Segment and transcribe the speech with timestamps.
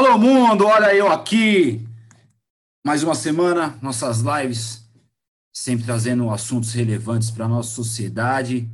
[0.00, 1.86] Alô, mundo, olha eu aqui.
[2.82, 4.82] Mais uma semana, nossas lives,
[5.52, 8.66] sempre trazendo assuntos relevantes para a nossa sociedade.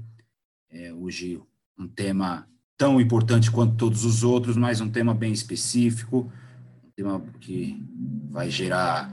[0.71, 1.43] É, hoje,
[1.77, 2.49] um tema
[2.79, 6.31] tão importante quanto todos os outros, mas um tema bem específico,
[6.85, 7.85] um tema que
[8.31, 9.13] vai gerar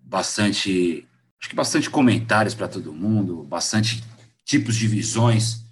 [0.00, 1.06] bastante,
[1.40, 4.02] acho que bastante comentários para todo mundo, bastante
[4.44, 5.64] tipos de visões,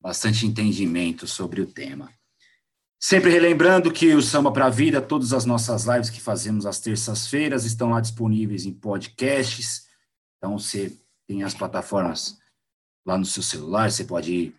[0.00, 2.08] bastante entendimento sobre o tema.
[3.00, 6.80] Sempre relembrando que o Samba para a Vida, todas as nossas lives que fazemos às
[6.80, 9.86] terças-feiras estão lá disponíveis em podcasts.
[10.36, 12.38] Então, você tem as plataformas
[13.06, 14.54] lá no seu celular, você pode ir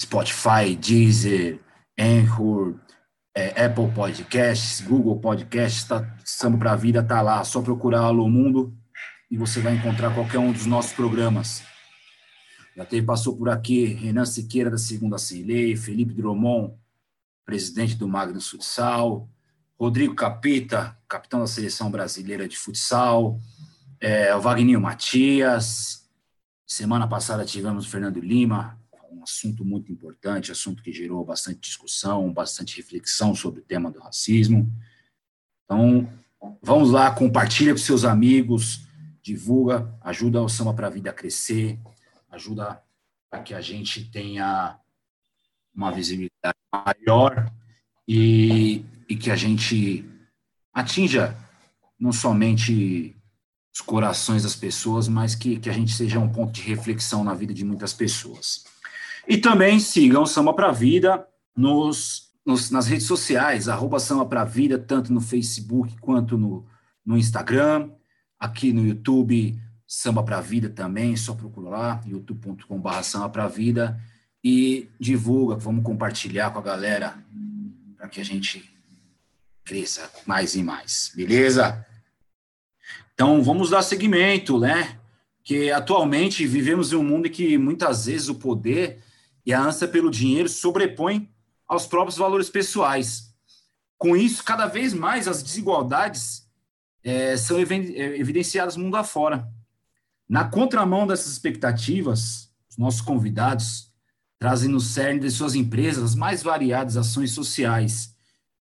[0.00, 1.60] Spotify, Deezer,
[1.98, 2.74] Anchor,
[3.34, 7.44] é, Apple Podcasts, Google Podcasts, tá, Samba para a Vida está lá.
[7.44, 8.74] Só procurar Alô Mundo
[9.30, 11.62] e você vai encontrar qualquer um dos nossos programas.
[12.74, 16.74] Já teve, passou por aqui Renan Siqueira, da Segunda Sem Lei, Felipe Drummond,
[17.48, 19.26] presidente do Magnus Futsal,
[19.80, 23.40] Rodrigo Capita, capitão da seleção brasileira de futsal,
[23.98, 26.06] é, o Wagninho Matias.
[26.66, 28.78] Semana passada tivemos o Fernando Lima,
[29.10, 33.98] um assunto muito importante, assunto que gerou bastante discussão, bastante reflexão sobre o tema do
[33.98, 34.70] racismo.
[35.64, 36.06] Então,
[36.62, 38.82] vamos lá, compartilha com seus amigos,
[39.22, 41.80] divulga, ajuda o Samba para a Vida a crescer,
[42.30, 42.82] ajuda
[43.30, 44.78] para que a gente tenha
[45.78, 47.48] uma visibilidade maior
[48.06, 50.04] e, e que a gente
[50.74, 51.36] atinja
[51.98, 53.14] não somente
[53.72, 57.32] os corações das pessoas, mas que, que a gente seja um ponto de reflexão na
[57.32, 58.64] vida de muitas pessoas.
[59.28, 61.24] E também sigam Samba para Vida
[61.56, 66.66] nos, nos, nas redes sociais, arroba Samba para Vida, tanto no Facebook quanto no,
[67.06, 67.90] no Instagram,
[68.36, 74.00] aqui no YouTube, Samba para Vida também, só procura lá, youtube.com.br Samba para Vida
[74.42, 77.16] e divulga, vamos compartilhar com a galera
[77.96, 78.72] para que a gente
[79.64, 81.84] cresça mais e mais, beleza?
[83.12, 84.98] Então vamos dar seguimento, né?
[85.42, 89.02] Que atualmente vivemos em um mundo em que muitas vezes o poder
[89.44, 91.28] e a ânsia pelo dinheiro sobrepõem
[91.66, 93.34] aos próprios valores pessoais.
[93.98, 96.48] Com isso, cada vez mais as desigualdades
[97.02, 99.48] é, são evidenciadas mundo afora.
[100.28, 103.87] Na contramão dessas expectativas, os nossos convidados
[104.38, 108.14] trazem no cerne de suas empresas as mais variadas ações sociais,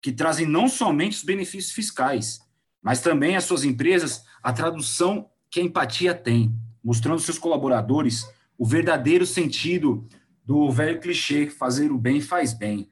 [0.02, 2.42] que trazem não somente os benefícios fiscais,
[2.82, 8.26] mas também às suas empresas a tradução que a empatia tem, mostrando aos seus colaboradores
[8.58, 10.08] o verdadeiro sentido
[10.46, 12.92] do velho clichê fazer o bem faz bem.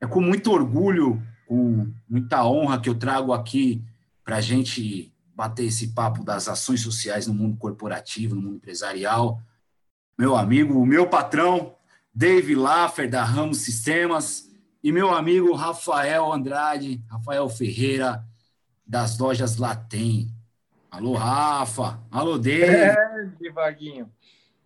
[0.00, 3.82] É com muito orgulho, com muita honra que eu trago aqui
[4.24, 9.40] para a gente bater esse papo das ações sociais no mundo corporativo, no mundo empresarial.
[10.18, 11.74] Meu amigo, o meu patrão,
[12.14, 14.50] Dave Laffer, da Ramos Sistemas,
[14.82, 18.24] e meu amigo Rafael Andrade, Rafael Ferreira,
[18.86, 20.30] das lojas Latem.
[20.90, 22.00] Alô, Rafa.
[22.10, 22.66] Alô, Dave.
[22.66, 24.10] É, Vaguinho.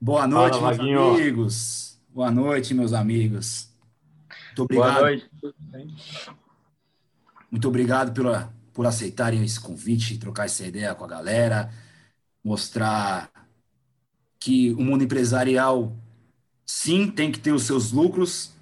[0.00, 1.14] Boa noite, Fala, meus Vaguinho.
[1.14, 2.00] amigos.
[2.08, 3.70] Boa noite, meus amigos.
[4.46, 4.94] Muito obrigado.
[4.94, 5.30] Boa noite.
[7.50, 11.70] Muito obrigado pela, por aceitarem esse convite, trocar essa ideia com a galera,
[12.42, 13.30] mostrar
[14.40, 15.96] que o mundo empresarial
[16.66, 18.52] sim, tem que ter os seus lucros,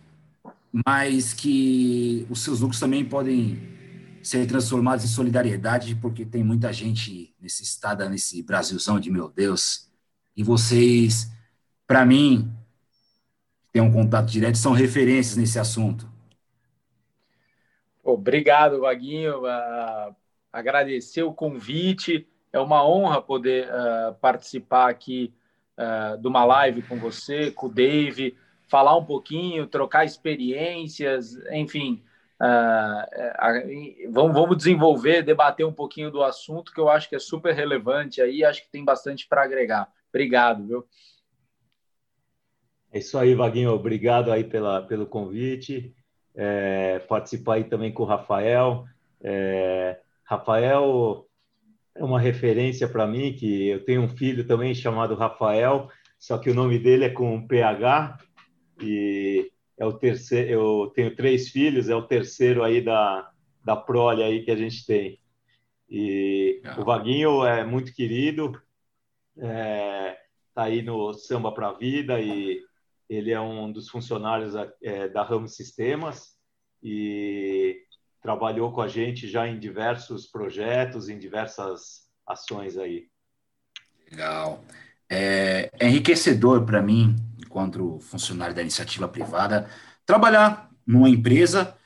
[0.86, 3.74] mas que os seus lucros também podem
[4.22, 9.90] ser transformados em solidariedade, porque tem muita gente nesse estado, nesse Brasilzão de meu Deus.
[10.36, 11.30] E vocês,
[11.86, 12.50] para mim,
[13.72, 16.08] têm um contato direto, são referências nesse assunto.
[18.02, 19.44] Obrigado, Vaguinho.
[19.44, 20.14] Uh,
[20.52, 22.28] agradecer o convite.
[22.52, 25.32] É uma honra poder uh, participar aqui
[25.78, 28.36] uh, de uma live com você, com o Dave,
[28.68, 32.02] falar um pouquinho, trocar experiências, enfim.
[32.40, 37.54] Uh, vamos, vamos desenvolver, debater um pouquinho do assunto que eu acho que é super
[37.54, 39.88] relevante aí, acho que tem bastante para agregar.
[40.10, 40.84] Obrigado, viu?
[42.92, 43.72] É isso aí, Vaguinho.
[43.72, 45.92] Obrigado aí pela, pelo convite.
[46.32, 48.84] É, participar aí também com o Rafael.
[49.20, 51.23] É, Rafael é
[51.96, 55.88] uma referência para mim, que eu tenho um filho também chamado Rafael,
[56.18, 58.18] só que o nome dele é com PH,
[58.80, 63.30] e é o terceiro, eu tenho três filhos, é o terceiro aí da,
[63.64, 65.20] da prole aí que a gente tem.
[65.88, 66.80] E ah.
[66.80, 68.60] o Vaguinho é muito querido,
[69.38, 70.16] é,
[70.54, 72.60] tá aí no Samba para a Vida e
[73.08, 76.36] ele é um dos funcionários é, da Ramos Sistemas
[76.82, 77.83] e
[78.24, 83.06] trabalhou com a gente já em diversos projetos, em diversas ações aí.
[84.10, 84.64] Legal.
[85.10, 89.68] É, é enriquecedor para mim, enquanto funcionário da iniciativa privada,
[90.06, 91.76] trabalhar numa empresa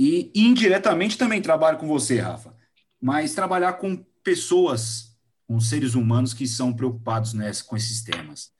[0.00, 2.54] E indiretamente também trabalho com você, Rafa,
[3.00, 5.16] mas trabalhar com pessoas,
[5.46, 8.52] com seres humanos que são preocupados com esses temas.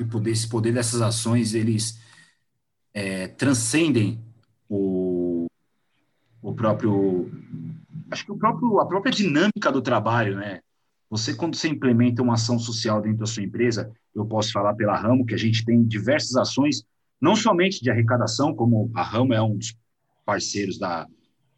[0.00, 2.00] E poder, esse poder dessas ações, eles
[2.92, 4.24] é, transcendem
[4.68, 5.09] o,
[6.42, 7.30] o próprio.
[8.10, 10.60] Acho que o próprio, a própria dinâmica do trabalho, né?
[11.08, 14.96] Você, quando você implementa uma ação social dentro da sua empresa, eu posso falar pela
[14.96, 16.84] Ramo, que a gente tem diversas ações,
[17.20, 19.76] não somente de arrecadação, como a Ramo é um dos
[20.24, 21.06] parceiros da,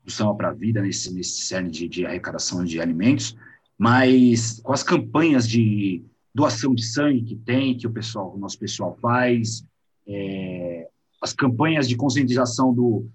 [0.05, 3.37] do Samba para a Vida nesse, nesse cerne de, de arrecadação de alimentos,
[3.79, 6.03] mas com as campanhas de
[6.35, 9.65] doação de sangue que tem, que o pessoal, o nosso pessoal faz,
[10.07, 10.89] é,
[11.21, 13.07] as campanhas de conscientização do,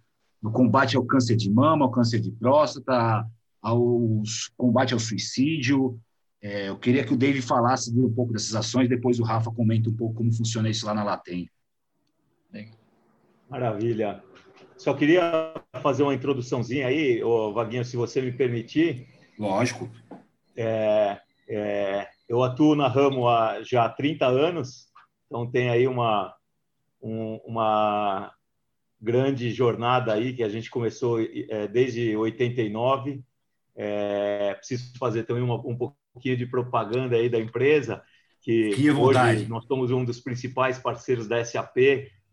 [0.41, 3.25] do combate ao câncer de mama, ao câncer de próstata,
[3.61, 4.23] ao
[4.55, 5.99] combate ao suicídio.
[6.41, 9.89] É, eu queria que o Dave falasse um pouco dessas ações, depois o Rafa comenta
[9.89, 11.49] um pouco como funciona isso lá na Latem.
[13.49, 14.21] Maravilha.
[14.77, 19.07] Só queria fazer uma introduçãozinha aí, ô, Vaguinho, se você me permitir.
[19.39, 19.89] Lógico.
[20.55, 21.19] É,
[21.49, 24.87] é, eu atuo na Ramo há já 30 anos,
[25.25, 26.35] então tem aí uma,
[27.01, 28.31] um, uma
[28.99, 33.23] grande jornada aí que a gente começou é, desde 89.
[33.75, 38.01] É, preciso fazer também uma, um pouquinho de propaganda aí da empresa,
[38.41, 41.77] que hoje nós somos um dos principais parceiros da SAP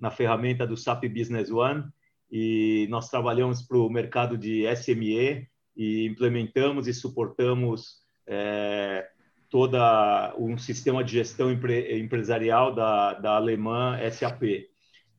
[0.00, 1.84] na ferramenta do SAP Business One
[2.30, 5.46] e nós trabalhamos para o mercado de SME
[5.76, 9.06] e implementamos e suportamos é,
[9.50, 14.42] toda um sistema de gestão empre, empresarial da, da alemã SAP.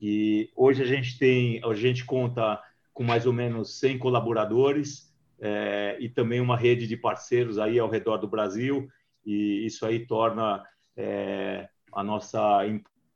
[0.00, 2.60] E hoje a gente tem, a gente conta
[2.92, 7.90] com mais ou menos 100 colaboradores é, e também uma rede de parceiros aí ao
[7.90, 8.88] redor do Brasil
[9.26, 10.64] e isso aí torna
[10.96, 12.60] é, a nossa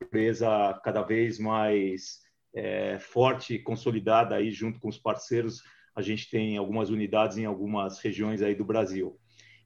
[0.02, 2.20] empresa cada vez mais
[2.52, 5.62] é, forte e consolidada aí junto com os parceiros.
[5.94, 9.16] A gente tem algumas unidades em algumas regiões aí do Brasil.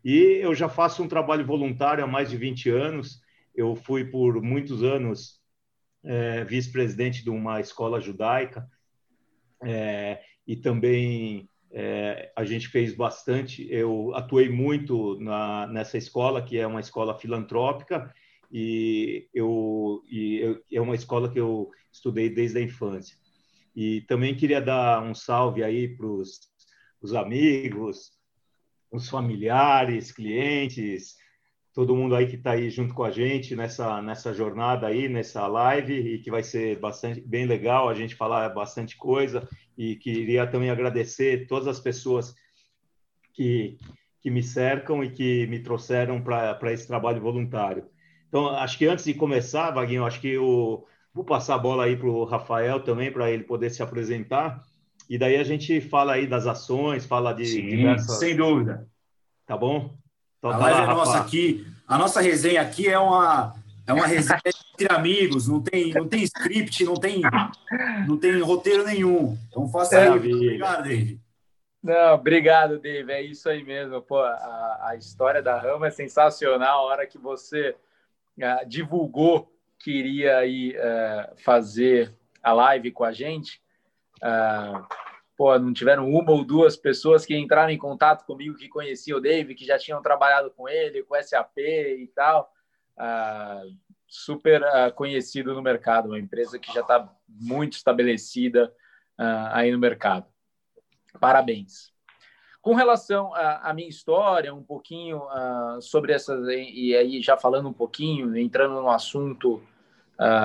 [0.05, 3.22] E eu já faço um trabalho voluntário há mais de 20 anos.
[3.55, 5.40] Eu fui por muitos anos
[6.05, 8.69] é, vice-presidente de uma escola judaica
[9.62, 13.67] é, e também é, a gente fez bastante.
[13.71, 18.12] Eu atuei muito na, nessa escola, que é uma escola filantrópica,
[18.53, 23.17] e, eu, e eu, é uma escola que eu estudei desde a infância.
[23.75, 28.12] E também queria dar um salve aí para os amigos,
[28.93, 31.17] os familiares, clientes,
[31.75, 35.44] todo mundo aí que está aí junto com a gente nessa, nessa jornada aí, nessa
[35.49, 39.47] live, e que vai ser bastante bem legal a gente falar bastante coisa.
[39.76, 42.32] E queria também agradecer todas as pessoas
[43.32, 43.76] que,
[44.23, 47.85] que me cercam e que me trouxeram para esse trabalho voluntário.
[48.29, 51.97] Então, acho que antes de começar, Vaguinho, acho que eu vou passar a bola aí
[51.97, 54.62] para o Rafael também, para ele poder se apresentar.
[55.11, 58.19] E daí a gente fala aí das ações, fala de Sim, diversas...
[58.20, 58.88] sem dúvida.
[59.44, 59.97] Tá bom?
[60.44, 61.67] Então, a tá live é nossa aqui.
[61.88, 63.55] A nossa resenha aqui é uma,
[63.87, 64.41] é uma resenha
[64.75, 67.23] entre amigos, não tem, não tem script, não tem,
[68.06, 69.38] não tem roteiro nenhum.
[69.49, 70.11] Então faça é, aí.
[70.11, 71.20] Obrigado, David.
[71.82, 73.11] Não, obrigado, Dave.
[73.11, 74.02] É isso aí mesmo.
[74.02, 76.81] Pô, a, a história da Rama é sensacional.
[76.81, 77.74] A hora que você
[78.39, 83.60] uh, divulgou que iria aí, uh, fazer a live com a gente,
[84.17, 84.86] uh,
[85.36, 89.20] pô, não tiveram uma ou duas pessoas que entraram em contato comigo que conheciam o
[89.20, 92.53] Dave, que já tinham trabalhado com ele, com SAP e tal.
[92.96, 93.76] Uh,
[94.06, 98.72] super uh, conhecido no mercado, uma empresa que já está muito estabelecida
[99.19, 100.26] uh, aí no mercado.
[101.20, 101.93] Parabéns.
[102.62, 105.20] Com relação à, minha história, um pouquinho
[105.82, 109.62] sobre essas, e aí já falando um pouquinho, entrando no assunto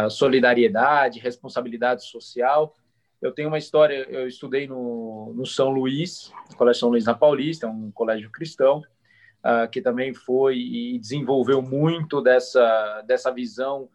[0.09, 2.75] solidariedade, responsabilidade social,
[3.21, 7.13] eu tenho uma história, eu estudei no, no São Luís, no Colégio São Luís na
[7.13, 13.89] Paulista, um colégio cristão, uh, que também foi e desenvolveu muito dessa, dessa visão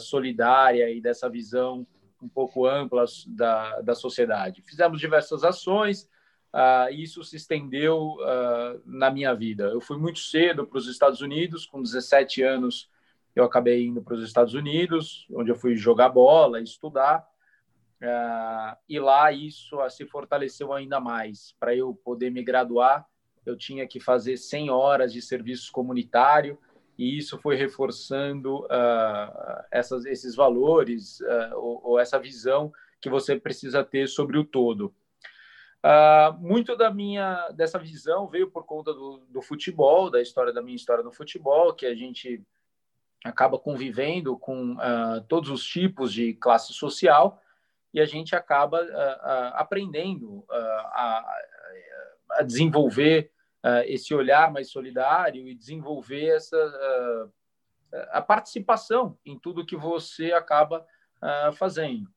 [0.00, 1.86] solidária e dessa visão
[2.22, 4.62] um pouco ampla da, da sociedade.
[4.62, 6.08] Fizemos diversas ações,
[6.52, 9.64] uh, isso se estendeu uh, na minha vida.
[9.64, 12.90] Eu fui muito cedo para os Estados Unidos, com 17 anos
[13.34, 17.24] eu acabei indo para os Estados Unidos, onde eu fui jogar bola, estudar,
[18.02, 21.54] uh, e lá isso se fortaleceu ainda mais.
[21.58, 23.06] Para eu poder me graduar,
[23.44, 26.58] eu tinha que fazer 100 horas de serviço comunitário,
[26.98, 33.38] e isso foi reforçando uh, essas, esses valores uh, ou, ou, essa visão que você
[33.38, 34.92] precisa ter sobre o todo.
[35.78, 40.60] Uh, muito da minha dessa visão veio por conta do, do, futebol, da história da
[40.60, 42.42] minha história no futebol, que a gente
[43.24, 47.40] acaba convivendo com uh, todos os tipos de classe social.
[47.98, 51.34] E a gente acaba uh, aprendendo a,
[52.30, 53.30] a, desenvolver
[53.86, 57.30] esse olhar mais solidário e desenvolver essa
[58.12, 60.86] a participação em tudo que você acaba
[61.54, 62.08] fazendo.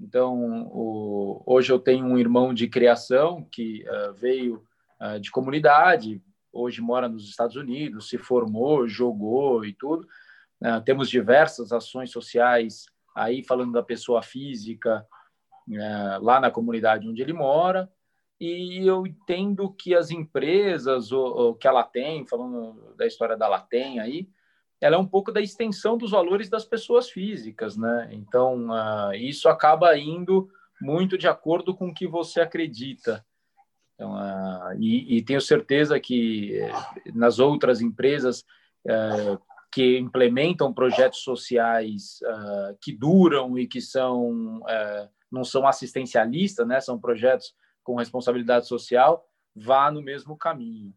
[0.00, 4.62] Então, o, hoje eu tenho um irmão de criação que uh, veio
[5.00, 10.06] uh, de comunidade, hoje mora nos Estados Unidos, se formou, jogou e tudo.
[10.60, 15.06] Uh, temos diversas ações sociais aí falando da pessoa física
[16.20, 17.90] lá na comunidade onde ele mora.
[18.38, 23.98] E eu entendo que as empresas, o, que ela tem, falando da história da Latem
[23.98, 24.28] aí,
[24.80, 28.08] ela é um pouco da extensão dos valores das pessoas físicas, né?
[28.12, 30.48] Então, uh, isso acaba indo
[30.80, 33.24] muito de acordo com o que você acredita.
[33.94, 36.70] Então, uh, e, e, tenho certeza que eh,
[37.14, 38.44] nas outras empresas
[38.86, 39.40] uh,
[39.72, 42.20] que implementam projetos sociais
[42.80, 44.62] que duram e que são
[45.36, 46.80] não são assistencialistas, né?
[46.80, 49.24] São projetos com responsabilidade social,
[49.54, 50.92] vá no mesmo caminho.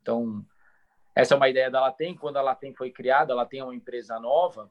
[0.00, 0.44] Então,
[1.14, 2.14] essa é uma ideia da Latem.
[2.14, 4.70] Quando a Latem foi criada, ela tem uma empresa nova,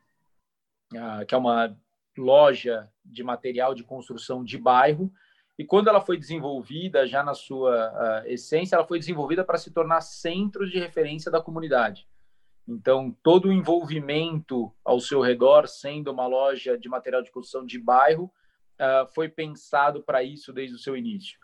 [0.93, 1.75] uh, que é uma
[2.17, 5.11] loja de material de construção de bairro.
[5.57, 9.71] E quando ela foi desenvolvida, já na sua uh, essência, ela foi desenvolvida para se
[9.71, 12.07] tornar centro de referência da comunidade.
[12.67, 17.77] Então, todo o envolvimento ao seu redor, sendo uma loja de material de construção de
[17.77, 18.31] bairro,
[18.79, 21.37] uh, foi pensado para isso desde o seu início.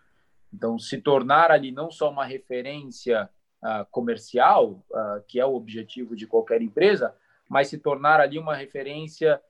[0.51, 3.29] Então, se tornar ali não só uma referência
[3.63, 7.15] uh, comercial, uh, que é o objetivo de qualquer empresa,
[7.47, 9.41] mas se tornar ali uma referência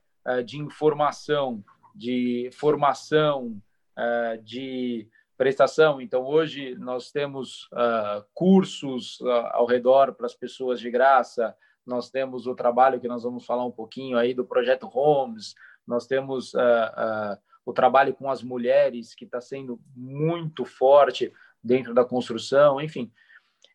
[0.45, 1.63] de informação,
[1.95, 3.59] de formação,
[4.43, 5.07] de
[5.41, 5.99] prestação.
[5.99, 7.67] Então, hoje nós temos
[8.31, 9.19] cursos
[9.51, 13.65] ao redor para as pessoas de graça, nós temos o trabalho que nós vamos falar
[13.65, 15.55] um pouquinho aí do projeto Homes,
[15.87, 16.53] nós temos
[17.65, 21.33] o trabalho com as mulheres que está sendo muito forte
[21.63, 23.11] dentro da construção, enfim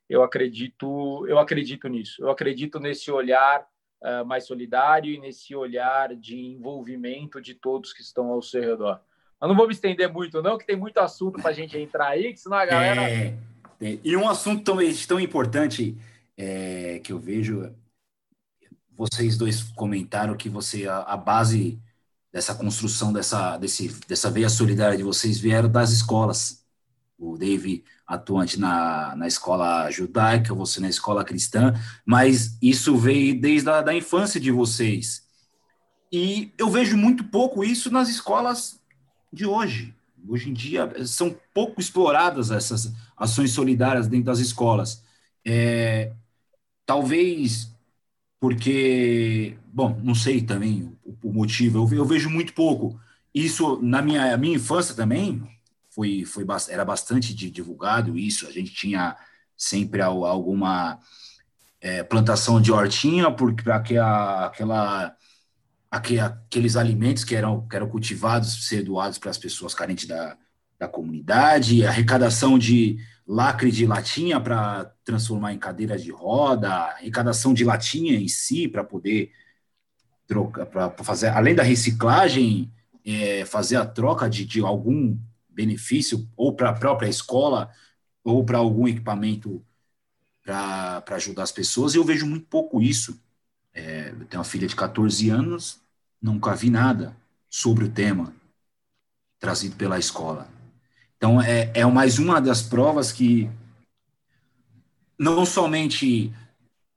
[0.08, 2.22] eu acredito, eu acredito nisso.
[2.22, 3.66] Eu acredito nesse olhar
[4.02, 9.00] uh, mais solidário e nesse olhar de envolvimento de todos que estão ao seu redor.
[9.40, 12.08] Mas não vou me estender muito, não, que tem muito assunto para a gente entrar
[12.08, 13.02] aí, que senão a galera.
[13.02, 13.34] É,
[13.80, 15.96] e um assunto tão, tão importante
[16.36, 17.70] é, que eu vejo,
[18.96, 21.78] vocês dois comentaram que você a, a base
[22.32, 26.64] dessa construção dessa desse, dessa veia solidária de vocês vieram das escolas.
[27.18, 31.72] O Dave atuante na, na escola judaica, você na escola cristã,
[32.04, 35.26] mas isso veio desde a da infância de vocês.
[36.12, 38.78] E eu vejo muito pouco isso nas escolas
[39.32, 39.94] de hoje.
[40.28, 45.04] Hoje em dia são pouco exploradas essas ações solidárias dentro das escolas.
[45.44, 46.12] É,
[46.84, 47.70] talvez
[48.40, 52.98] porque, bom, não sei também o, o motivo, eu, eu, vejo muito pouco.
[53.34, 55.42] Isso na minha, minha infância também,
[55.90, 58.46] foi, foi era bastante divulgado isso.
[58.46, 59.16] A gente tinha
[59.56, 61.00] sempre alguma
[61.80, 65.16] é, plantação de hortinha, porque para que aquela
[65.90, 70.36] aqueles alimentos que eram, que eram cultivados ser doados para as pessoas carentes da,
[70.78, 77.64] da comunidade, arrecadação de lacre de latinha para transformar em cadeiras de roda, arrecadação de
[77.64, 79.32] latinha em si para poder
[80.26, 82.72] trocar, para fazer, além da reciclagem,
[83.04, 87.70] é, fazer a troca de, de algum benefício ou para a própria escola
[88.22, 89.64] ou para algum equipamento
[90.42, 91.94] para ajudar as pessoas.
[91.94, 93.20] E eu vejo muito pouco isso.
[93.76, 95.82] É, eu tenho uma filha de 14 anos,
[96.20, 97.14] nunca vi nada
[97.50, 98.32] sobre o tema
[99.38, 100.48] trazido pela escola.
[101.18, 103.50] Então, é, é mais uma das provas que
[105.18, 106.34] não somente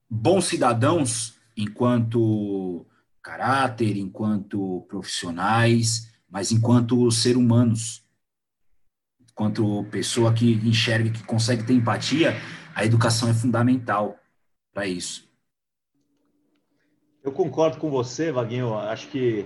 [0.09, 2.85] bons cidadãos, enquanto
[3.21, 8.01] caráter, enquanto profissionais, mas enquanto ser humanos,
[9.35, 12.35] quanto pessoa que enxerga, que consegue ter empatia,
[12.73, 14.17] a educação é fundamental
[14.73, 15.28] para isso.
[17.21, 18.73] Eu concordo com você, Vaguinho.
[18.73, 19.45] Acho que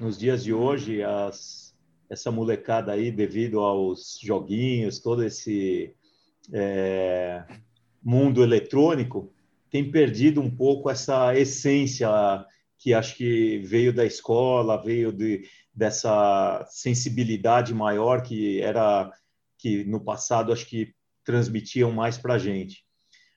[0.00, 1.72] nos dias de hoje, as,
[2.10, 5.94] essa molecada aí, devido aos joguinhos, todo esse
[6.52, 7.44] é,
[8.02, 9.32] mundo eletrônico,
[9.70, 12.08] tem perdido um pouco essa essência
[12.78, 19.12] que acho que veio da escola, veio de, dessa sensibilidade maior que era
[19.56, 20.92] que no passado acho que
[21.24, 22.84] transmitiam mais para a gente.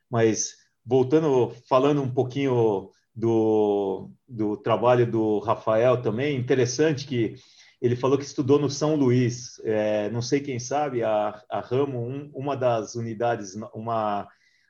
[0.10, 7.34] Mas voltando, falando um pouquinho do, do trabalho do Rafael também, interessante que
[7.82, 9.60] ele falou que estudou no São Luís.
[9.64, 14.28] É, não sei quem sabe, a, a Ramo, um, uma das unidades, uma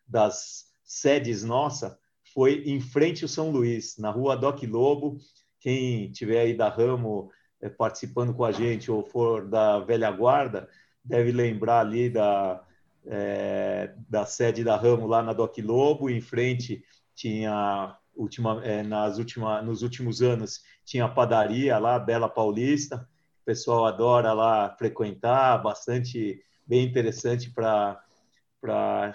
[0.07, 1.99] das sedes nossa,
[2.33, 5.17] foi em frente ao São Luís, na rua Doc Lobo.
[5.59, 10.69] Quem tiver aí da Ramo é, participando com a gente ou for da velha guarda,
[11.03, 12.63] deve lembrar ali da,
[13.05, 16.81] é, da sede da Ramo lá na Doc Lobo, em frente
[17.13, 23.07] tinha última, é, nas última, nos últimos anos tinha a padaria lá, Bela Paulista,
[23.41, 28.01] o pessoal adora lá frequentar, bastante bem interessante para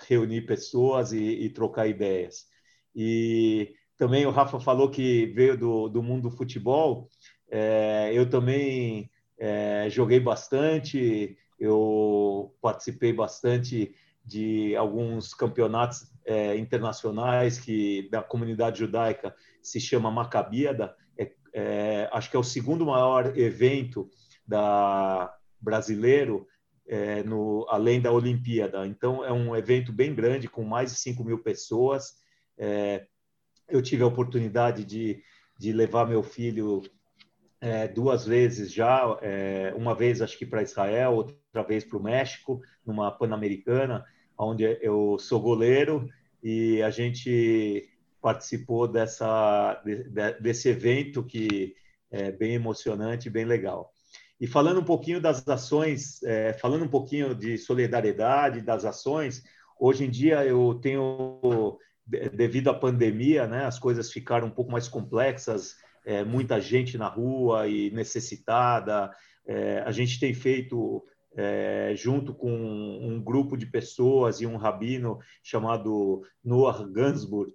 [0.08, 2.46] reunir pessoas e, e, trocar ideias.
[2.94, 7.08] E também o Rafa falou que veio do, do mundo do futebol,
[7.50, 18.08] é, eu também é, joguei bastante, eu participei bastante de alguns campeonatos é, internacionais que
[18.10, 24.08] da comunidade judaica se chama Maccabiada, é, é, acho que é o segundo maior evento
[24.46, 26.46] da brasileiro
[26.86, 28.86] é, no, além da Olimpíada.
[28.86, 32.16] Então é um evento bem grande com mais de 5 mil pessoas.
[32.58, 33.06] É,
[33.68, 35.22] eu tive a oportunidade de,
[35.58, 36.82] de levar meu filho
[37.60, 42.02] é, duas vezes já, é, uma vez acho que para Israel, outra vez para o
[42.02, 44.04] México, numa Pan-Americana,
[44.38, 46.08] onde eu sou goleiro
[46.42, 47.88] e a gente
[48.20, 49.82] participou dessa,
[50.40, 51.74] desse evento que
[52.10, 53.92] é bem emocionante, bem legal.
[54.40, 59.42] E falando um pouquinho das ações, é, falando um pouquinho de solidariedade, das ações,
[59.78, 64.88] hoje em dia eu tenho, devido à pandemia, né, as coisas ficaram um pouco mais
[64.88, 69.12] complexas, é, muita gente na rua e necessitada.
[69.46, 71.04] É, a gente tem feito,
[71.36, 77.52] é, junto com um grupo de pessoas e um rabino chamado Noah Gansburg,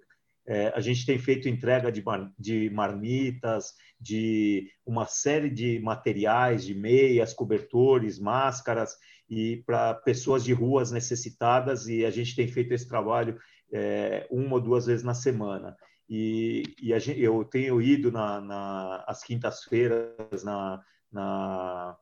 [0.48, 6.64] é, a gente tem feito entrega de, mar, de marmitas, de uma série de materiais,
[6.64, 8.96] de meias, cobertores, máscaras,
[9.30, 13.38] e para pessoas de ruas necessitadas, e a gente tem feito esse trabalho
[13.74, 15.76] é, uma ou duas vezes na semana.
[16.10, 21.98] E, e gente, eu tenho ido na, na quintas-feiras, na, na,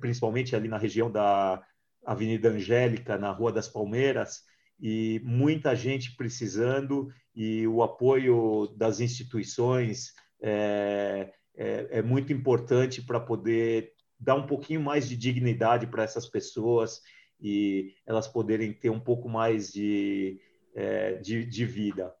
[0.00, 1.62] principalmente ali na região da
[2.04, 4.42] Avenida Angélica, na Rua das Palmeiras,
[4.80, 13.20] e muita gente precisando, e o apoio das instituições é, é, é muito importante para
[13.20, 17.00] poder dar um pouquinho mais de dignidade para essas pessoas
[17.40, 20.40] e elas poderem ter um pouco mais de,
[20.74, 22.12] é, de, de vida.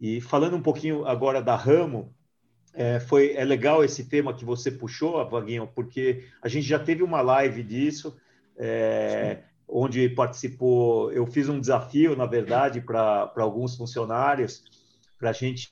[0.00, 2.14] E falando um pouquinho agora da Ramo,
[2.74, 7.02] é, foi é legal esse tema que você puxou, Vaguinho, porque a gente já teve
[7.02, 8.16] uma live disso,
[8.56, 11.12] é, onde participou.
[11.12, 14.62] Eu fiz um desafio, na verdade, para alguns funcionários,
[15.18, 15.68] para gente,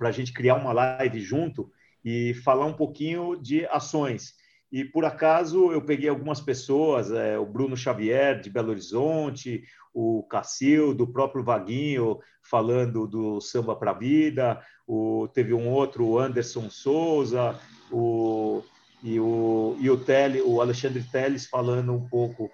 [0.00, 1.70] a gente criar uma live junto
[2.04, 4.34] e falar um pouquinho de ações.
[4.70, 9.62] E por acaso eu peguei algumas pessoas, é, o Bruno Xavier de Belo Horizonte,
[9.94, 16.18] o Cacildo, o próprio Vaguinho falando do samba para vida, o, teve um outro, o
[16.18, 17.58] Anderson Souza,
[17.90, 18.62] o,
[19.02, 22.50] e o, e o, Tele, o Alexandre Teles falando um pouco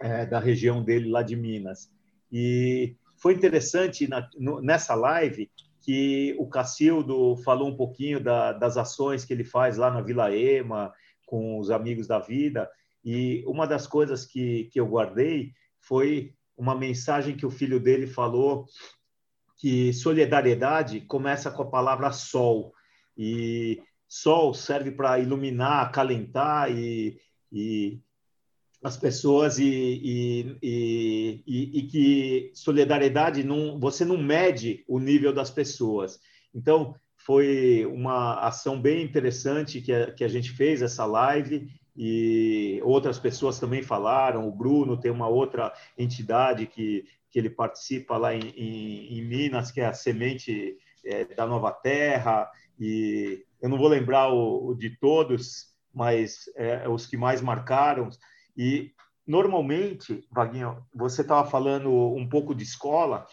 [0.00, 1.90] é, da região dele lá de Minas.
[2.32, 5.50] E foi interessante na, no, nessa live
[5.82, 10.34] que o Cacildo falou um pouquinho da, das ações que ele faz lá na Vila
[10.34, 10.92] Ema,
[11.30, 12.68] com os amigos da vida,
[13.04, 18.08] e uma das coisas que, que eu guardei foi uma mensagem que o filho dele
[18.08, 18.66] falou
[19.56, 22.74] que solidariedade começa com a palavra sol.
[23.16, 27.20] E sol serve para iluminar, acalentar e,
[27.52, 28.00] e
[28.82, 35.50] as pessoas e, e, e, e, que solidariedade não você não mede o nível das
[35.50, 36.18] pessoas.
[36.54, 42.80] Então foi uma ação bem interessante que a, que a gente fez essa live e
[42.82, 44.48] outras pessoas também falaram.
[44.48, 49.70] O Bruno tem uma outra entidade que, que ele participa lá em, em, em Minas,
[49.70, 54.74] que é a Semente é, da Nova Terra, e eu não vou lembrar o, o
[54.74, 58.08] de todos, mas é, os que mais marcaram.
[58.56, 58.92] E
[59.26, 63.26] normalmente, Vaguinho, você estava falando um pouco de escola,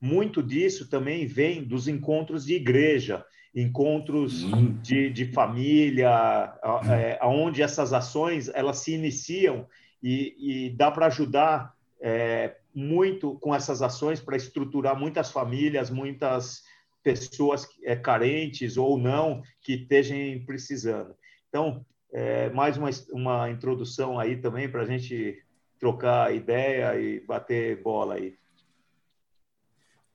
[0.00, 3.24] muito disso também vem dos encontros de igreja
[3.54, 4.44] encontros
[4.82, 6.58] de, de família,
[6.90, 9.66] é, onde essas ações elas se iniciam
[10.02, 16.64] e, e dá para ajudar é, muito com essas ações para estruturar muitas famílias, muitas
[17.02, 21.14] pessoas é, carentes ou não que estejam precisando.
[21.48, 25.42] Então, é, mais uma, uma introdução aí também para a gente
[25.78, 28.36] trocar ideia e bater bola aí.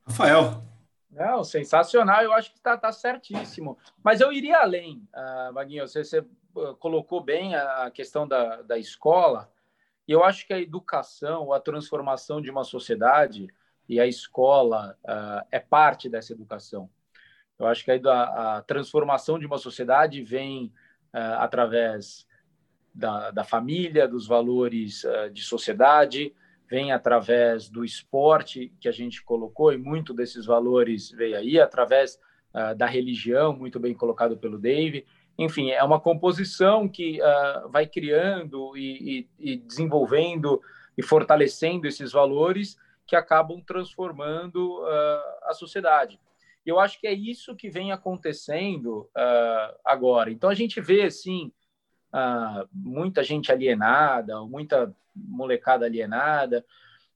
[0.05, 0.68] Rafael,
[1.11, 3.77] não, sensacional, eu acho que está tá certíssimo.
[4.03, 6.23] Mas eu iria além, uh, Vaguinho, você, você
[6.55, 9.51] ah, colocou bem a questão da, da escola,
[10.07, 13.47] e eu acho que a educação, a transformação de uma sociedade,
[13.87, 16.89] e a escola uh, é parte dessa educação.
[17.57, 20.71] Eu acho que a, a transformação de uma sociedade vem
[21.11, 22.25] através
[22.93, 25.01] da, da, família, dos valores
[25.33, 26.33] de sociedade,
[26.69, 32.19] vem através do esporte que a gente colocou, e muito desses valores veio aí, através
[32.53, 35.05] uh, da religião, muito bem colocado pelo Dave.
[35.37, 40.61] Enfim, é uma composição que uh, vai criando e, e, e, desenvolvendo
[40.95, 42.77] e fortalecendo esses valores
[43.07, 46.19] que acabam transformando uh, a sociedade.
[46.63, 49.09] Eu acho que é isso que vem acontecendo
[49.83, 50.29] agora.
[50.29, 51.09] Então, a gente vê,
[52.11, 56.65] assim, muita gente alienada, muita molecada alienada,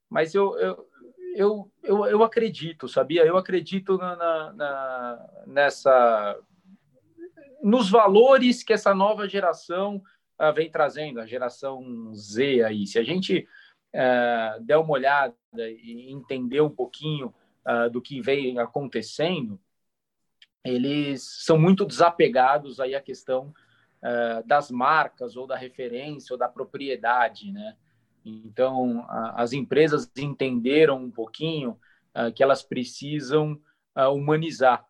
[0.09, 0.89] mas eu, eu,
[1.35, 3.25] eu, eu, eu acredito, sabia?
[3.25, 6.39] Eu acredito na, na, na, nessa
[7.63, 10.03] nos valores que essa nova geração
[10.39, 12.85] uh, vem trazendo, a geração Z aí.
[12.85, 13.47] Se a gente
[13.95, 17.33] uh, der uma olhada e entender um pouquinho
[17.65, 19.57] uh, do que vem acontecendo,
[20.63, 23.53] eles são muito desapegados aí à questão
[24.45, 27.75] das marcas ou da referência ou da propriedade, né?
[28.25, 31.77] Então, as empresas entenderam um pouquinho
[32.13, 33.59] ah, que elas precisam
[33.93, 34.85] ah, humanizar.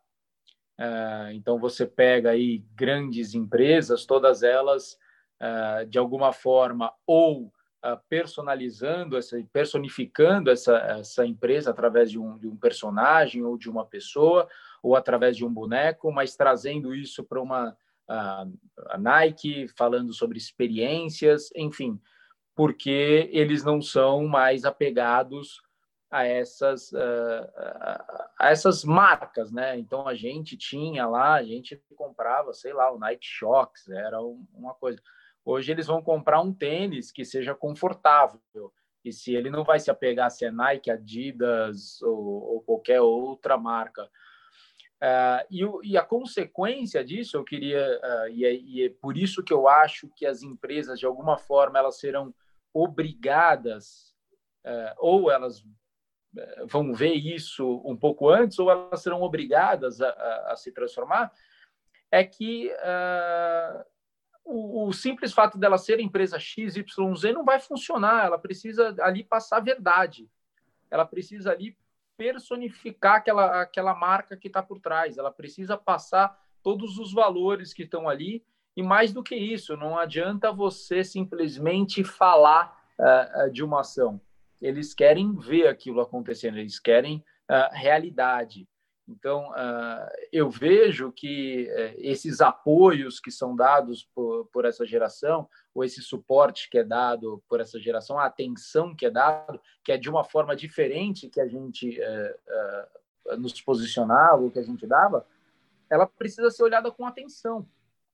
[1.34, 4.97] Então, você pega aí grandes empresas, todas elas,
[5.88, 7.54] de alguma forma, ou
[8.10, 13.86] personalizando, essa, personificando essa, essa empresa através de um, de um personagem ou de uma
[13.86, 14.49] pessoa,
[14.82, 17.78] ou através de um boneco, mas trazendo isso para uma
[18.13, 21.99] a, Nike, falando sobre experiências, enfim,
[22.56, 25.62] porque eles não são mais apegados
[26.12, 27.49] a essas, uh,
[28.39, 29.78] a essas marcas, né?
[29.80, 34.76] Então a gente tinha lá, a gente comprava, sei lá, o Nike Shox, era uma
[34.76, 35.02] coisa.
[35.43, 38.39] Hoje eles vão comprar um tênis que seja confortável.
[39.04, 43.58] E se ele não vai se apegar se é Nike, Adidas ou, ou qualquer outra
[43.58, 44.10] marca.
[45.04, 49.44] Uh, e, e, a consequência disso, eu queria, uh, e, é, e é por isso
[49.44, 52.34] que eu acho que as empresas, de alguma forma, elas serão
[52.74, 54.16] obrigadas,
[54.63, 55.62] é, ou elas
[56.66, 61.32] vão ver isso um pouco antes, ou elas serão obrigadas a, a, a se transformar,
[62.10, 63.86] é que uh,
[64.46, 66.86] o, o, simples fato dela ser empresa XYZ
[67.34, 70.30] não vai funcionar, ela precisa ali passar a verdade,
[70.89, 71.78] ela precisa ali
[72.17, 77.84] personificar aquela, aquela marca que está por trás, ela precisa passar todos os valores que
[77.84, 78.43] estão ali
[78.76, 84.19] e mais do que isso, não adianta você simplesmente falar uh, de uma ação.
[84.60, 87.17] Eles querem ver aquilo acontecendo, eles querem
[87.49, 88.67] uh, realidade.
[89.08, 95.83] Então, uh, eu vejo que esses apoios que são dados por, por, essa geração, ou
[95.83, 99.97] esse suporte que é dado por essa geração, a atenção que é dado, que é
[99.97, 105.25] de uma forma diferente que a gente uh, nos posicionava, ou que a gente dava,
[105.89, 107.67] ela precisa ser olhada com atenção.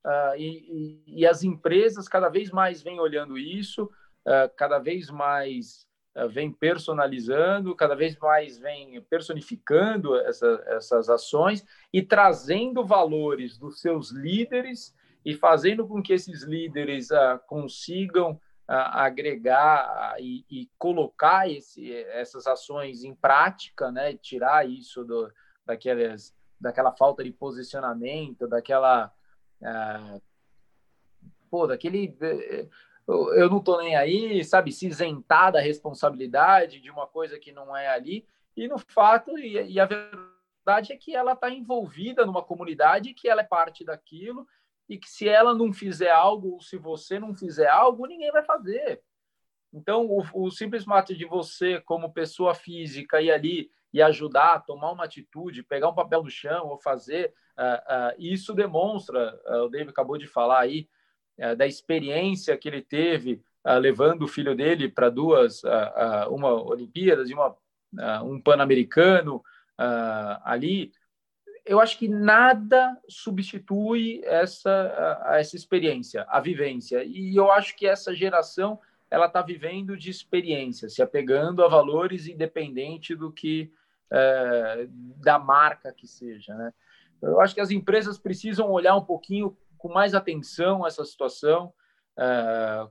[0.03, 5.09] Uh, e, e, e, as empresas cada vez mais vêm olhando isso, uh, cada vez
[5.09, 13.57] mais uh, vem personalizando, cada vez mais vem personificando essa, essas ações e trazendo valores
[13.57, 14.95] dos seus líderes
[15.25, 17.09] e fazendo com que esses líderes
[17.47, 24.15] consigam agregar e, e, colocar esse, essas ações em prática, né?
[24.15, 25.31] tirar isso do,
[25.65, 29.11] daquelas, daquela falta de posicionamento, daquela
[29.63, 30.19] ah,
[31.49, 32.15] pô, daquele.
[32.21, 32.67] Eh,
[33.07, 34.71] eu não tô nem aí, sabe?
[34.71, 38.25] Se isentar da responsabilidade de uma coisa que não é ali.
[38.55, 43.27] E no fato, e, e a verdade é que ela está envolvida numa comunidade que
[43.27, 44.47] ela é parte daquilo
[44.89, 48.43] e que se ela não fizer algo, ou se você não fizer algo, ninguém vai
[48.43, 49.01] fazer.
[49.71, 54.91] Então, o, o simples fato de você, como pessoa física, ir ali e ajudar, tomar
[54.91, 59.69] uma atitude, pegar um papel no chão ou fazer, uh, uh, isso demonstra, uh, o
[59.69, 60.87] David acabou de falar aí,
[61.57, 63.41] da experiência que ele teve
[63.79, 65.61] levando o filho dele para duas,
[66.29, 67.55] uma Olimpíadas e uma,
[68.25, 69.41] um Pan-Americano
[70.43, 70.91] ali.
[71.65, 77.03] Eu acho que nada substitui essa, essa experiência, a vivência.
[77.03, 78.79] E eu acho que essa geração
[79.11, 83.71] ela está vivendo de experiência, se apegando a valores independente do que
[84.11, 86.53] é, da marca que seja.
[86.55, 86.73] Né?
[87.21, 91.73] Eu acho que as empresas precisam olhar um pouquinho com mais atenção essa situação.
[92.17, 92.87] É,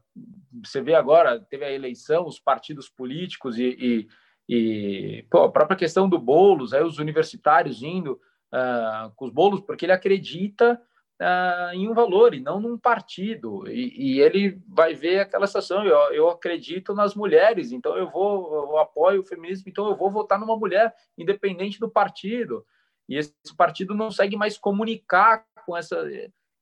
[0.65, 4.09] você vê agora, teve a eleição, os partidos políticos e, e,
[4.49, 8.21] e pô, a própria questão do bolos, aí os universitários indo
[8.53, 10.81] uh, com os bolos, porque ele acredita
[11.21, 13.69] uh, em um valor e não num partido.
[13.69, 15.85] E, e ele vai ver aquela situação.
[15.85, 20.11] Eu, eu acredito nas mulheres, então eu vou, eu apoio o feminismo, então eu vou
[20.11, 22.65] votar numa mulher, independente do partido.
[23.09, 26.07] E esse partido não consegue mais comunicar com essa.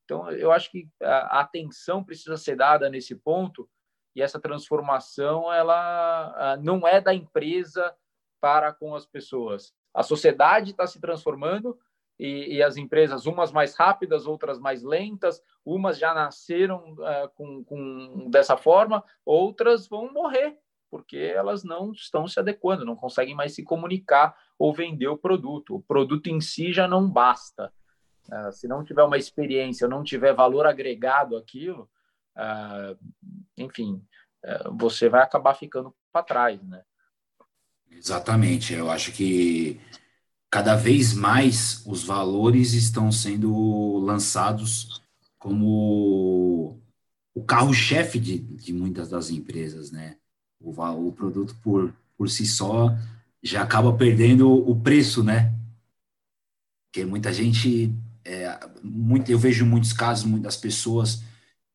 [0.05, 3.69] Então, eu acho que a atenção precisa ser dada nesse ponto
[4.15, 7.93] e essa transformação ela não é da empresa
[8.39, 9.75] para com as pessoas.
[9.97, 11.75] A sociedade está se transformando
[12.19, 17.63] e, e, as empresas, umas mais rápidas, outras mais lentas, umas já nasceram uh, com,
[17.63, 20.55] com, dessa forma, outras vão morrer
[20.91, 25.75] porque elas não estão se adequando, não conseguem mais se comunicar ou vender o produto.
[25.75, 27.73] O produto em si já não basta.
[28.31, 31.89] Uh, se não tiver uma experiência, não tiver valor agregado aquilo,
[32.37, 32.97] uh,
[33.57, 34.01] enfim,
[34.77, 36.83] você vai acabar ficando para trás, né?
[37.91, 38.73] Exatamente.
[38.73, 39.79] Eu acho que
[40.49, 45.01] cada vez mais os valores estão sendo lançados
[45.37, 46.79] como
[47.33, 50.17] o carro-chefe de, de muitas das empresas, né?
[50.59, 52.95] O, o produto por, por si só
[53.43, 55.53] já acaba perdendo o preço, né?
[56.87, 57.93] Porque muita gente,
[58.25, 61.21] é, muito, eu vejo muitos casos, muitas pessoas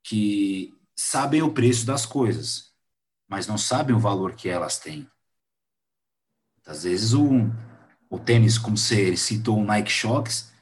[0.03, 2.72] que sabem o preço das coisas,
[3.29, 5.07] mas não sabem o valor que elas têm.
[6.66, 7.51] Às vezes o,
[8.09, 10.53] o tênis, como você citou, o Nike Shox,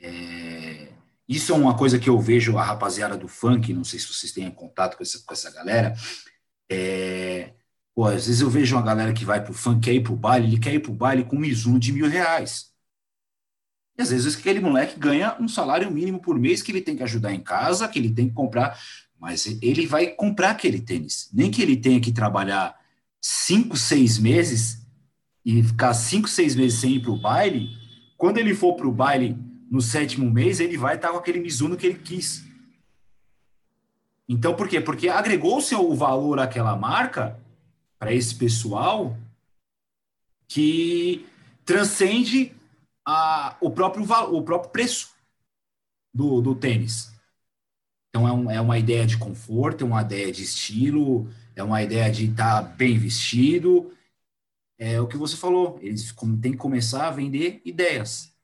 [0.00, 0.88] é,
[1.28, 4.32] isso é uma coisa que eu vejo a rapaziada do funk, não sei se vocês
[4.32, 5.94] têm contato com essa, com essa galera,
[6.70, 7.52] é,
[7.96, 10.46] Pô, às vezes eu vejo uma galera que vai pro funk, quer ir pro baile,
[10.46, 12.70] ele quer ir pro baile com um Mizuno de mil reais.
[13.98, 17.02] E às vezes aquele moleque ganha um salário mínimo por mês que ele tem que
[17.02, 18.78] ajudar em casa, que ele tem que comprar,
[19.18, 21.30] mas ele vai comprar aquele tênis.
[21.32, 22.78] Nem que ele tenha que trabalhar
[23.18, 24.85] cinco, seis meses
[25.46, 27.70] e ficar cinco, seis meses sem ir pro baile,
[28.16, 29.38] quando ele for pro baile
[29.70, 32.44] no sétimo mês, ele vai estar com aquele Mizuno que ele quis.
[34.28, 34.80] Então, por quê?
[34.80, 37.38] Porque agregou seu valor àquela marca
[37.96, 39.16] para esse pessoal
[40.48, 41.24] que
[41.64, 42.52] transcende
[43.06, 45.14] a, o, próprio, o próprio preço
[46.12, 47.12] do, do tênis.
[48.08, 51.80] Então, é, um, é uma ideia de conforto, é uma ideia de estilo, é uma
[51.84, 53.92] ideia de estar tá bem vestido.
[54.78, 58.34] É o que você falou, eles têm que começar a vender ideias.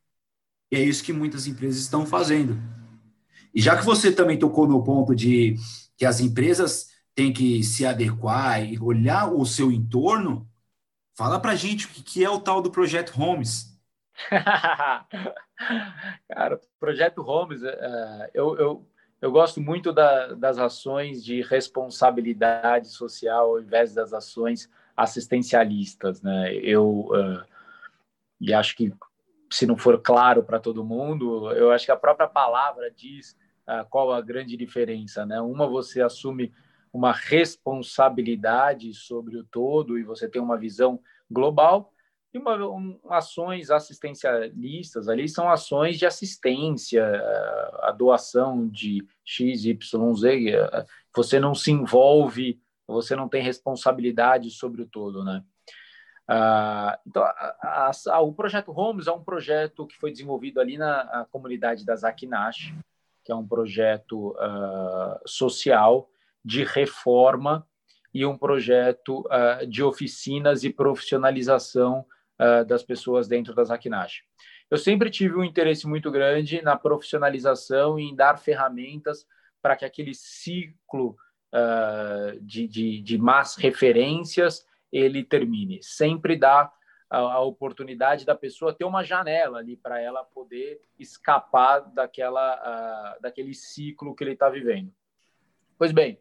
[0.71, 2.59] E é isso que muitas empresas estão fazendo.
[3.55, 5.57] E já que você também tocou no ponto de
[5.97, 10.49] que as empresas tem que se adequar e olhar o seu entorno,
[11.15, 13.79] fala para gente o que é o tal do Projeto Homes.
[16.29, 18.89] Cara, Projeto Homes, uh, eu, eu,
[19.21, 26.55] eu gosto muito da, das ações de responsabilidade social ao invés das ações assistencialistas, né?
[26.55, 27.43] Eu uh,
[28.41, 28.93] e acho que
[29.51, 33.37] se não for claro para todo mundo, eu acho que a própria palavra diz
[33.69, 35.41] uh, qual a grande diferença, né?
[35.41, 36.53] Uma você assume
[36.93, 41.01] uma responsabilidade sobre o todo e você tem uma visão
[41.31, 41.93] global.
[42.35, 47.05] E uma, um, ações assistencialistas ali são ações de assistência,
[47.81, 50.87] a doação de X, Y, Z.
[51.15, 55.43] Você não se envolve, você não tem responsabilidade sobre o todo, né?
[56.31, 61.27] Uh, então, a, a, o projeto Homes é um projeto que foi desenvolvido ali na
[61.31, 62.73] comunidade das Akinash,
[63.25, 66.09] que é um projeto uh, social
[66.45, 67.67] de reforma
[68.15, 72.05] e um projeto uh, de oficinas e profissionalização
[72.41, 74.23] uh, das pessoas dentro das Akinash.
[74.71, 79.27] Eu sempre tive um interesse muito grande na profissionalização e em dar ferramentas
[79.61, 81.17] para que aquele ciclo
[81.53, 85.83] uh, de, de, de más referências ele termine.
[85.83, 86.73] Sempre dá
[87.09, 93.55] a, a oportunidade da pessoa ter uma janela ali para ela poder escapar daquela, daquele
[93.55, 94.93] ciclo que ele está vivendo.
[95.79, 96.19] Pois bem,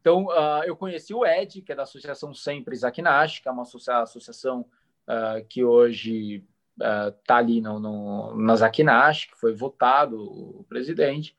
[0.00, 3.62] então uh, eu conheci o Ed, que é da Associação Sempre Zakinash, que é uma
[3.62, 4.66] associação
[5.06, 6.44] uh, que hoje
[6.76, 11.36] está uh, ali no, no, na Zakinash, que foi votado o presidente,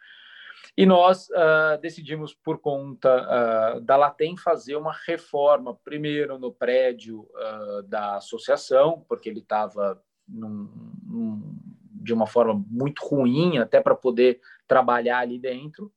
[0.77, 1.27] e nós
[1.81, 7.27] decidimos, por conta da Latem, fazer uma reforma, primeiro no prédio
[7.87, 10.01] da associação, porque ele estava
[12.01, 15.91] de uma forma muito ruim, até para poder trabalhar ali dentro,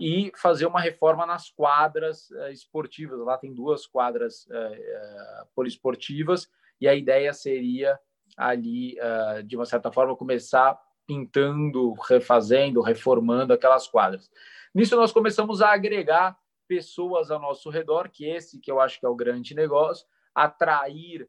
[0.00, 3.18] e fazer uma reforma nas quadras uh, esportivas.
[3.20, 6.48] Lá tem duas quadras uh, uh, poliesportivas
[6.80, 7.98] e a ideia seria
[8.36, 8.96] ali,
[9.44, 10.78] de uma certa forma, começar
[11.10, 14.30] pintando, refazendo, reformando aquelas quadras.
[14.72, 19.04] Nisso nós começamos a agregar pessoas ao nosso redor, que esse que eu acho que
[19.04, 21.28] é o grande negócio, atrair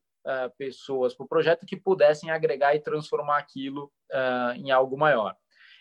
[0.55, 3.91] pessoas para o projeto que pudessem agregar e transformar aquilo
[4.55, 5.35] em algo maior.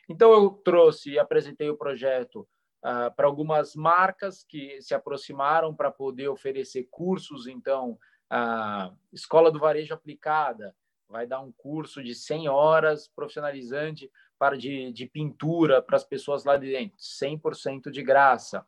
[0.09, 2.49] Então eu trouxe e apresentei o projeto
[2.85, 7.47] uh, para algumas marcas que se aproximaram para poder oferecer cursos.
[7.47, 7.99] Então,
[8.31, 10.75] a Escola do Varejo Aplicada,
[11.11, 16.44] vai dar um curso de 100 horas profissionalizante para de, de pintura para as pessoas
[16.44, 18.64] lá dentro, 100% de graça.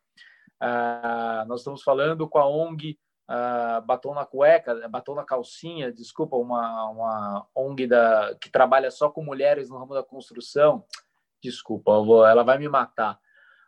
[0.60, 2.98] Uh, nós estamos falando com a ONG
[3.30, 9.08] uh, Batom na Cueca, Batom na Calcinha, desculpa, uma, uma ONG da, que trabalha só
[9.08, 10.84] com mulheres no ramo da construção.
[11.42, 13.18] Desculpa, vou, ela vai me matar.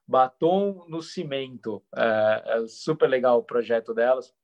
[0.07, 4.35] Batom no Cimento, é, é super legal o projeto delas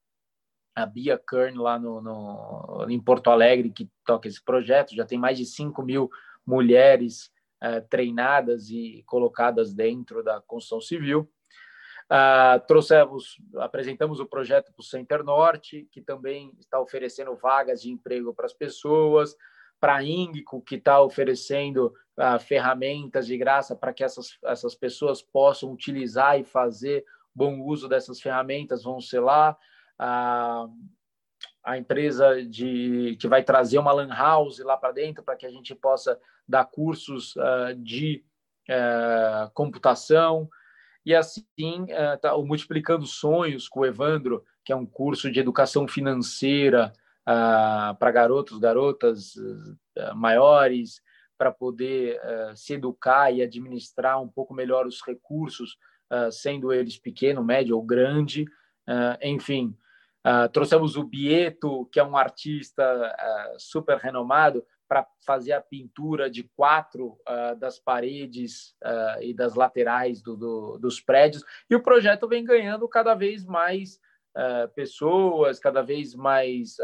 [0.74, 5.18] a Bia Kern lá no, no, em Porto Alegre, que toca esse projeto, já tem
[5.18, 6.10] mais de 5 mil
[6.46, 7.30] mulheres
[7.62, 11.30] uh, treinadas e colocadas dentro da construção civil.
[12.10, 17.90] Uh, trouxemos, apresentamos o projeto para o Center Norte, que também está oferecendo vagas de
[17.90, 19.36] emprego para as pessoas,
[19.78, 25.22] para a Índico, que está oferecendo uh, ferramentas de graça para que essas, essas pessoas
[25.22, 29.56] possam utilizar e fazer bom uso dessas ferramentas, vão ser lá
[30.02, 30.66] a,
[31.62, 35.50] a empresa de que vai trazer uma lan house lá para dentro para que a
[35.50, 38.24] gente possa dar cursos uh, de
[38.70, 40.48] uh, computação.
[41.04, 45.40] E assim uh, tá, o multiplicando sonhos com o Evandro que é um curso de
[45.40, 46.92] educação financeira
[47.24, 49.34] para garotos garotas
[50.14, 51.00] maiores
[51.38, 52.20] para poder
[52.54, 55.78] se educar e administrar um pouco melhor os recursos
[56.30, 58.46] sendo eles pequeno médio ou grande
[59.22, 59.76] enfim
[60.26, 66.28] Uh, trouxemos o Bieto, que é um artista uh, super renomado, para fazer a pintura
[66.28, 68.74] de quatro uh, das paredes
[69.20, 71.44] e das laterais do, do, dos prédios.
[71.70, 74.00] E o projeto vem ganhando cada vez mais
[74.74, 76.76] pessoas, cada vez mais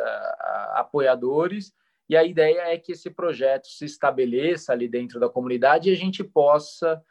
[0.74, 1.72] apoiadores.
[2.08, 5.96] E a ideia é que esse projeto se estabeleça ali dentro da comunidade e a
[5.96, 7.02] gente possa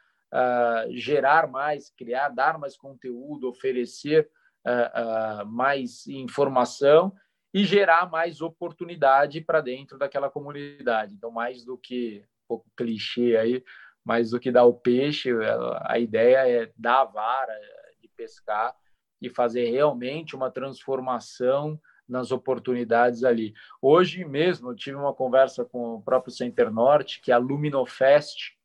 [0.90, 4.30] gerar mais, criar, dar mais conteúdo, oferecer
[4.66, 7.14] uh, uh, mais informação
[7.54, 11.14] e gerar mais oportunidade para dentro daquela comunidade.
[11.14, 13.64] Então, mais do que um pouco clichê aí,
[14.04, 15.30] mais do que dar o peixe,
[15.80, 17.58] a ideia é dar a vara
[18.00, 18.74] de pescar
[19.20, 23.52] e fazer realmente uma transformação nas oportunidades ali.
[23.82, 28.56] Hoje mesmo eu tive uma conversa com o próprio Center Norte, que é a Luminofest,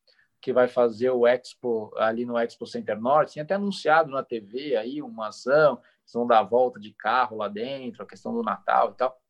[0.42, 4.76] que vai fazer o Expo ali no Expo Center Norte, tinha até anunciado na TV
[4.76, 8.42] aí uma ação, eles vão dar a volta de carro lá dentro, a questão do
[8.42, 9.22] Natal e tal.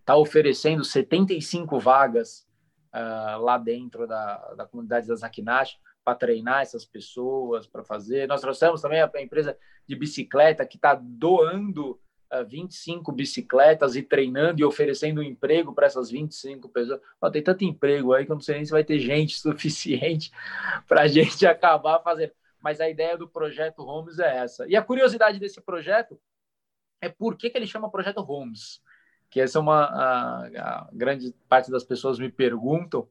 [0.00, 2.48] Está oferecendo 75 vagas
[2.92, 8.26] uh, lá dentro da, da comunidade das Akinash para treinar essas pessoas, para fazer.
[8.26, 12.00] Nós trouxemos também a, a empresa de bicicleta que está doando
[12.46, 17.00] 25 bicicletas e treinando e oferecendo um emprego para essas 25 pessoas.
[17.20, 20.30] Oh, tem tanto emprego aí que eu não sei nem se vai ter gente suficiente
[20.86, 22.32] para a gente acabar fazendo.
[22.60, 24.66] Mas a ideia do projeto Homes é essa.
[24.68, 26.20] E a curiosidade desse projeto
[27.00, 28.82] é por que, que ele chama Projeto Homes,
[29.30, 33.08] que essa é uma a, a grande parte das pessoas me perguntam.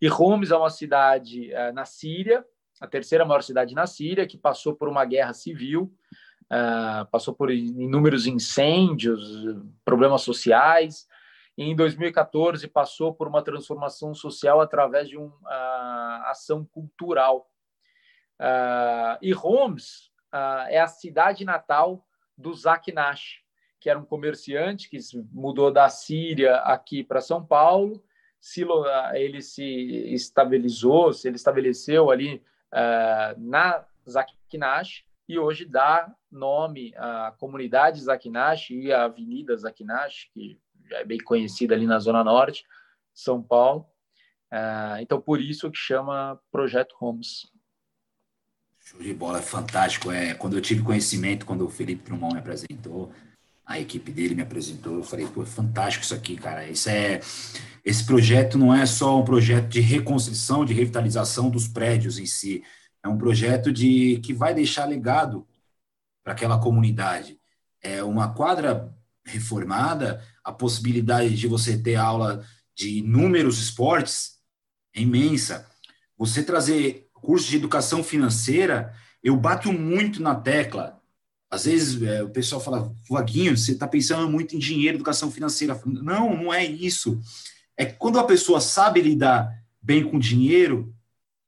[0.00, 2.44] E Homs é uma cidade uh, na Síria,
[2.80, 5.92] a terceira maior cidade na Síria, que passou por uma guerra civil
[6.52, 9.20] uh, passou por inúmeros incêndios,
[9.84, 11.06] problemas sociais.
[11.56, 17.50] E em 2014 passou por uma transformação social através de uma uh, ação cultural.
[18.38, 20.10] Uh, e Homs
[20.68, 22.06] é a cidade natal
[22.36, 23.40] do Zak Nash,
[23.80, 24.98] que era um comerciante que
[25.32, 28.04] mudou da Síria aqui para São Paulo.
[29.14, 29.64] Ele se
[30.12, 38.70] estabilizou, se ele estabeleceu ali uh, na Zakinash e hoje dá nome à comunidade Zakinash
[38.70, 40.58] e à Avenida Zakinash, que
[40.88, 42.64] já é bem conhecida ali na Zona Norte,
[43.12, 43.86] São Paulo.
[44.52, 47.50] Uh, então, por isso que chama Projeto Homes.
[48.78, 50.12] Show de bola, é fantástico.
[50.12, 53.12] É, quando eu tive conhecimento, quando o Felipe Drummond me apresentou,
[53.66, 56.68] a equipe dele me apresentou, eu falei, pô, é fantástico isso aqui, cara.
[56.68, 57.18] Isso é,
[57.84, 62.62] esse projeto não é só um projeto de reconstrução, de revitalização dos prédios em si,
[63.06, 65.46] é um projeto de que vai deixar legado
[66.22, 67.38] para aquela comunidade.
[67.80, 68.92] É uma quadra
[69.24, 74.38] reformada, a possibilidade de você ter aula de inúmeros esportes
[74.94, 75.66] é imensa.
[76.18, 81.00] Você trazer curso de educação financeira, eu bato muito na tecla.
[81.48, 85.80] Às vezes é, o pessoal fala, Vaguinho, você está pensando muito em dinheiro, educação financeira.
[85.84, 87.20] Não, não é isso.
[87.76, 90.92] É quando a pessoa sabe lidar bem com dinheiro,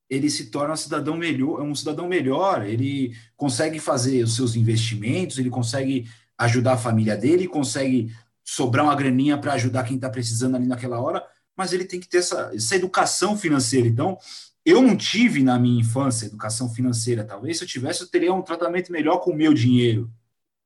[0.09, 5.39] ele se torna um cidadão melhor, um cidadão melhor, ele consegue fazer os seus investimentos,
[5.39, 10.57] ele consegue ajudar a família dele, consegue sobrar uma graninha para ajudar quem está precisando
[10.57, 11.23] ali naquela hora,
[11.57, 13.87] mas ele tem que ter essa, essa educação financeira.
[13.87, 14.17] Então,
[14.65, 17.25] eu não tive na minha infância educação financeira.
[17.25, 20.11] Talvez se eu tivesse, eu teria um tratamento melhor com o meu dinheiro.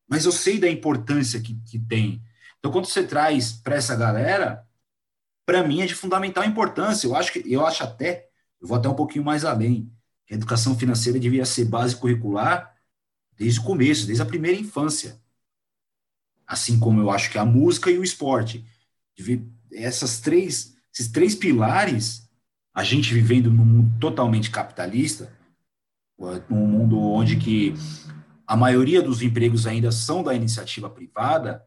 [0.07, 2.21] Mas eu sei da importância que, que tem.
[2.59, 4.65] Então, quando você traz para essa galera,
[5.45, 7.07] para mim é de fundamental importância.
[7.07, 8.27] Eu acho que eu acho até,
[8.63, 9.91] eu vou até um pouquinho mais além.
[10.31, 12.73] A educação financeira devia ser base curricular
[13.37, 15.21] desde o começo, desde a primeira infância.
[16.47, 18.65] Assim como eu acho que a música e o esporte.
[19.69, 22.29] Essas três, esses três pilares,
[22.73, 25.37] a gente vivendo num mundo totalmente capitalista,
[26.49, 27.73] num mundo onde que
[28.47, 31.65] a maioria dos empregos ainda são da iniciativa privada,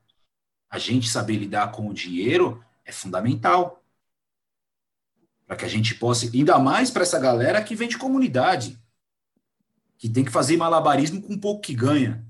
[0.70, 3.82] a gente saber lidar com o dinheiro é fundamental.
[5.47, 8.78] Para que a gente possa, ainda mais para essa galera que vem de comunidade,
[9.97, 12.26] que tem que fazer malabarismo com pouco que ganha.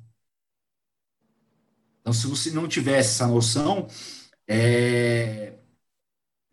[2.01, 3.89] Então, se você não tivesse essa noção,
[4.47, 5.55] é...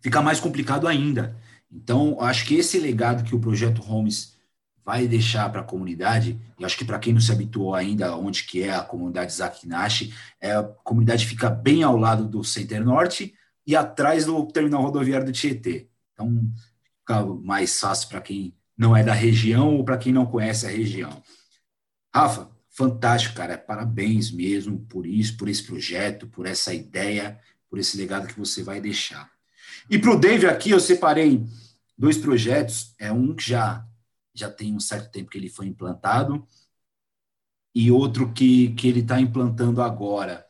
[0.01, 1.38] fica mais complicado ainda.
[1.72, 4.34] Então, acho que esse legado que o projeto Homes
[4.86, 8.43] vai deixar para a comunidade, e acho que para quem não se habituou ainda onde
[8.43, 13.34] que é a comunidade Zakinashi, é, a comunidade fica bem ao lado do Center Norte
[13.66, 15.89] e atrás do terminal rodoviário do Tietê.
[16.14, 16.51] Então,
[16.99, 20.70] fica mais fácil para quem não é da região ou para quem não conhece a
[20.70, 21.22] região.
[22.14, 23.57] Rafa, fantástico, cara.
[23.57, 27.39] Parabéns mesmo por isso, por esse projeto, por essa ideia,
[27.70, 29.32] por esse legado que você vai deixar.
[29.89, 31.43] E para o Dave aqui, eu separei
[31.97, 32.93] dois projetos.
[32.99, 33.86] É um que já,
[34.34, 36.47] já tem um certo tempo que ele foi implantado,
[37.76, 40.45] e outro que, que ele está implantando agora.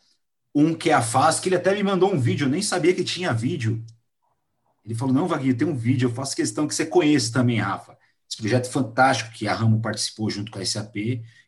[0.54, 2.94] Um que é a FAS, que ele até me mandou um vídeo, eu nem sabia
[2.94, 3.84] que tinha vídeo.
[4.86, 7.98] Ele falou: Não, Vaguinho, tem um vídeo, eu faço questão que você conheça também, Rafa.
[8.30, 10.96] Esse projeto fantástico que a Ramo participou junto com a SAP.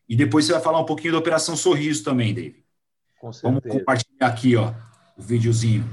[0.07, 2.63] E depois você vai falar um pouquinho da Operação Sorriso também, David.
[3.19, 3.61] Com certeza.
[3.61, 4.71] Vamos compartilhar aqui, ó,
[5.17, 5.83] o videozinho.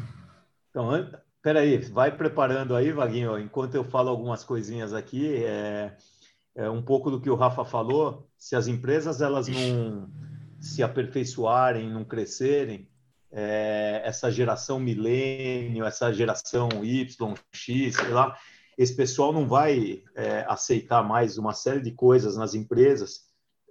[0.70, 0.90] Então,
[1.40, 5.96] peraí, vai preparando aí, Vaguinho, enquanto eu falo algumas coisinhas aqui, é,
[6.54, 10.10] é um pouco do que o Rafa falou, se as empresas elas não
[10.60, 12.88] se aperfeiçoarem, não crescerem,
[13.32, 18.36] é, essa geração milênio, essa geração Y, X, sei lá,
[18.76, 23.22] esse pessoal não vai é, aceitar mais uma série de coisas nas empresas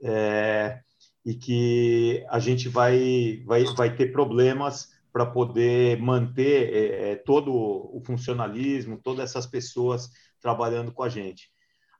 [0.03, 0.81] é,
[1.25, 7.51] e que a gente vai, vai, vai ter problemas para poder manter é, é, todo
[7.53, 10.09] o funcionalismo, todas essas pessoas
[10.39, 11.49] trabalhando com a gente.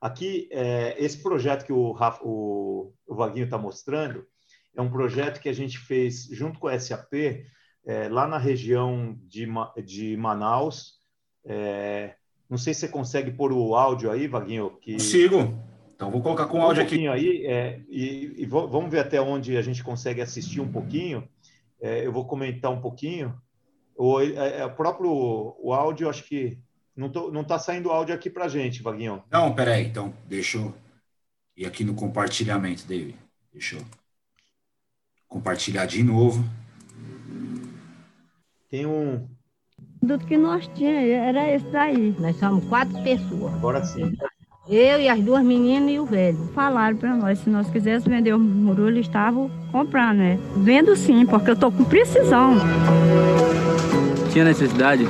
[0.00, 4.26] Aqui, é, esse projeto que o, Rafa, o, o Vaguinho está mostrando
[4.74, 7.12] é um projeto que a gente fez junto com a SAP,
[7.84, 9.46] é, lá na região de,
[9.84, 11.00] de Manaus,
[11.44, 12.14] é,
[12.48, 14.70] não sei se você consegue pôr o áudio aí, Vaguinho.
[14.80, 14.92] Que...
[14.94, 15.58] Consigo.
[15.94, 17.08] Então vou colocar com o áudio um aqui.
[17.08, 21.28] aí, é, e, e, vamos ver até onde a gente consegue assistir um pouquinho.
[21.80, 23.34] É, eu vou comentar um pouquinho.
[23.96, 25.10] O, é, é, o próprio
[25.58, 26.58] o áudio, acho que
[26.96, 29.22] não, tô, não tá saindo áudio aqui para gente, Vaguinho.
[29.30, 30.74] Não, peraí, então deixa eu
[31.56, 33.16] ir aqui no compartilhamento, David.
[33.52, 34.01] Deixa eu
[35.32, 36.44] compartilhar de novo.
[38.70, 39.26] Tem um,
[39.98, 42.14] produto que nós tínhamos era esse daí.
[42.18, 43.54] Nós somos quatro pessoas.
[43.54, 44.12] Agora sim.
[44.68, 46.38] Eu e as duas meninas e o velho.
[46.54, 50.38] Falaram para nós, se nós quiséssemos vender o muru, eles estavam comprando, né?
[50.56, 52.56] Vendo sim, porque eu tô com precisão.
[54.32, 55.04] Tinha necessidade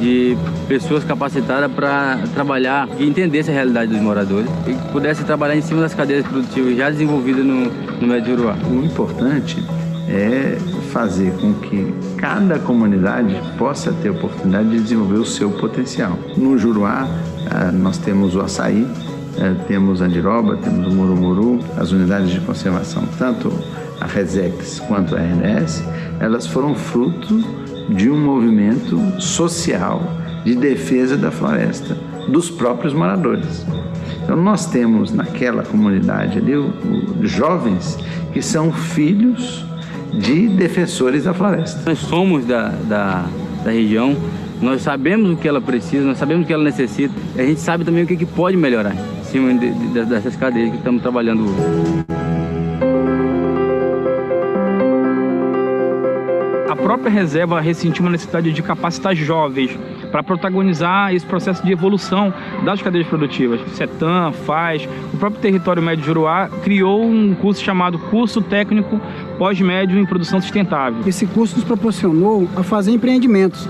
[0.00, 0.36] de
[0.72, 5.60] pessoas capacitadas para trabalhar e entender essa realidade dos moradores e que pudessem trabalhar em
[5.60, 7.70] cima das cadeias produtivas já desenvolvidas no,
[8.00, 8.56] no Médio Uruguai.
[8.70, 9.62] O importante
[10.08, 10.56] é
[10.90, 16.18] fazer com que cada comunidade possa ter oportunidade de desenvolver o seu potencial.
[16.38, 17.06] No Juruá,
[17.50, 18.86] ah, nós temos o açaí,
[19.38, 23.52] eh, temos a andiroba, temos o murumuru, as unidades de conservação, tanto
[24.00, 25.84] a Resex quanto a RNS,
[26.18, 27.44] elas foram fruto
[27.90, 31.96] de um movimento social de defesa da floresta
[32.28, 33.66] dos próprios moradores.
[34.22, 36.72] Então nós temos naquela comunidade ali o,
[37.20, 37.98] o, jovens
[38.32, 39.64] que são filhos
[40.12, 41.82] de defensores da floresta.
[41.84, 43.26] Nós somos da, da,
[43.64, 44.16] da região,
[44.60, 47.60] nós sabemos o que ela precisa, nós sabemos o que ela necessita, e a gente
[47.60, 51.02] sabe também o que, que pode melhorar em cima de, de, dessas cadeias que estamos
[51.02, 52.04] trabalhando hoje.
[56.68, 59.78] A própria reserva ressentiu uma necessidade de capacitar jovens
[60.12, 62.32] para protagonizar esse processo de evolução
[62.64, 63.60] das cadeias produtivas.
[63.72, 69.00] CETAM, FAZ, o próprio território médio de Juruá criou um curso chamado Curso Técnico
[69.38, 71.00] Pós-Médio em Produção Sustentável.
[71.06, 73.66] Esse curso nos proporcionou a fazer empreendimentos,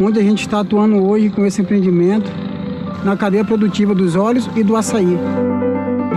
[0.00, 2.30] onde a gente está atuando hoje com esse empreendimento
[3.04, 5.16] na cadeia produtiva dos óleos e do açaí.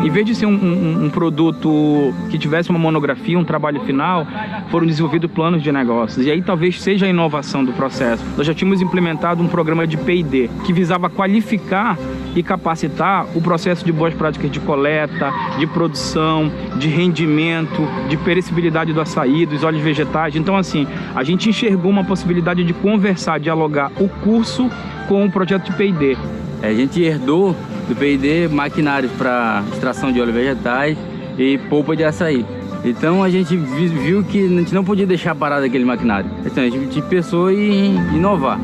[0.02, 4.26] Em vez de ser um, um, um, produto que tivesse uma monografia, um trabalho final,
[4.70, 6.26] foram desenvolvidos planos de negócios.
[6.26, 8.24] E aí talvez seja a inovação do processo.
[8.38, 11.98] Nós já tínhamos implementado um programa de P&D que visava qualificar
[12.34, 18.94] e capacitar o processo de boas práticas de coleta, de produção, de rendimento, de perecibilidade
[18.94, 20.34] do açaí, dos óleos vegetais.
[20.34, 24.70] Então, assim, a gente enxergou uma possibilidade de conversar, dialogar o curso
[25.10, 26.18] com o projeto de P&D.
[26.62, 27.56] A gente herdou
[27.90, 30.98] do P&D maquinários para extração de óleos vegetais
[31.38, 32.46] e polpa de açaí.
[32.86, 36.30] Então a gente viu que a gente não podia deixar parado aquele maquinário.
[36.46, 38.60] Então a gente pensou em inovar.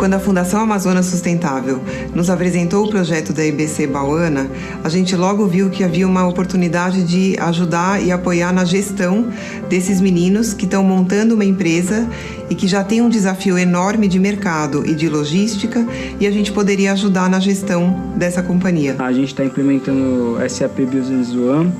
[0.00, 1.78] Quando a Fundação Amazonas Sustentável
[2.14, 4.50] nos apresentou o projeto da IBC Bauana,
[4.82, 9.28] a gente logo viu que havia uma oportunidade de ajudar e apoiar na gestão
[9.68, 12.08] desses meninos que estão montando uma empresa
[12.48, 15.86] e que já tem um desafio enorme de mercado e de logística
[16.18, 18.96] e a gente poderia ajudar na gestão dessa companhia.
[18.98, 21.70] A gente está implementando SAP Business One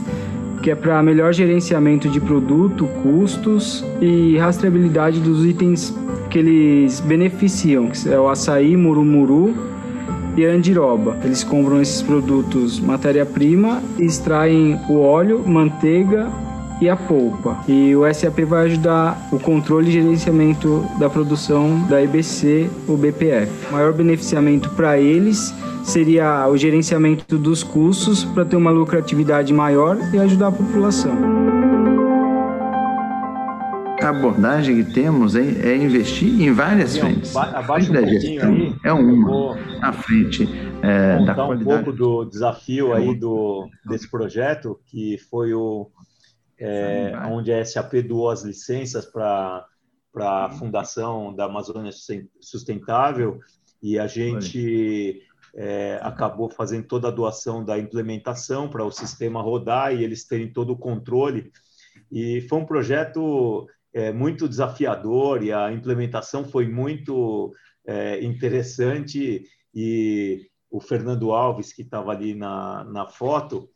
[0.63, 5.95] que é para melhor gerenciamento de produto, custos e rastreabilidade dos itens
[6.29, 9.55] que eles beneficiam, que é o açaí, murumuru
[10.37, 11.17] e a andiroba.
[11.25, 16.31] Eles compram esses produtos matéria-prima extraem o óleo, manteiga
[16.81, 17.59] e a polpa.
[17.69, 23.69] E o SAP vai ajudar o controle e gerenciamento da produção da EBC, o BPF.
[23.69, 25.55] O maior beneficiamento para eles
[25.85, 31.51] seria o gerenciamento dos custos para ter uma lucratividade maior e ajudar a população
[34.05, 37.37] a abordagem que temos é, é investir em várias frentes.
[37.37, 38.75] Abaixa um pouquinho aí.
[38.85, 39.57] É uma.
[39.81, 40.49] À frente
[40.83, 41.63] é, da qualidade.
[41.63, 45.89] um pouco do desafio aí do, desse projeto, que foi o
[46.61, 49.67] é, onde a SAP doou as licenças para
[50.17, 51.91] a fundação da Amazônia
[52.41, 53.41] Sustentável
[53.83, 55.23] e a gente
[55.55, 60.53] é, acabou fazendo toda a doação da implementação para o sistema rodar e eles terem
[60.53, 61.51] todo o controle.
[62.13, 67.55] E foi um projeto é, muito desafiador e a implementação foi muito
[67.87, 69.45] é, interessante.
[69.75, 73.71] E o Fernando Alves, que estava ali na, na foto,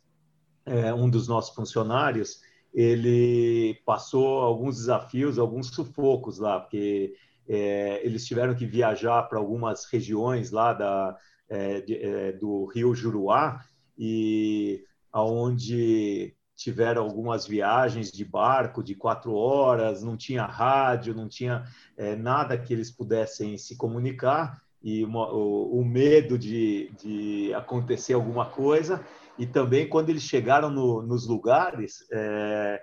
[0.66, 2.40] é, um dos nossos funcionários,
[2.74, 7.14] ele passou alguns desafios, alguns sufocos lá, porque
[7.48, 11.16] é, eles tiveram que viajar para algumas regiões lá da,
[11.48, 13.64] é, de, é, do Rio Juruá
[13.96, 21.64] e aonde tiveram algumas viagens de barco de quatro horas, não tinha rádio, não tinha
[21.96, 28.12] é, nada que eles pudessem se comunicar e uma, o, o, medo de, de acontecer
[28.12, 29.04] alguma coisa
[29.38, 32.82] e também quando eles chegaram no, nos lugares é,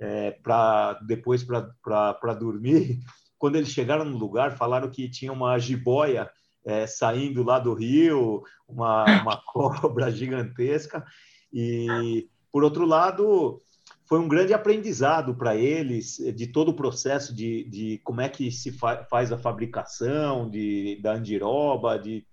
[0.00, 3.00] é, para depois para dormir
[3.38, 6.30] quando eles chegaram no lugar falaram que tinha uma jiboia
[6.64, 11.04] é, saindo lá do rio uma, uma cobra gigantesca.
[11.52, 13.62] E por outro lado,
[14.04, 18.50] foi um grande aprendizado para eles de todo o processo de, de como é que
[18.50, 22.27] se fa faz a fabricação de, da andiroba, de, é,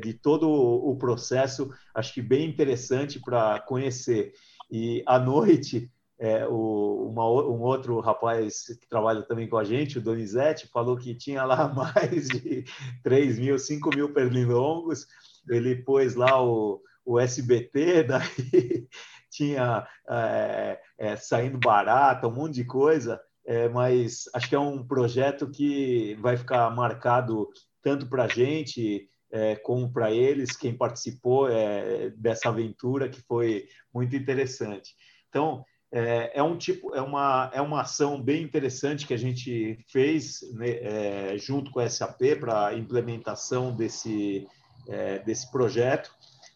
[0.00, 4.32] de todo o processo, acho que bem interessante para conhecer.
[4.70, 9.98] E à noite, é, o, uma, um outro rapaz que trabalha também com a gente,
[9.98, 12.64] o Donizete, falou que tinha lá mais de
[13.02, 15.06] 3 mil, 5 mil pernilongos.
[15.48, 18.88] Ele pôs lá o, o SBT, daí
[19.30, 24.84] tinha é, é, saindo barata, um monte de coisa, é, mas acho que é um
[24.84, 27.48] projeto que vai ficar marcado
[27.80, 33.68] tanto para a gente é, como para eles, quem participou é, dessa aventura, que foi
[33.92, 34.94] muito interessante.
[35.28, 39.78] Então, é, é, um tipo, é uma, é uma ação bem interessante que a gente
[39.88, 44.46] fez né, é, junto com a SAP para implementação desse,
[44.86, 46.10] é, desse projeto.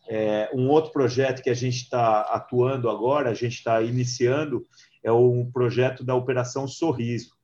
[0.09, 4.67] É, um outro projeto que a gente está atuando agora, a gente está iniciando,
[5.03, 7.35] é um projeto da Operação Sorriso,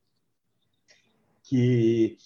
[1.44, 2.18] que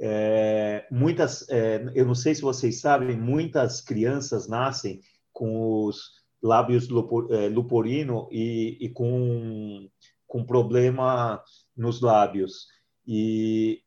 [0.00, 5.00] é, muitas, é, eu não sei se vocês sabem, muitas crianças nascem
[5.32, 6.88] com os lábios
[7.30, 9.88] é, luporino e, e com,
[10.26, 11.42] com problema
[11.76, 12.66] nos lábios.
[13.06, 13.82] E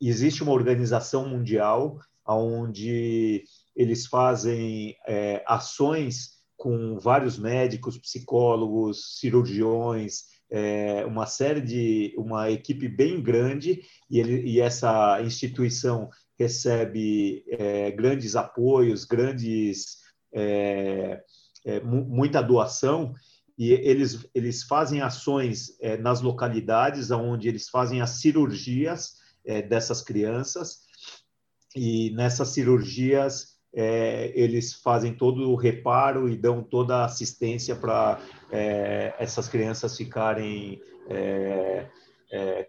[0.00, 3.44] existe uma organização mundial onde
[3.74, 12.88] eles fazem é, ações com vários médicos, psicólogos, cirurgiões, é, uma série de uma equipe
[12.88, 19.98] bem grande e, ele, e essa instituição recebe é, grandes apoios, grandes
[20.32, 21.22] é,
[21.64, 23.14] é muita doação
[23.58, 30.02] e eles eles fazem ações é, nas localidades onde eles fazem as cirurgias é, dessas
[30.02, 30.82] crianças
[31.74, 38.18] e nessas cirurgias é, eles fazem todo o reparo e dão toda a assistência para
[38.50, 41.86] é, essas crianças ficarem é,
[42.32, 42.68] é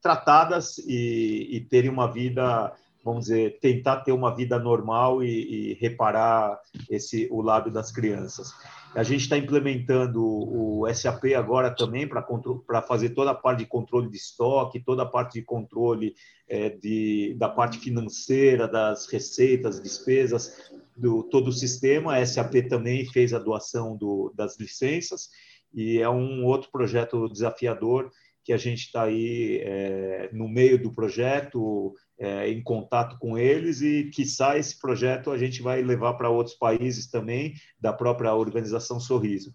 [0.00, 2.74] tratadas e, e terem uma vida
[3.04, 8.52] vamos dizer, tentar ter uma vida normal e, e reparar esse o lado das crianças.
[8.94, 14.10] A gente está implementando o SAP agora também para fazer toda a parte de controle
[14.10, 16.14] de estoque, toda a parte de controle
[16.48, 22.16] é, de, da parte financeira, das receitas, despesas, do todo o sistema.
[22.16, 25.28] A SAP também fez a doação do, das licenças
[25.72, 28.10] e é um outro projeto desafiador
[28.44, 33.80] que a gente está aí é, no meio do projeto, é, em contato com eles
[33.80, 39.00] e, quiçá, esse projeto a gente vai levar para outros países também, da própria organização
[39.00, 39.50] Sorriso.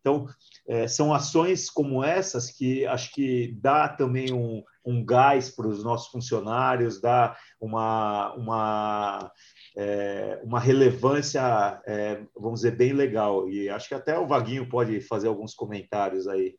[0.00, 0.26] Então,
[0.68, 5.84] é, são ações como essas que acho que dá também um, um gás para os
[5.84, 9.32] nossos funcionários, dá uma, uma,
[9.76, 13.48] é, uma relevância, é, vamos dizer, bem legal.
[13.48, 16.54] E acho que até o Vaguinho pode fazer alguns comentários aí.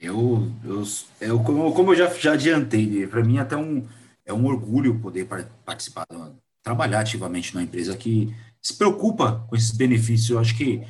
[0.00, 0.82] Eu, eu,
[1.20, 3.86] eu como, como eu já, já adiantei, para mim até um,
[4.24, 5.26] é um orgulho poder
[5.64, 6.06] participar,
[6.62, 10.30] trabalhar ativamente numa empresa que se preocupa com esses benefícios.
[10.30, 10.82] Eu acho que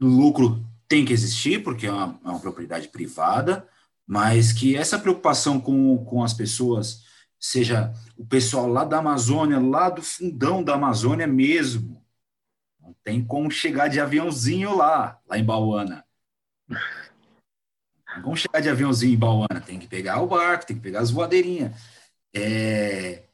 [0.00, 3.66] lucro tem que existir, porque é uma, é uma propriedade privada,
[4.06, 7.04] mas que essa preocupação com, com as pessoas,
[7.40, 12.04] seja o pessoal lá da Amazônia, lá do fundão da Amazônia mesmo,
[12.80, 16.04] não tem como chegar de aviãozinho lá, lá em Bauana.
[18.20, 21.10] Vamos chegar de aviãozinho em Bauana, tem que pegar o barco, tem que pegar as
[21.10, 21.72] voadeirinhas.
[22.34, 23.24] É,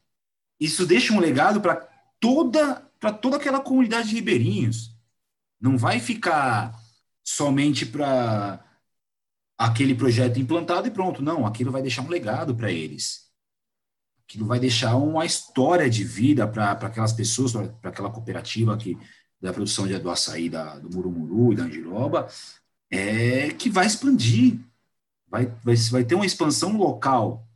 [0.59, 1.75] isso deixa um legado para
[2.19, 4.95] toda, para toda aquela comunidade de ribeirinhos.
[5.59, 6.77] Não vai ficar
[7.23, 8.63] somente para
[9.57, 11.21] aquele projeto implantado e pronto.
[11.21, 13.29] Não, aquilo vai deixar um legado para eles.
[14.27, 17.51] Aquilo vai deixar uma história de vida para aquelas pessoas,
[17.81, 18.97] para aquela cooperativa que,
[19.41, 22.27] da produção de, do açaí da, do Murumuru e da Andiroba,
[22.91, 24.59] é, que vai expandir
[25.29, 27.47] vai, vai, vai ter uma expansão local,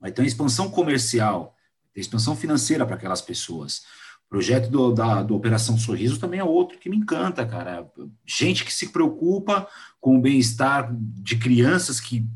[0.00, 1.56] vai ter uma expansão comercial,
[1.94, 3.82] expansão financeira para aquelas pessoas.
[4.26, 7.90] O projeto do, da do Operação Sorriso também é outro que me encanta, cara.
[8.26, 9.66] Gente que se preocupa
[10.00, 12.26] com o bem-estar de crianças que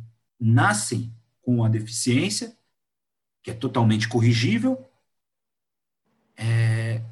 [0.40, 2.56] nascem com a deficiência,
[3.42, 4.88] que é totalmente corrigível,
[6.36, 7.02] é,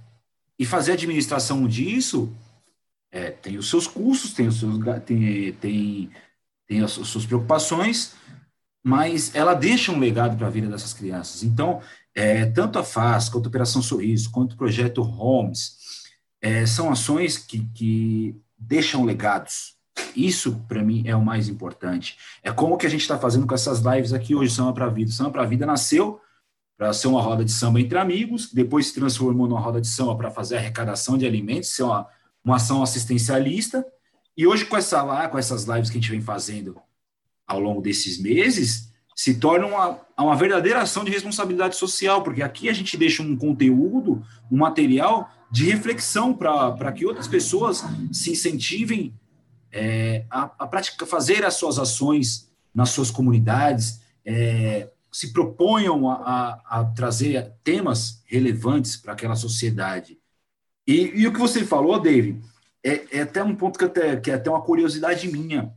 [0.58, 2.34] e fazer administração disso
[3.10, 6.10] é, tem os seus custos, tem os seus tem, tem
[6.70, 8.12] tem as suas preocupações,
[8.80, 11.42] mas ela deixa um legado para a vida dessas crianças.
[11.42, 11.80] Então,
[12.14, 15.76] é, tanto a FAS, quanto a Operação Sorriso, quanto o Projeto Homes,
[16.40, 19.74] é, são ações que, que deixam legados.
[20.14, 22.16] Isso, para mim, é o mais importante.
[22.40, 24.90] É como que a gente está fazendo com essas lives aqui hoje, Samba para a
[24.90, 25.10] Vida.
[25.10, 26.20] Samba para a Vida nasceu
[26.78, 30.16] para ser uma roda de samba entre amigos, depois se transformou numa roda de samba
[30.16, 32.06] para fazer arrecadação de alimentos, ser uma,
[32.42, 33.84] uma ação assistencialista,
[34.36, 36.80] e hoje, com, essa, lá, com essas lives que a gente vem fazendo
[37.46, 42.68] ao longo desses meses, se torna uma, uma verdadeira ação de responsabilidade social, porque aqui
[42.68, 49.12] a gente deixa um conteúdo, um material de reflexão para que outras pessoas se incentivem
[49.72, 56.14] é, a, a prática, fazer as suas ações nas suas comunidades, é, se proponham a,
[56.14, 60.18] a, a, trazer temas relevantes para aquela sociedade.
[60.86, 62.40] E, e, o que você falou, David,
[62.84, 65.72] é, é até um ponto que, até, que é até uma curiosidade minha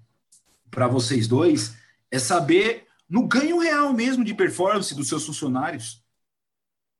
[0.71, 1.75] para vocês dois,
[2.09, 6.03] é saber no ganho real mesmo de performance dos seus funcionários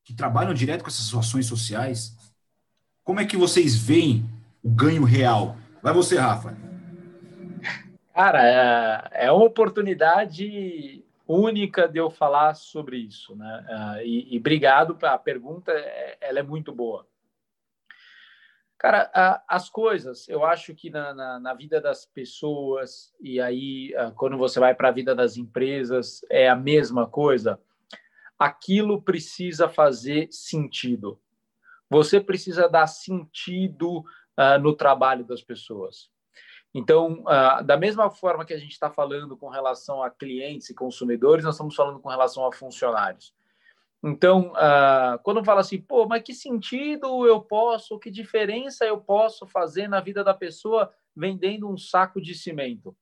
[0.04, 2.16] que trabalham direto com essas ações sociais,
[3.04, 4.26] como é que vocês veem
[4.62, 5.58] o ganho real?
[5.82, 6.56] Vai você, Rafa.
[8.14, 13.66] Cara, é, é uma oportunidade única de eu falar sobre isso, né?
[13.98, 17.08] É, e, e obrigado, a pergunta é, ela é muito boa.
[18.84, 24.38] Cara, as coisas, eu acho que na, na, na vida das pessoas, e aí quando
[24.38, 27.58] você vai para a vida das empresas, é a mesma coisa.
[28.38, 31.18] Aquilo precisa fazer sentido.
[31.90, 36.12] Você precisa dar sentido uh, no trabalho das pessoas.
[36.74, 40.76] Então, uh, da mesma forma que a gente está falando com relação a clientes e
[40.76, 43.34] consumidores, nós estamos falando com relação a funcionários.
[44.04, 49.48] Então, uh, quando fala assim, pô, mas que sentido eu posso, que diferença eu posso
[49.48, 52.96] fazer na vida da pessoa vendendo um saco de cimento?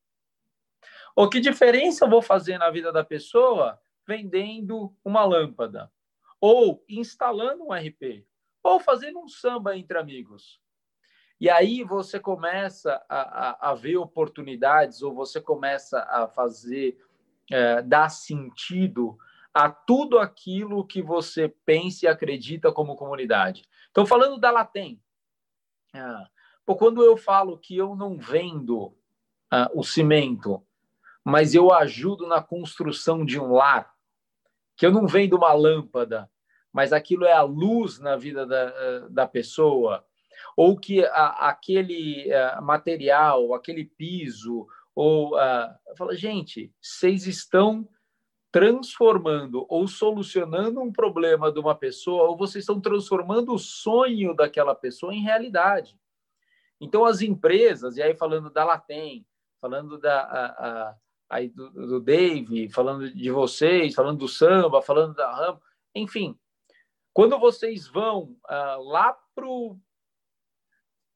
[1.16, 5.92] Ou que diferença eu vou fazer na vida da pessoa vendendo uma lâmpada?
[6.40, 8.26] Ou instalando um RP?
[8.64, 10.62] Ou fazendo um samba entre amigos?
[11.40, 16.96] E aí você começa a, a, a ver oportunidades, ou você começa a fazer,
[17.50, 19.18] é, dar sentido
[19.54, 23.68] a tudo aquilo que você pensa e acredita como comunidade.
[23.90, 25.02] Então, falando da Latem,
[25.94, 26.28] ah,
[26.66, 28.96] quando eu falo que eu não vendo
[29.52, 30.66] ah, o cimento
[31.24, 33.94] mas eu ajudo na construção de um lar,
[34.76, 36.30] que eu não vendo uma lâmpada,
[36.74, 40.06] mas aquilo é a luz na vida da, da pessoa,
[40.58, 47.88] ou que a, aquele a, eh, material, aquele piso, ou a, fala, gente, vocês estão
[48.52, 54.76] transformando ou solucionando um problema de uma pessoa, ou vocês estão transformando o sonho daquela
[54.76, 55.98] pessoa em realidade.
[56.80, 59.26] Então, as empresas, e aí falando da Latem,
[59.62, 60.96] falando da, a, a,
[61.30, 65.60] aí do, do Dave, falando de vocês, falando do samba, falando da Ram,
[65.96, 66.38] enfim,
[67.14, 69.80] quando vocês vão uh, lá para o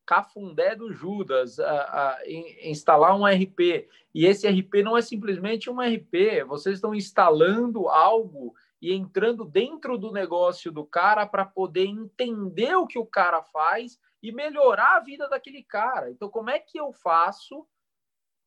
[0.06, 2.20] Cafundé do Judas, a, a,
[2.62, 3.90] instalar um RP.
[4.14, 9.98] E esse RP não é simplesmente um RP, vocês estão instalando algo e entrando dentro
[9.98, 15.00] do negócio do cara para poder entender o que o cara faz e melhorar a
[15.00, 16.12] vida daquele cara.
[16.12, 17.68] Então, como é que eu faço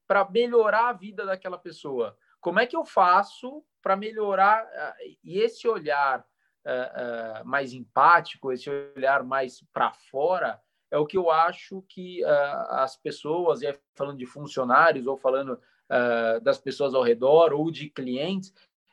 [0.07, 2.17] para melhorar a vida daquela pessoa?
[2.41, 4.67] Como é que eu faço para melhorar
[5.25, 10.61] e esse olhar uh, uh, mais empático, esse olhar mais para fora?
[10.91, 15.53] É o que eu acho que uh, as pessoas, e falando de funcionários ou falando
[15.53, 18.53] uh, das pessoas ao redor ou de clientes,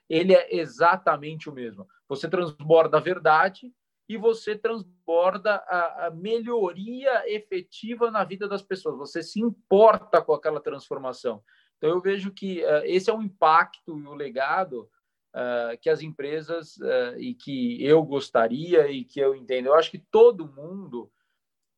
[0.10, 1.88] ele é exatamente o mesmo.
[2.08, 3.74] Você transborda a verdade
[4.08, 8.98] e você transborda a, a melhoria efetiva na vida das pessoas.
[8.98, 11.44] Você se importa com aquela transformação.
[11.78, 14.90] Então, eu vejo que uh, esse é o impacto e o legado
[15.36, 19.66] Uh, que as empresas uh, e que eu gostaria e que eu entendo.
[19.66, 21.12] Eu acho que todo mundo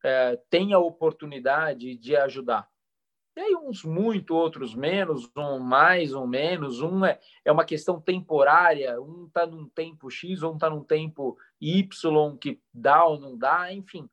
[0.03, 2.67] é, tem a oportunidade de ajudar.
[3.37, 6.81] Tem uns muito, outros menos, um mais, um menos.
[6.81, 11.37] Um é, é uma questão temporária, um está num tempo X, um está num tempo
[11.61, 14.09] Y, que dá ou não dá, enfim.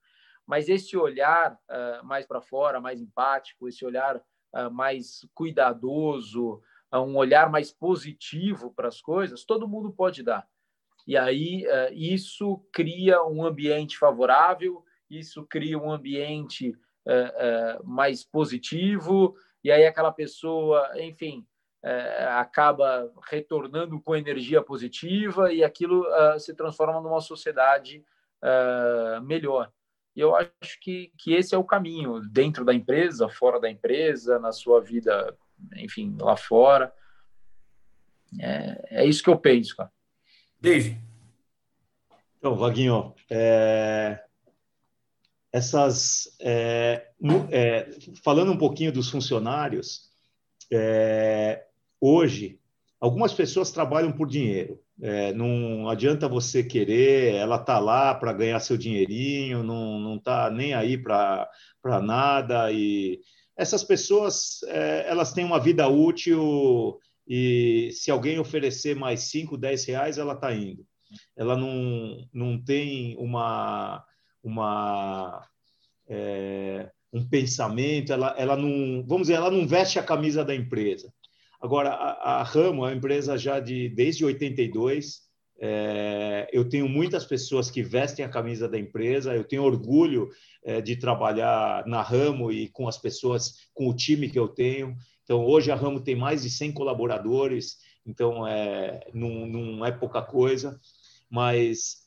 [0.46, 6.60] Mas esse olhar uh, mais para fora, mais empático, esse olhar uh, mais cuidadoso,
[6.92, 10.46] uh, um olhar mais positivo para as coisas, todo mundo pode dar.
[11.06, 14.84] E aí isso cria um ambiente favorável,
[15.18, 21.46] isso cria um ambiente é, é, mais positivo, e aí aquela pessoa, enfim,
[21.82, 26.04] é, acaba retornando com energia positiva e aquilo
[26.38, 28.04] se transforma numa sociedade
[29.22, 29.70] melhor.
[30.16, 34.38] E eu acho que, que esse é o caminho, dentro da empresa, fora da empresa,
[34.38, 35.36] na sua vida,
[35.76, 36.92] enfim, lá fora.
[38.40, 39.90] É, é isso que eu penso, cara.
[40.60, 40.98] Dave.
[42.38, 44.22] Então, Vaguinho, é,
[45.54, 47.06] essas é,
[47.52, 47.88] é,
[48.24, 50.10] falando um pouquinho dos funcionários
[50.72, 51.64] é,
[52.00, 52.58] hoje
[53.00, 58.58] algumas pessoas trabalham por dinheiro é, não adianta você querer ela tá lá para ganhar
[58.58, 61.48] seu dinheirinho não não tá nem aí para
[61.80, 63.20] para nada e
[63.56, 66.98] essas pessoas é, elas têm uma vida útil
[67.28, 70.84] e se alguém oferecer mais 5, 10 reais ela tá indo.
[71.36, 74.04] Ela não não tem uma
[74.44, 75.48] uma
[76.08, 81.12] é, um pensamento, ela, ela não, vamos dizer, ela não veste a camisa da empresa.
[81.60, 85.22] Agora, a, a Ramo é uma empresa já de desde 82.
[85.60, 89.34] É, eu tenho muitas pessoas que vestem a camisa da empresa.
[89.34, 90.28] Eu tenho orgulho
[90.62, 94.94] é, de trabalhar na Ramo e com as pessoas, com o time que eu tenho.
[95.22, 97.78] Então, hoje a Ramo tem mais de 100 colaboradores.
[98.04, 100.78] Então, é, não, não é pouca coisa.
[101.30, 102.03] Mas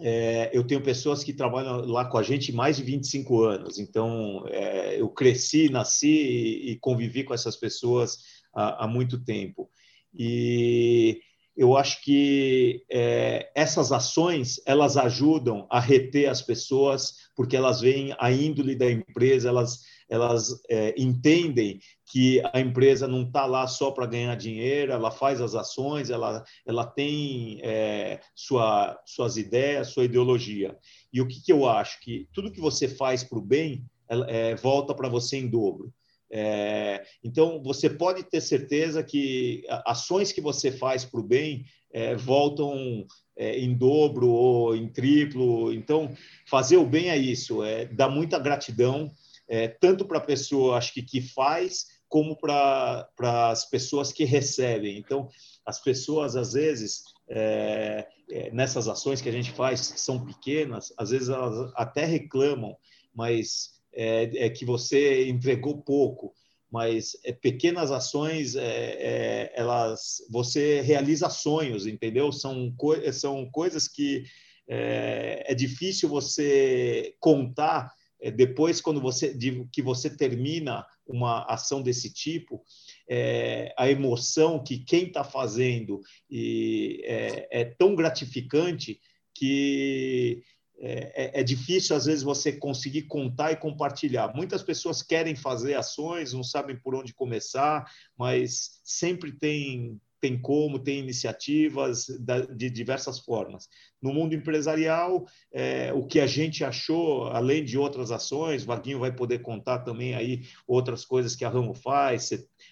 [0.00, 4.44] é, eu tenho pessoas que trabalham lá com a gente mais de 25 anos, então
[4.48, 8.18] é, eu cresci, nasci e, e, convivi com essas pessoas
[8.54, 9.70] há, há muito tempo.
[10.14, 11.20] E
[11.56, 18.14] eu acho que é, essas ações elas ajudam a reter as pessoas porque elas veem
[18.18, 19.80] a índole da empresa, elas
[20.10, 21.80] elas é, entendem
[22.10, 26.44] que a empresa não está lá só para ganhar dinheiro, ela faz as ações, ela,
[26.66, 30.76] ela tem é, sua, suas ideias, sua ideologia.
[31.12, 32.00] E o que, que eu acho?
[32.00, 35.94] Que tudo que você faz para o bem é, volta para você em dobro.
[36.32, 42.14] É, então, você pode ter certeza que ações que você faz para o bem é,
[42.14, 43.04] voltam
[43.36, 45.72] é, em dobro ou em triplo.
[45.72, 46.14] Então,
[46.46, 49.10] fazer o bem é isso, é dar muita gratidão,
[49.50, 53.10] é, tanto para a pessoa, acho que, que faz, como para
[53.50, 54.96] as pessoas que recebem.
[54.96, 55.28] Então,
[55.66, 60.94] as pessoas, às vezes, é, é, nessas ações que a gente faz, que são pequenas,
[60.96, 62.76] às vezes elas até reclamam,
[63.12, 66.32] mas é, é que você entregou pouco.
[66.70, 72.30] Mas é, pequenas ações, é, elas, você realiza sonhos, entendeu?
[72.30, 74.22] São, co são coisas que
[74.68, 82.12] é, difícil você contar é, depois quando você de, que você termina uma ação desse
[82.12, 82.62] tipo
[83.08, 86.00] é, a emoção que quem está fazendo
[86.30, 89.00] e é, é, tão gratificante
[89.34, 90.42] que
[90.82, 94.34] é, é, é, difícil às vezes você conseguir contar e compartilhar.
[94.34, 97.84] Muitas pessoas querem fazer ações, não sabem por onde começar,
[98.16, 102.06] mas sempre tem tem como, tem iniciativas
[102.54, 103.68] de diversas formas.
[104.00, 109.12] No mundo empresarial, é, o que a gente achou, além de outras ações, Vaguinho vai
[109.12, 112.30] poder contar também aí outras coisas que a Ramo faz,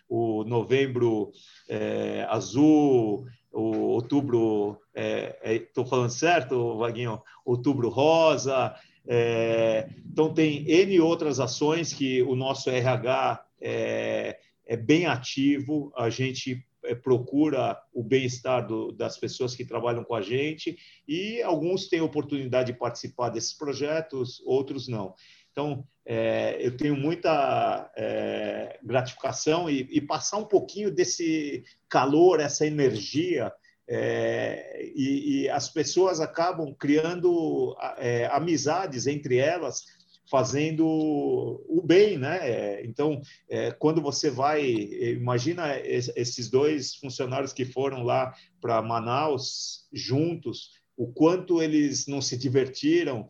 [0.08, 1.32] o novembro
[1.68, 7.20] é, azul, o outubro, estou é, é falando certo, Vaguinho?
[7.44, 8.74] Outubro rosa,
[9.06, 16.10] é, então tem N outras ações que o nosso RH é, é bem ativo, a
[16.10, 16.62] gente
[16.94, 20.76] procura o bem-estar das pessoas que trabalham com a gente
[21.06, 25.14] e alguns têm oportunidade de participar desses projetos, outros não.
[25.50, 32.64] Então, é, eu tenho muita é, gratificação e, e, passar um pouquinho desse calor, essa
[32.64, 33.52] energia,
[33.88, 39.84] é, e, e, as pessoas acabam criando é, amizades entre elas
[40.30, 42.84] fazendo o bem, né?
[42.84, 50.72] Então, é, quando você vai, imagina esses dois funcionários que foram lá para Manaus juntos,
[50.96, 53.28] o quanto eles não se divertiram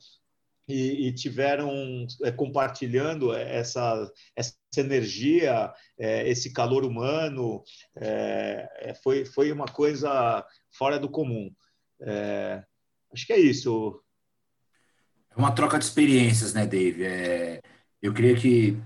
[0.68, 7.62] e, e tiveram é, compartilhando essa, essa energia, é, esse calor humano,
[7.96, 11.50] é, é, foi, foi uma coisa fora do comum.
[12.02, 12.62] É,
[13.12, 14.02] acho que é isso.
[15.30, 17.04] É uma troca de experiências, né, Dave?
[17.04, 17.60] É,
[18.02, 18.76] eu creio que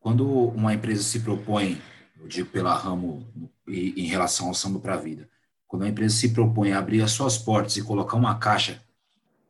[0.00, 1.80] quando uma empresa se propõe,
[2.20, 3.26] eu digo pela ramo
[3.66, 5.28] em relação ao samba para a vida,
[5.66, 8.82] quando uma empresa se propõe a abrir as suas portas e colocar uma caixa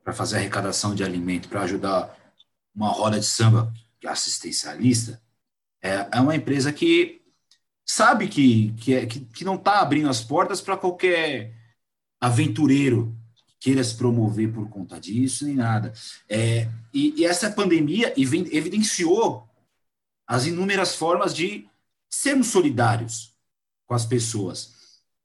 [0.05, 2.16] para fazer arrecadação de alimento, para ajudar
[2.74, 5.20] uma roda de samba que é assistencialista,
[5.82, 7.22] é, é uma empresa que
[7.84, 11.55] sabe que, que, é, que, que não está abrindo as portas para qualquer
[12.20, 13.16] aventureiro
[13.63, 15.95] queira se promover por conta disso, nem nada.
[16.29, 19.49] É, e, e, essa pandemia evidenciou
[20.27, 21.69] as inúmeras formas de
[22.11, 23.37] sermos solidários
[23.87, 24.75] com as pessoas.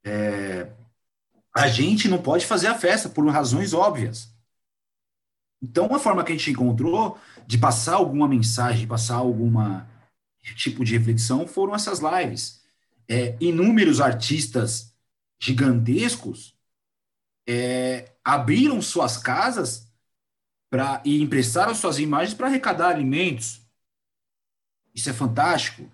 [0.04, 0.70] É,
[1.52, 4.32] a gente não pode fazer a festa por razões óbvias.
[5.60, 9.90] Então, uma forma que a gente encontrou de passar alguma mensagem, de passar alguma
[10.54, 12.62] tipo de reflexão, foram essas lives.
[13.08, 14.94] É, inúmeros artistas
[15.40, 16.56] gigantescos
[17.48, 19.90] é, abriram suas casas
[20.68, 23.62] para e emprestaram suas imagens para arrecadar alimentos.
[24.94, 25.90] Isso é fantástico.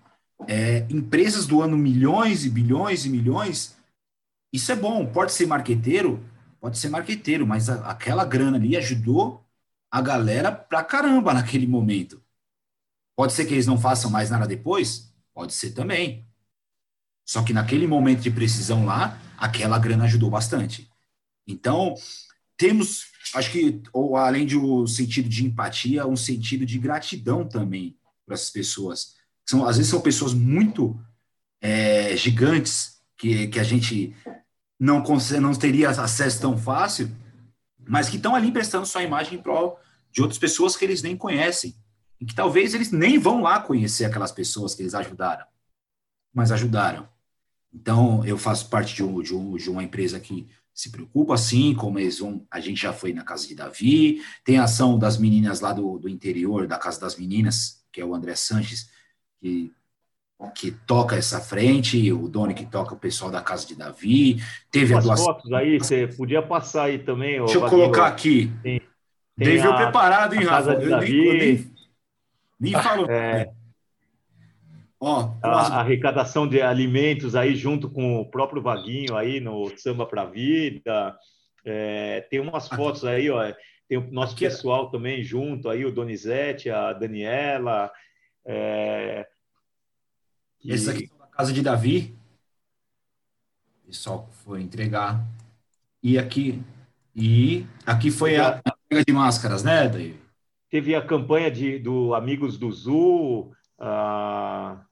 [0.49, 3.77] É, empresas doando milhões e bilhões e milhões.
[4.53, 5.07] Isso é bom.
[5.07, 6.29] Pode ser marqueteiro,
[6.61, 9.45] pode ser marqueteiro, mas a, aquela grana ali ajudou
[9.89, 12.21] a galera pra caramba naquele momento.
[13.15, 15.15] Pode ser que eles não façam mais nada depois?
[15.33, 16.27] Pode ser também.
[17.25, 20.93] Só que naquele momento de precisão lá, aquela grana ajudou bastante.
[21.47, 21.95] Então,
[22.57, 27.97] temos, acho que, ou além de um sentido de empatia, um sentido de gratidão também
[28.25, 29.15] para essas pessoas.
[29.47, 30.99] São, às vezes são pessoas muito
[31.61, 34.15] é, gigantes que, que a gente
[34.79, 35.03] não,
[35.41, 37.11] não teria acesso tão fácil,
[37.87, 39.79] mas que estão ali prestando sua imagem em prol
[40.11, 41.75] de outras pessoas que eles nem conhecem,
[42.21, 45.45] e que talvez eles nem vão lá conhecer aquelas pessoas que eles ajudaram,
[46.33, 47.09] mas ajudaram.
[47.73, 51.73] Então, eu faço parte de, um, de, um, de uma empresa que se preocupa, assim,
[51.75, 55.17] como eles vão, a gente já foi na casa de Davi, tem a ação das
[55.17, 58.91] meninas lá do, do interior, da Casa das Meninas, que é o André Sanches,
[59.41, 59.73] que
[60.55, 64.43] que toca essa frente, o Doni que toca o pessoal da casa de Davi.
[64.71, 65.25] Teve As a doação.
[65.27, 67.39] fotos aí, você podia passar aí também.
[67.39, 68.53] Deixa eu colocar aqui.
[68.63, 68.81] Tem,
[69.39, 70.73] tem Dave preparado, hein, Rafa?
[70.73, 71.73] Eu nem, eu nem,
[72.61, 73.07] nem falo.
[73.11, 73.51] É,
[75.07, 80.25] Ó, a, arrecadação de alimentos aí junto com o próprio Vaguinho aí no Samba para
[80.25, 81.15] Vida.
[81.63, 83.53] É, tem umas fotos aí, ó.
[83.87, 87.93] Tem o nosso aqui, é pessoal também junto aí, o Donizete, a Daniela.
[88.47, 89.27] É,
[90.65, 92.17] Esse aqui é da casa de Davi.
[93.83, 95.23] O pessoal foi entregar.
[96.03, 96.63] E aqui,
[97.15, 98.63] e aqui foi a,
[99.07, 100.19] de máscaras, né, David?
[100.71, 104.83] Teve a campanha de, do Amigos do Zul, a,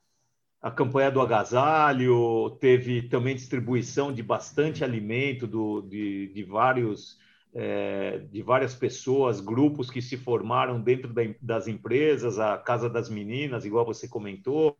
[0.62, 7.20] a campanha do agasalho, teve também distribuição de bastante alimento do, de, de vários
[7.54, 13.10] é, de várias pessoas, grupos que se formaram dentro da, das empresas, a Casa das
[13.10, 14.76] Meninas, igual você comentou,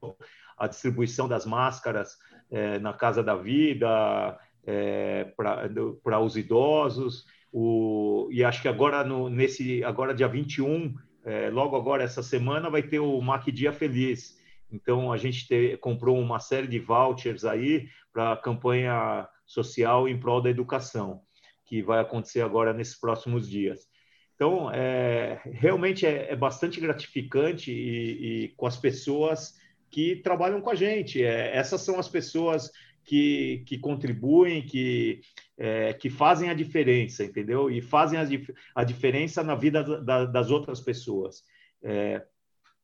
[0.56, 2.16] a distribuição das máscaras
[2.50, 7.26] é, na Casa da Vida é, para os idosos.
[7.52, 12.70] O, e acho que agora, no, nesse, agora dia 21, é, logo agora, essa semana,
[12.70, 14.40] vai ter o Mac Dia Feliz.
[14.72, 20.18] Então, a gente te, comprou uma série de vouchers aí para a campanha social em
[20.18, 21.20] prol da educação,
[21.66, 23.86] que vai acontecer agora nesses próximos dias.
[24.34, 29.54] Então, é, realmente é, é, bastante gratificante e, e, com as pessoas
[29.90, 31.22] que trabalham com a gente.
[31.22, 32.70] É, essas são as pessoas
[33.04, 35.20] que, que contribuem, que,
[35.58, 37.70] é, que fazem a diferença, entendeu?
[37.70, 38.26] E fazem a,
[38.74, 41.44] a diferença na vida da, das outras pessoas.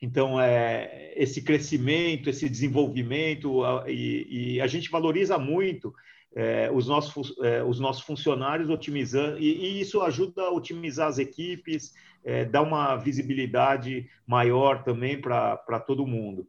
[0.00, 5.92] Então, é, esse crescimento, esse desenvolvimento, e, e a gente valoriza muito
[6.34, 11.18] é, os, nossos, é, os nossos funcionários otimizando, e, e, isso ajuda a otimizar as
[11.18, 11.94] equipes,
[12.24, 16.46] é, dá uma visibilidade maior também para todo mundo.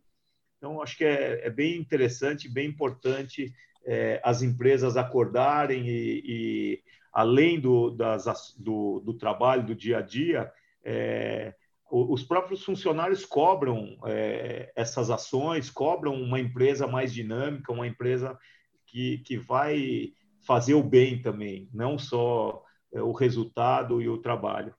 [0.58, 3.54] Então, acho que é, é bem interessante, bem importante
[3.86, 10.02] é, as empresas acordarem e, e além do, das, do, do, trabalho do dia a
[10.02, 10.52] dia,
[10.84, 11.54] é,
[11.92, 18.38] os próprios funcionários cobram é, essas ações, cobram uma empresa mais dinâmica, uma empresa
[18.86, 20.14] que, que vai
[20.46, 22.64] fazer o bem também, não só
[22.94, 24.74] é, o resultado e o trabalho.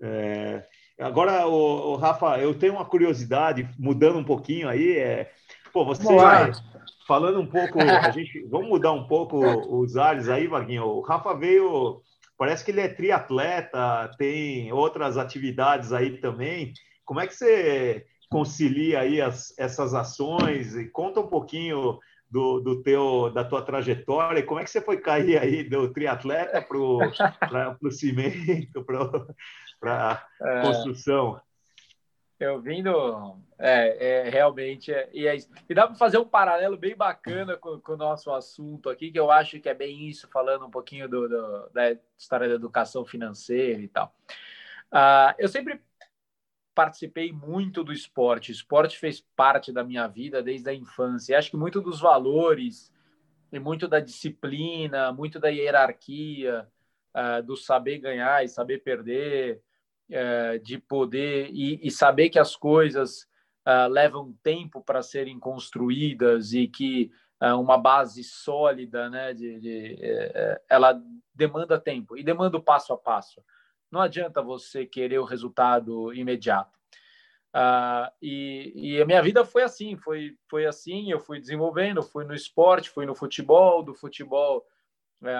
[0.00, 0.66] É,
[1.00, 5.30] agora, o, o, Rafa, eu tenho uma curiosidade, mudando um pouquinho aí, é,
[5.72, 6.04] pô, você
[7.06, 9.38] falando um pouco, a gente, vamos mudar um pouco
[9.80, 10.84] os ares aí, Vaguinho.
[10.84, 12.02] O Rafa veio
[12.38, 16.72] Parece que ele é triatleta, tem outras atividades aí também.
[17.04, 20.74] Como é que você concilia aí as, essas ações?
[20.74, 21.98] E conta um pouquinho
[22.30, 24.42] do, do teu, da tua trajetória.
[24.42, 28.84] Como é que você foi cair aí do triatleta para o cimento,
[29.80, 30.62] para a é...
[30.62, 31.40] construção?
[32.38, 35.36] Eu vindo, é, é realmente, é, e, é
[35.68, 39.18] e dá para fazer um paralelo bem bacana com, com, o nosso assunto aqui, que
[39.18, 43.06] eu acho que é bem isso, falando um pouquinho do, do da história da educação
[43.06, 44.14] financeira e tal.
[44.92, 45.80] Uh, eu sempre
[46.74, 51.36] participei muito do esporte, o esporte fez parte da minha vida desde a infância, e
[51.36, 52.92] acho que muito dos valores,
[53.50, 56.68] e muito da disciplina, muito da hierarquia,
[57.14, 59.62] uh, do saber ganhar e saber perder,
[60.10, 63.22] é, de poder e, e, saber que as coisas
[63.66, 67.10] uh, levam tempo para serem construídas e que
[67.42, 71.00] uh, uma base sólida, né, de, de uh, ela
[71.34, 73.42] demanda tempo e demanda o passo a passo.
[73.90, 76.76] Não adianta você querer o resultado imediato.
[77.54, 82.24] Uh, e, e, a minha vida foi assim, foi, foi assim, eu fui desenvolvendo, fui
[82.24, 84.64] no esporte, fui no futebol, do futebol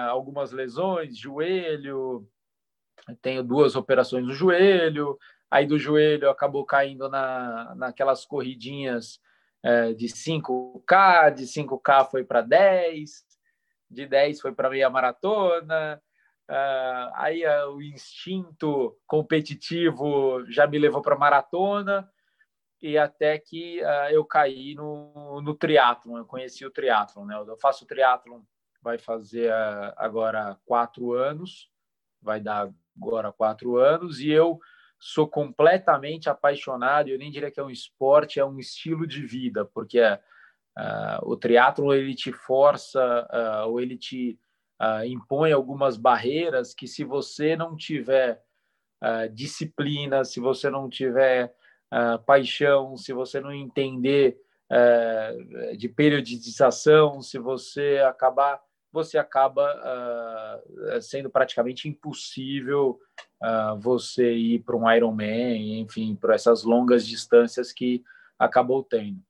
[0.09, 2.27] algumas lesões, joelho,
[3.15, 5.17] tenho duas operações no joelho,
[5.49, 9.19] aí do joelho acabou caindo na, naquelas corridinhas
[9.63, 13.25] é, de 5K, de 5K foi para 10,
[13.89, 16.01] de 10 foi para meia maratona,
[16.49, 22.09] uh, aí uh, o instinto competitivo já me levou para maratona,
[22.81, 25.57] e até que uh, eu caí no, no
[26.17, 27.35] eu conheci o triatlon, né?
[27.35, 28.41] Eu faço triatlon,
[28.81, 29.51] vai fazer
[29.97, 31.69] agora quatro anos,
[32.21, 34.59] vai dar agora quatro anos, e eu
[34.99, 39.63] sou completamente apaixonado, eu nem diria que é um esporte, é um estilo de vida,
[39.63, 44.39] porque uh, o triatlo ele te força uh, ou ele te
[44.81, 48.43] uh, impõe algumas barreiras que se você não tiver
[49.31, 51.53] disciplina, se você não tiver
[52.25, 54.41] paixão, se você não entender
[55.77, 58.59] de periodização, se você acabar
[58.91, 62.99] você acaba uh, sendo praticamente impossível
[63.43, 68.03] uh, você ir para um Ironman, enfim, para essas longas distâncias que
[68.39, 69.21] acabou tendo.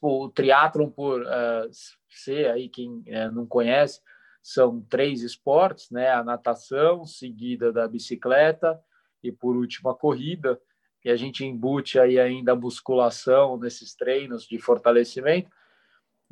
[0.00, 1.70] O, o triatlon, por uh,
[2.08, 4.00] ser aí quem uh, não conhece,
[4.42, 6.10] são três esportes, né?
[6.10, 8.80] A natação, seguida da bicicleta
[9.22, 10.60] e por último a corrida.
[11.04, 15.50] E a gente embute aí ainda a musculação nesses treinos de fortalecimento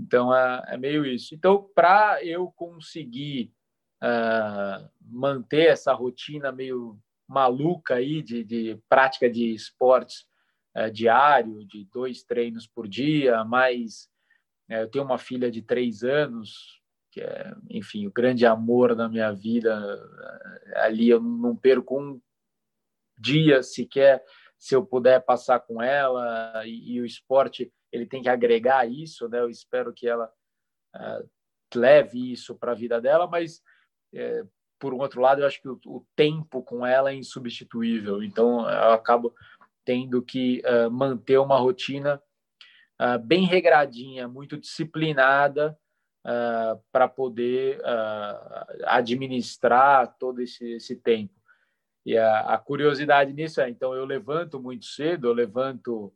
[0.02, 1.34] então é, é meio isso.
[1.34, 3.52] Então, para eu conseguir
[4.02, 6.98] uh, manter essa rotina meio
[7.28, 10.26] maluca aí de, de prática de esportes
[10.76, 14.10] uh, diário, de dois treinos por dia, mais
[14.68, 16.80] uh, eu tenho uma filha de três anos
[17.12, 19.78] que é, enfim, o grande amor da minha vida.
[20.76, 22.18] Ali eu não perco um
[23.18, 24.24] dia sequer
[24.56, 29.28] se eu puder passar com ela e, e o esporte ele tem que agregar isso,
[29.28, 29.40] né?
[29.40, 30.32] Eu espero que ela
[30.96, 31.28] uh,
[31.74, 33.62] leve isso para a vida dela, mas
[34.14, 34.44] é,
[34.78, 38.22] por um outro lado, eu acho que o, o, tempo com ela é insubstituível.
[38.22, 39.32] Então, eu acabo
[39.84, 42.20] tendo que uh, manter uma rotina
[43.00, 45.78] uh, bem regradinha, muito disciplinada,
[46.26, 47.80] uh, para poder
[48.86, 51.34] administrar todo esse, esse tempo.
[52.04, 56.12] E a, a, curiosidade nisso é, então, eu levanto muito cedo, eu levanto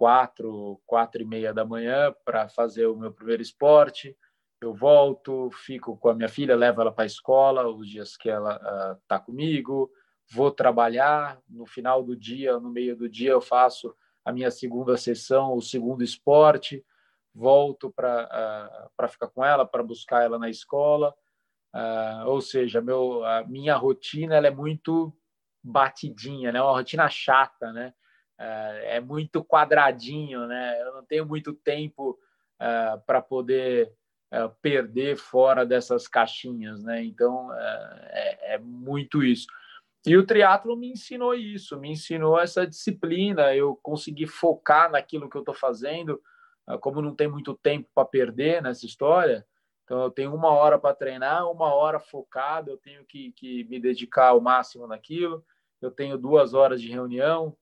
[0.00, 4.16] quatro, quatro e meia da manhã para fazer o meu primeiro esporte.
[4.58, 8.30] Eu volto, fico com a minha filha, levo ela para a escola os dias que
[8.30, 9.90] ela está uh, comigo,
[10.32, 11.38] vou trabalhar.
[11.46, 13.94] No final do dia, no meio do dia, eu faço
[14.24, 16.82] a minha segunda sessão, o segundo esporte,
[17.34, 21.14] volto para uh, ficar com ela, para buscar ela na escola.
[21.74, 25.14] Uh, ou seja, meu, a minha rotina ela é muito
[25.62, 26.62] batidinha, né?
[26.62, 27.92] Uma rotina chata, né?
[28.40, 30.80] É, é muito quadradinho, né?
[30.80, 32.18] Eu não tenho muito tempo
[32.58, 33.92] é, para poder
[34.30, 37.04] é, perder fora dessas caixinhas, né?
[37.04, 39.46] Então é, é, muito isso.
[40.06, 43.54] E o triatlo me ensinou isso, me ensinou essa disciplina.
[43.54, 46.18] Eu consegui focar naquilo que eu estou fazendo,
[46.80, 49.46] como não tem muito tempo para perder nessa história.
[49.84, 52.70] Então eu tenho uma hora para treinar, uma hora focado.
[52.70, 55.44] Eu tenho que, que me dedicar ao máximo naquilo.
[55.82, 57.54] Eu tenho duas horas de reunião,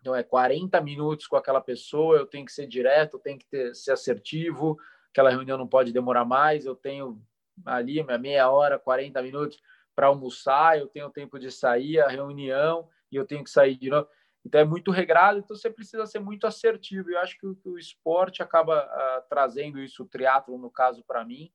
[0.00, 3.46] então, é 40 minutos com aquela pessoa, eu tenho que ser direto, eu tenho que
[3.46, 4.78] ter, ser assertivo,
[5.10, 7.20] aquela reunião não pode demorar mais, eu tenho
[7.66, 9.60] ali minha meia hora, 40 minutos
[9.94, 13.90] para almoçar, eu tenho tempo de sair, a reunião, e eu tenho que sair de
[13.90, 14.08] novo.
[14.42, 17.10] Então, é muito regrado, então você precisa ser muito assertivo.
[17.10, 21.22] Eu acho que o, o esporte acaba uh, trazendo isso, o triatlo, no caso, para
[21.26, 21.52] mim,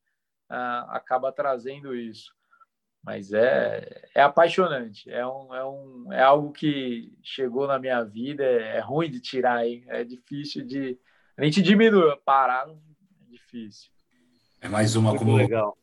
[0.51, 2.31] uh, acaba trazendo isso.
[3.05, 8.43] Mas é, é apaixonante, é, um, é, um, é algo que chegou na minha vida,
[8.43, 9.85] é, é ruim de tirar, hein?
[9.87, 10.97] é difícil de.
[11.37, 13.91] A gente diminui, parar é difícil.
[14.59, 15.77] É mais uma Muito como legal.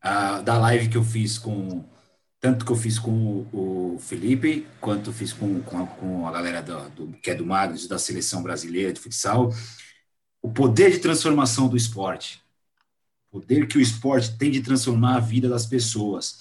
[0.00, 1.84] A, da live que eu fiz com.
[2.40, 3.10] Tanto que eu fiz com
[3.52, 7.34] o, o Felipe, quanto fiz com, com, a, com a galera do, do, que é
[7.36, 9.50] do Magos, da seleção brasileira de futsal.
[10.42, 12.42] O poder de transformação do esporte
[13.30, 16.38] poder que o esporte tem de transformar a vida das pessoas.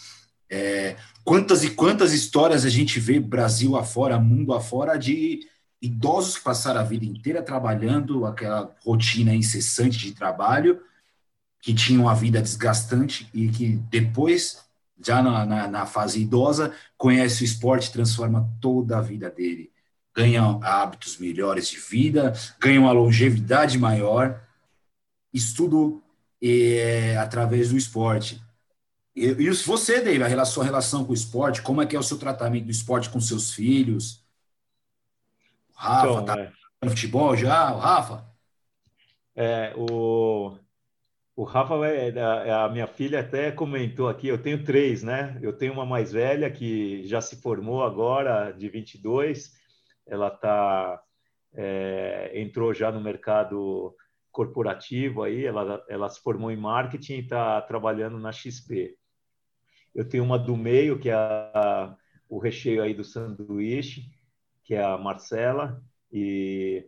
[0.49, 5.41] É, quantas e quantas histórias a gente vê Brasil afora, mundo afora, de
[5.81, 10.81] idosos que passaram a vida inteira trabalhando, aquela rotina incessante de trabalho,
[11.61, 14.63] que tinham uma vida desgastante e que depois,
[15.03, 19.71] já na, na, na fase idosa, conhece o esporte, transforma toda a vida dele.
[20.15, 24.41] Ganha hábitos melhores de vida, ganha uma longevidade maior.
[25.31, 26.01] Estudo
[26.41, 28.41] é, através do esporte.
[29.15, 32.03] E, e você, Dave, a sua relação com o esporte, como é que é o
[32.03, 34.23] seu tratamento do esporte com seus filhos?
[35.71, 36.51] O Rafa, então, tá é...
[36.83, 37.73] no futebol já?
[37.73, 38.25] O Rafa?
[39.35, 40.57] É, o,
[41.35, 45.37] o Rafa, é, é, a minha filha até comentou aqui, eu tenho três, né?
[45.41, 49.51] Eu tenho uma mais velha que já se formou agora, de 22,
[50.05, 51.01] ela tá,
[51.55, 53.95] é, entrou já no mercado
[54.37, 58.95] corporativo aí, ela, ela se formou em marketing e está trabalhando na XP.
[59.95, 61.97] Eu tenho uma do meio, que é a,
[62.29, 64.11] o recheio aí do sanduíche,
[64.63, 65.81] que é a Marcela,
[66.11, 66.85] e,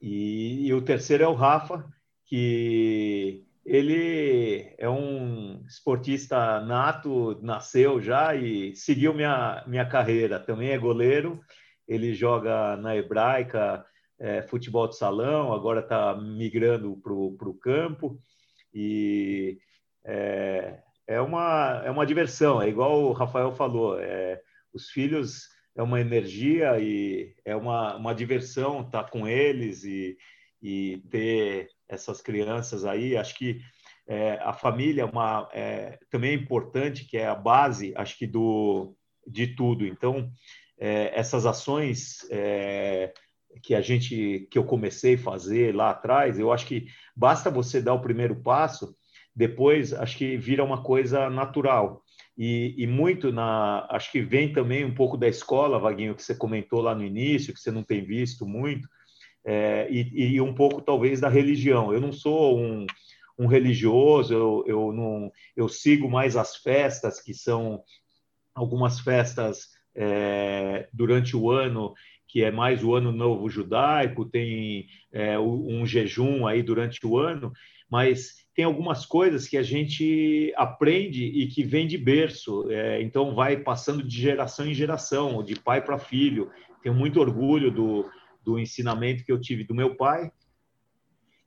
[0.00, 1.84] e, e o terceiro é o Rafa,
[2.26, 10.38] que ele é um esportista nato, nasceu já e seguiu minha, minha carreira.
[10.38, 11.40] Também é goleiro,
[11.88, 13.84] ele joga na Hebraica,
[14.18, 18.20] é, futebol de salão, agora está migrando para o campo
[18.72, 19.58] e
[20.04, 24.40] é, é, uma, é uma diversão, é igual o Rafael falou, é,
[24.72, 30.16] os filhos é uma energia e é uma, uma diversão estar tá com eles e,
[30.62, 33.60] e ter essas crianças aí, acho que
[34.06, 38.26] é, a família é uma, é, também é importante, que é a base, acho que,
[38.26, 38.94] do,
[39.26, 39.86] de tudo.
[39.86, 40.30] Então,
[40.78, 43.12] é, essas ações é,
[43.62, 47.80] que a gente que eu comecei a fazer lá atrás, eu acho que basta você
[47.80, 48.94] dar o primeiro passo,
[49.34, 52.02] depois acho que vira uma coisa natural.
[52.36, 56.34] E, e, muito na acho que vem também um pouco da escola, Vaguinho, que você
[56.34, 58.88] comentou lá no início, que você não tem visto muito,
[59.44, 61.92] é, e, e, um pouco talvez da religião.
[61.92, 62.86] Eu não sou um,
[63.38, 67.82] um religioso, eu, eu não eu sigo mais as festas que são
[68.54, 71.92] algumas festas é, durante o ano
[72.32, 77.52] que é mais o ano novo judaico, tem é, um jejum aí durante o ano,
[77.90, 83.34] mas tem algumas coisas que a gente aprende e que vem de berço, é, então
[83.34, 86.50] vai passando de geração em geração, de pai para filho.
[86.82, 88.10] Tenho muito orgulho do,
[88.42, 90.32] do ensinamento que eu tive do meu pai.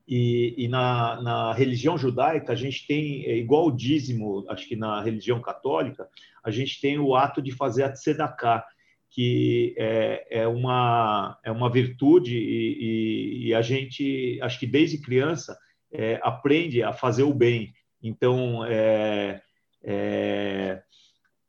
[0.07, 4.75] E, e na, na, religião judaica, a gente tem, é igual o dízimo, acho que
[4.75, 6.07] na religião católica,
[6.43, 8.63] a gente tem o ato de fazer a tzedakah,
[9.09, 15.01] que é, é, uma, é uma virtude e, e, e, a gente, acho que desde
[15.01, 15.57] criança,
[15.91, 17.73] é, aprende a fazer o bem.
[18.01, 19.41] Então, é,
[19.83, 20.81] é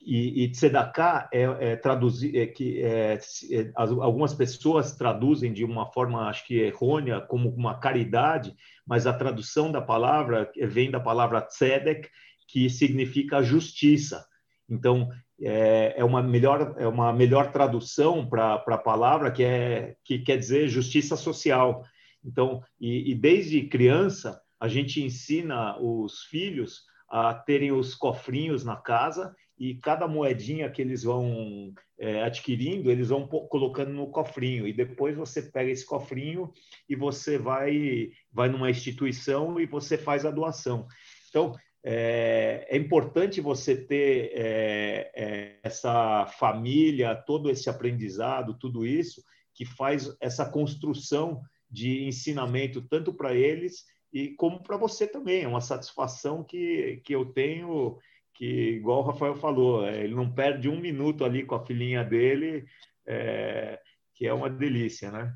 [0.06, 3.18] e, e tzedakah é, é traduzir, é que é,
[3.50, 8.54] é, algumas pessoas traduzem de uma forma, acho que errônea, como uma caridade,
[8.86, 12.08] mas a tradução da palavra vem da palavra tzedek,
[12.46, 14.24] que significa justiça.
[14.70, 15.10] Então,
[15.40, 20.36] é, é uma melhor é uma melhor tradução para a palavra que é que quer
[20.38, 21.84] dizer justiça social.
[22.24, 28.76] Então, e, e desde criança a gente ensina os filhos a terem os cofrinhos na
[28.76, 34.72] casa e cada moedinha que eles vão é, adquirindo, eles vão colocando no cofrinho e
[34.72, 36.52] depois você pega esse cofrinho
[36.88, 40.86] e você vai vai numa instituição e você faz a doação.
[41.28, 41.54] Então
[41.88, 49.22] é, é importante você ter é, é essa família, todo esse aprendizado, tudo isso
[49.54, 51.40] que faz essa construção
[51.70, 55.44] de ensinamento tanto para eles e como para você também.
[55.44, 57.96] É uma satisfação que, que eu tenho
[58.34, 62.02] que, igual o Rafael falou, é, ele não perde um minuto ali com a filhinha
[62.02, 62.66] dele,
[63.06, 63.80] é,
[64.12, 65.32] que é uma delícia, né?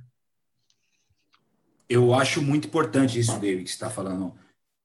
[1.89, 4.35] Eu acho muito importante isso, David, que você está falando.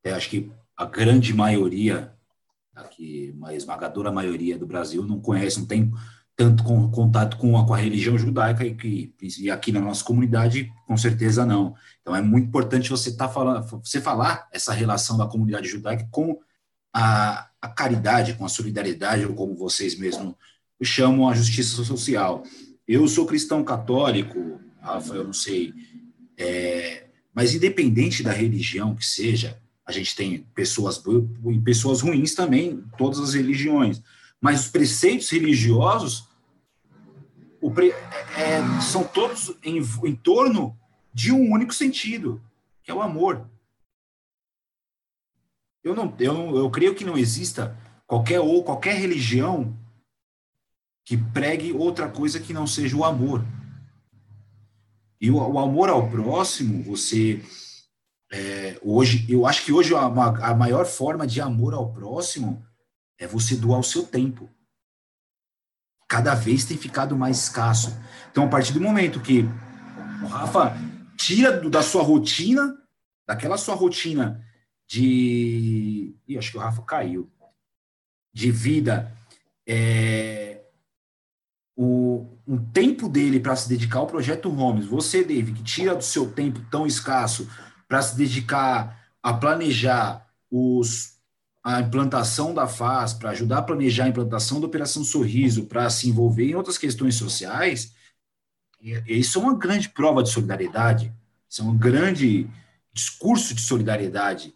[0.03, 2.13] É, acho que a grande maioria,
[2.75, 5.91] aqui, uma esmagadora maioria do Brasil, não conhece, não tem
[6.35, 10.03] tanto com, contato com a, com a religião judaica e que e aqui na nossa
[10.03, 11.75] comunidade com certeza não.
[12.01, 16.37] Então é muito importante você tá falando, você falar essa relação da comunidade judaica com
[16.93, 20.35] a, a caridade, com a solidariedade, ou como vocês mesmos
[20.83, 22.43] chamam, a justiça social.
[22.87, 25.73] Eu sou cristão católico, Rafa, eu não sei,
[26.37, 31.01] é, mas independente da religião que seja, a gente tem pessoas
[31.47, 34.01] e pessoas ruins também, todas as religiões,
[34.41, 36.27] mas os preceitos religiosos
[37.73, 40.77] pre, é, são todos em, em torno
[41.13, 42.41] de um único sentido,
[42.83, 43.47] que é o amor.
[45.83, 49.77] Eu não, eu, eu creio que não exista qualquer ou qualquer religião
[51.03, 53.45] que pregue outra coisa que não seja o amor.
[55.21, 57.43] E o, o amor ao próximo, você
[58.31, 62.65] é, hoje, eu acho que hoje a, a maior forma de amor ao próximo
[63.19, 64.49] é você doar o seu tempo.
[66.07, 67.95] Cada vez tem ficado mais escasso.
[68.31, 69.43] Então, a partir do momento que
[70.23, 70.75] o Rafa
[71.17, 72.77] tira do, da sua rotina,
[73.27, 74.43] daquela sua rotina
[74.87, 76.15] de.
[76.27, 77.31] Ih, acho que o Rafa caiu.
[78.33, 79.15] De vida.
[79.67, 80.61] É,
[81.75, 86.03] o, um tempo dele para se dedicar ao projeto Homes, você, Dave, que tira do
[86.03, 87.49] seu tempo tão escasso
[87.87, 91.17] para se dedicar a planejar os,
[91.63, 96.09] a implantação da FAS, para ajudar a planejar a implantação da Operação Sorriso, para se
[96.09, 97.93] envolver em outras questões sociais,
[99.07, 101.11] isso é uma grande prova de solidariedade,
[101.49, 102.47] isso é um grande
[102.93, 104.55] discurso de solidariedade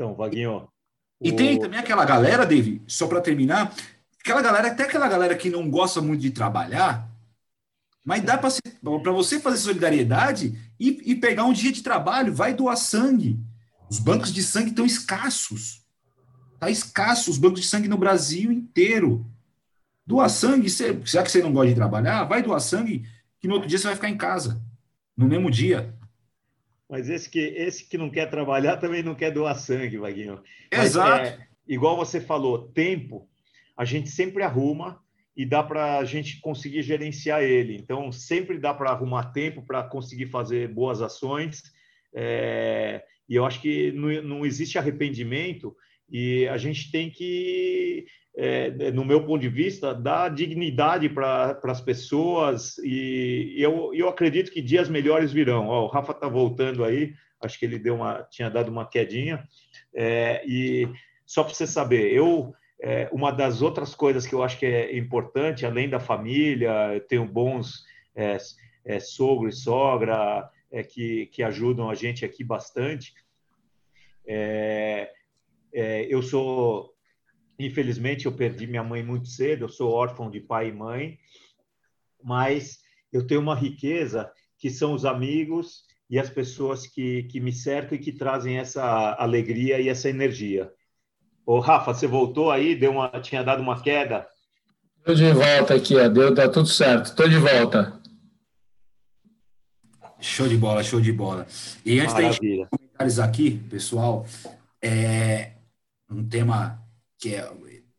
[0.00, 0.66] então, Vaguinho.
[1.20, 3.70] E tem também aquela galera, David, só para terminar,
[4.18, 7.06] aquela galera, até aquela galera que não gosta muito de trabalhar,
[8.02, 12.76] mas dá para você fazer solidariedade e, e, pegar um dia de trabalho, vai doar
[12.76, 13.38] sangue.
[13.90, 15.84] Os bancos de sangue estão escassos.
[16.54, 19.26] Está escasso os bancos de sangue no Brasil inteiro.
[20.06, 20.68] Doar sangue,
[21.04, 23.06] já que você não gosta de trabalhar, vai doar sangue,
[23.38, 24.58] que no outro dia você vai ficar em casa,
[25.14, 25.94] no mesmo dia.
[26.88, 30.42] Mas esse que, esse que não quer trabalhar também não quer doar sangue, Vaguinho.
[30.72, 31.26] Exato.
[31.26, 33.28] É, igual você falou, tempo,
[33.76, 35.00] a gente sempre arruma
[35.36, 37.76] e dá para a gente conseguir gerenciar ele.
[37.76, 41.62] Então, sempre dá para arrumar tempo para conseguir fazer boas ações.
[42.14, 45.74] É, e eu acho que não, não existe arrependimento
[46.10, 48.04] e a gente tem que
[48.36, 54.50] é, no meu ponto de vista, dá dignidade para as pessoas e eu, eu acredito
[54.50, 55.68] que dias melhores virão.
[55.68, 59.44] Ó, o Rafa está voltando aí, acho que ele deu uma, tinha dado uma quedinha.
[59.94, 60.88] É, e
[61.26, 62.52] só para você saber, eu
[62.82, 67.00] é, uma das outras coisas que eu acho que é importante, além da família, eu
[67.00, 67.84] tenho bons
[68.14, 68.36] é,
[68.84, 73.14] é, sogro e sogra é, que, que ajudam a gente aqui bastante.
[74.26, 75.12] É,
[75.72, 76.94] é, eu sou
[77.60, 81.18] Infelizmente, eu perdi minha mãe muito cedo, eu sou órfão de pai e mãe,
[82.22, 82.80] mas
[83.12, 87.98] eu tenho uma riqueza que são os amigos e as pessoas que, que me cercam
[87.98, 90.72] e que trazem essa alegria e essa energia.
[91.44, 92.74] Ô, Rafa, você voltou aí?
[92.74, 94.26] Deu uma, tinha dado uma queda?
[94.98, 96.08] Estou de volta aqui, ó.
[96.08, 97.06] Deu, tá tudo certo.
[97.06, 98.00] Estou de volta.
[100.20, 101.46] Show de bola, show de bola.
[101.84, 102.64] E antes Maravilha.
[102.64, 104.26] de comentários aqui, pessoal,
[104.82, 105.52] é
[106.10, 106.78] um tema
[107.18, 107.50] que é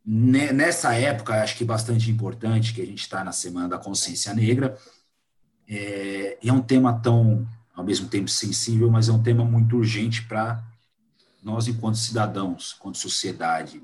[0.05, 4.77] nessa época, acho que bastante importante, que a gente está na Semana da Consciência Negra,
[5.68, 9.77] é, e é um tema tão, ao mesmo tempo, sensível, mas é um tema muito
[9.77, 10.61] urgente para
[11.41, 13.81] nós, enquanto cidadãos, enquanto sociedade.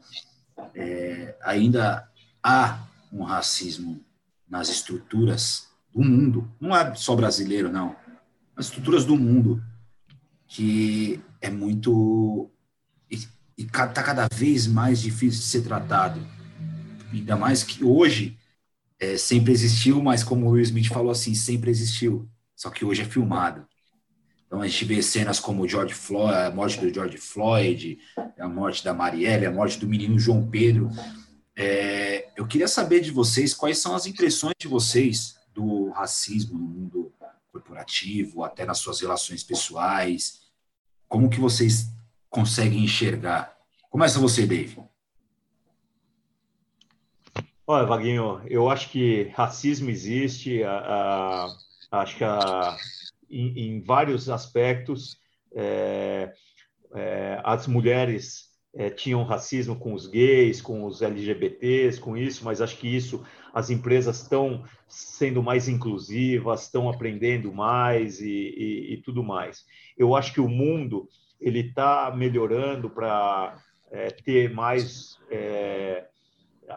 [0.74, 2.10] é, ainda
[2.44, 4.04] há um racismo
[4.48, 7.96] nas estruturas do mundo, não é só brasileiro, não,
[8.56, 9.62] nas estruturas do mundo,
[10.48, 12.50] que é muito.
[13.10, 13.18] e
[13.58, 16.20] está cada vez mais difícil de ser tratado.
[17.12, 18.38] Ainda mais que hoje
[19.00, 23.02] é, sempre existiu, mas como o Will Smith falou assim, sempre existiu, só que hoje
[23.02, 23.68] é filmado.
[24.48, 28.00] Então a gente vê cenas como George Floyd, a morte do George Floyd,
[28.40, 30.90] a morte da Marielle, a morte do menino João Pedro.
[31.54, 36.66] É, eu queria saber de vocês quais são as impressões de vocês do racismo no
[36.66, 37.14] mundo
[37.52, 40.42] corporativo, até nas suas relações pessoais.
[41.10, 41.92] Como que vocês
[42.30, 43.58] conseguem enxergar?
[43.90, 44.78] Começa você, Dave.
[47.66, 50.78] Olha, Vaguinho, eu acho que racismo existe, a,
[51.92, 52.78] a, acho que a,
[53.30, 55.18] em, em, vários aspectos.
[55.54, 56.32] É,
[56.94, 62.62] é, as mulheres é, tinham racismo com os gays, com os LGBTs, com isso, mas
[62.62, 68.98] acho que isso as empresas estão sendo mais inclusivas, estão aprendendo mais e, e, e
[69.02, 69.66] tudo mais.
[69.98, 71.10] Eu acho que o mundo
[71.42, 73.60] ele está melhorando para
[73.92, 76.08] é, ter mais é,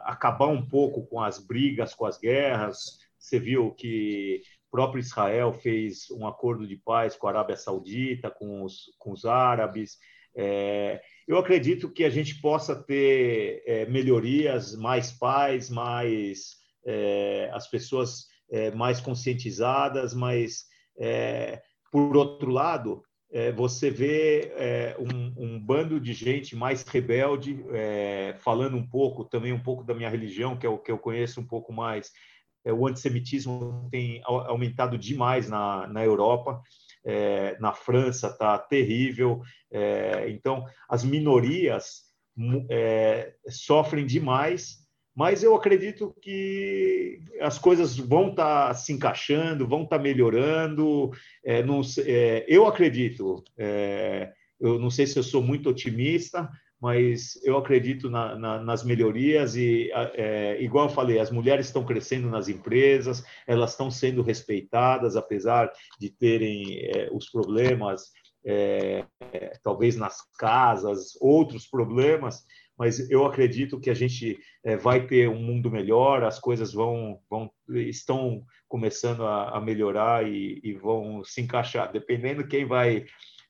[0.05, 2.99] acabar um pouco com as brigas, com as guerras.
[3.19, 8.63] Você viu que próprio Israel fez um acordo de paz com a Arábia Saudita, com
[8.63, 9.99] os, com os árabes.
[10.35, 17.69] É, eu acredito que a gente possa ter é, melhorias, mais paz, mais é, as
[17.69, 20.67] pessoas é, mais conscientizadas, mas
[20.99, 21.61] é,
[21.91, 23.03] por outro lado
[23.33, 24.53] é, você vê
[24.99, 27.65] um, um, bando de gente mais rebelde,
[28.41, 31.41] falando um pouco, também um pouco da minha religião, que é o que eu conheço
[31.41, 32.11] um pouco mais.
[32.65, 36.63] É, o antissemitismo tem aumentado demais na, na Europa,
[37.05, 39.41] é, na França está terrível.
[39.71, 42.09] É, então, as minorias
[43.49, 44.81] sofrem demais
[45.15, 51.11] mas eu acredito que as coisas vão estar tá se encaixando, vão estar tá melhorando.
[51.45, 56.49] É, não, é, eu acredito, é, eu não sei se eu sou muito otimista,
[56.81, 61.85] mas eu acredito na, na, nas melhorias e, é, igual eu falei, as mulheres estão
[61.85, 68.11] crescendo nas empresas, elas estão sendo respeitadas, apesar de terem é, os problemas,
[68.45, 69.05] é,
[69.63, 72.45] talvez nas casas, outros problemas,
[72.81, 77.21] mas eu acredito que a gente é, vai ter um mundo melhor, as coisas vão,
[77.29, 83.05] vão estão começando a, a melhorar e, e, vão se encaixar, dependendo quem vai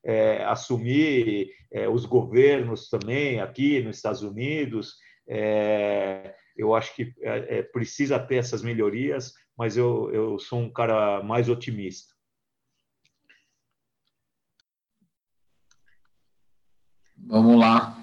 [0.04, 4.96] é, assumir é, os governos também aqui nos Estados Unidos.
[6.56, 7.14] eu acho que
[7.72, 12.12] precisa ter essas melhorias, mas eu, eu sou um cara mais otimista.
[17.26, 17.96] Vamos lá.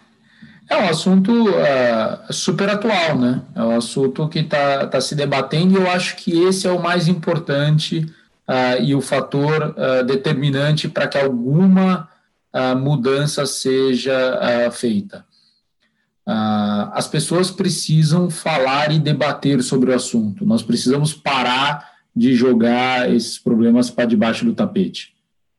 [0.70, 3.42] É um assunto uh, super atual, né?
[3.56, 6.82] É um assunto que está tá se debatendo e eu acho que esse é o
[6.82, 8.06] mais importante
[8.48, 12.10] uh, e o fator uh, determinante para que alguma
[12.82, 15.24] mudança seja feita.
[16.26, 20.44] as pessoas precisam falar e debater sobre o assunto.
[20.44, 25.14] Nós precisamos parar de jogar esses problemas para debaixo do tapete.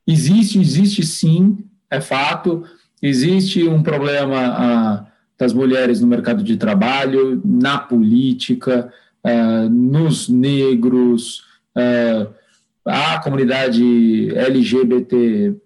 [0.05, 1.59] Existe, existe sim,
[1.89, 2.65] é fato
[3.03, 5.07] Existe um problema ah,
[5.39, 8.93] das mulheres no mercado de trabalho, na política,
[9.23, 11.45] ah, nos negros,
[11.77, 12.27] ah,
[12.85, 15.59] a comunidade LGBTS,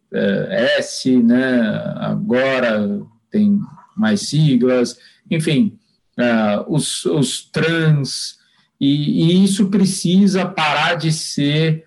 [1.22, 3.58] né, agora tem
[3.96, 4.98] mais siglas,
[5.30, 5.78] enfim,
[6.66, 8.36] os, os trans,
[8.80, 11.84] e, e, isso precisa parar de ser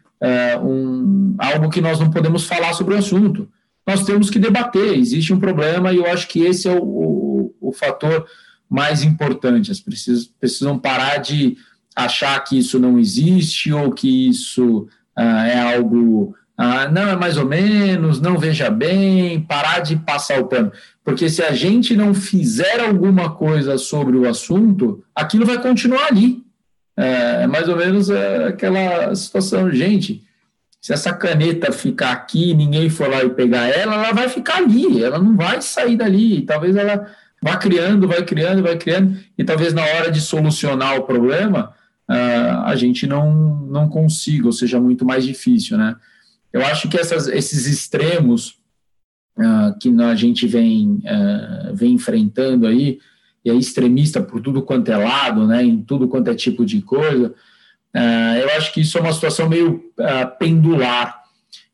[0.63, 3.49] um, algo que nós não podemos falar sobre o assunto
[3.85, 4.97] nós temos que debater.
[4.97, 8.25] Existe um problema e eu acho que esse é o, o, o fator
[8.69, 9.71] mais importante.
[9.71, 11.55] As precisam, precisam parar de
[11.95, 16.35] achar que isso não existe ou que isso ah, é algo.
[16.57, 20.71] Ah, não, é mais ou menos, não veja bem, parar de passar o pano.
[21.03, 26.43] Porque se a gente não fizer alguma coisa sobre o assunto, aquilo vai continuar ali.
[26.97, 30.25] É, é mais ou menos é, aquela situação, gente
[30.85, 35.03] se essa caneta ficar aqui, ninguém for lá e pegar ela, ela vai ficar ali,
[35.03, 36.43] ela não vai sair dali.
[36.43, 37.07] Talvez ela
[37.41, 41.73] vá criando, vai criando, vai criando, e talvez na hora de solucionar o problema,
[42.07, 45.95] a gente não, não consiga, ou seja, muito mais difícil, né?
[46.53, 48.59] Eu acho que essas, esses extremos
[49.37, 52.99] uh, que a gente vem, uh, vem enfrentando aí,
[53.43, 56.81] e é extremista por tudo quanto é lado, né, em tudo quanto é tipo de
[56.81, 57.33] coisa,
[57.95, 59.81] Uh, eu acho que isso é uma situação meio
[60.37, 61.23] pendular.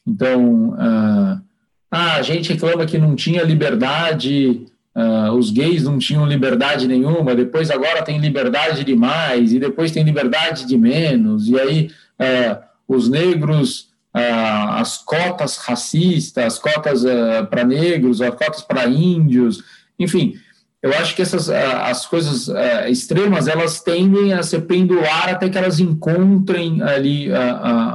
[0.05, 1.41] Então, uh,
[1.89, 7.69] a gente reclama que não tinha liberdade uh, os gays não tinham liberdade nenhuma, depois
[7.69, 12.57] agora tem liberdade demais, e depois tem liberdade de menos, e aí uh,
[12.87, 17.03] os negros, uh, as cotas racistas, as cotas
[17.49, 19.63] para negros, as cotas para índios,
[19.97, 20.35] enfim,
[20.83, 22.49] eu acho que essas as coisas
[22.89, 27.29] extremas elas tendem a se pendular até que elas encontrem ali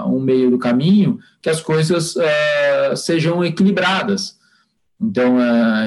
[0.06, 2.14] um meio do caminho que as coisas
[2.94, 4.35] sejam equilibradas.
[5.01, 5.39] Então,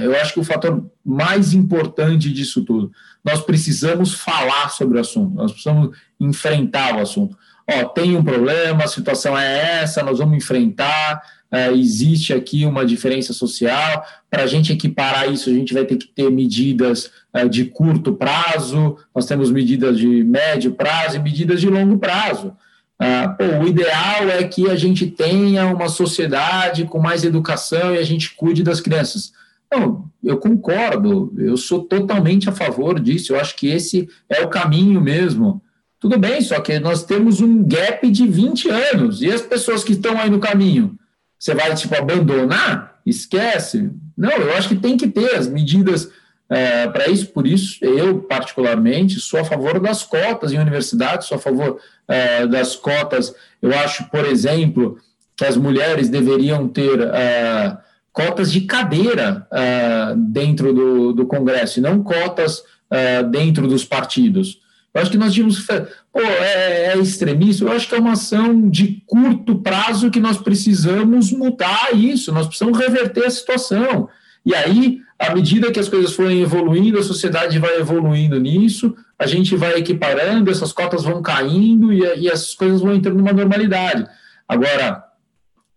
[0.04, 2.92] eu acho que o fator mais importante disso tudo,
[3.24, 7.38] nós precisamos falar sobre o assunto, nós precisamos enfrentar o assunto.
[7.68, 11.22] Ó, tem um problema, a situação é essa, nós vamos enfrentar,
[11.52, 14.06] é, existe aqui uma diferença social.
[14.30, 18.14] Para a gente equiparar isso, a gente vai ter que ter medidas é, de curto
[18.14, 22.54] prazo, nós temos medidas de médio prazo e medidas de longo prazo.
[23.00, 28.04] Ah, o ideal é que a gente tenha uma sociedade com mais educação e a
[28.04, 29.32] gente cuide das crianças.
[29.72, 34.50] Não, eu concordo, eu sou totalmente a favor disso, eu acho que esse é o
[34.50, 35.62] caminho mesmo.
[36.00, 39.94] Tudo bem, só que nós temos um gap de 20 anos, e as pessoas que
[39.94, 40.98] estão aí no caminho?
[41.38, 43.00] Você vai, tipo, abandonar?
[43.06, 43.92] Esquece.
[44.18, 46.10] Não, eu acho que tem que ter as medidas
[46.50, 51.38] é, para isso, por isso, eu, particularmente, sou a favor das cotas em universidades, sou
[51.38, 51.80] a favor
[52.10, 53.34] é, das cotas.
[53.62, 54.98] Eu acho, por exemplo,
[55.38, 57.78] que as mulheres deveriam ter é,
[58.12, 64.60] cotas de cadeira é, dentro do, do Congresso, e não cotas é, dentro dos partidos.
[64.94, 65.66] Eu acho que nós tínhamos.
[66.12, 67.64] Pô, é, é, extremista?
[67.64, 72.48] Eu acho que é uma ação de curto prazo que nós precisamos mudar isso, nós
[72.48, 74.10] precisamos reverter a situação.
[74.46, 79.28] E aí, à medida que as coisas forem evoluindo, a sociedade vai evoluindo nisso, a
[79.28, 84.08] gente vai equiparando, essas cotas vão caindo e, e as coisas vão entrando numa normalidade.
[84.48, 85.04] Agora,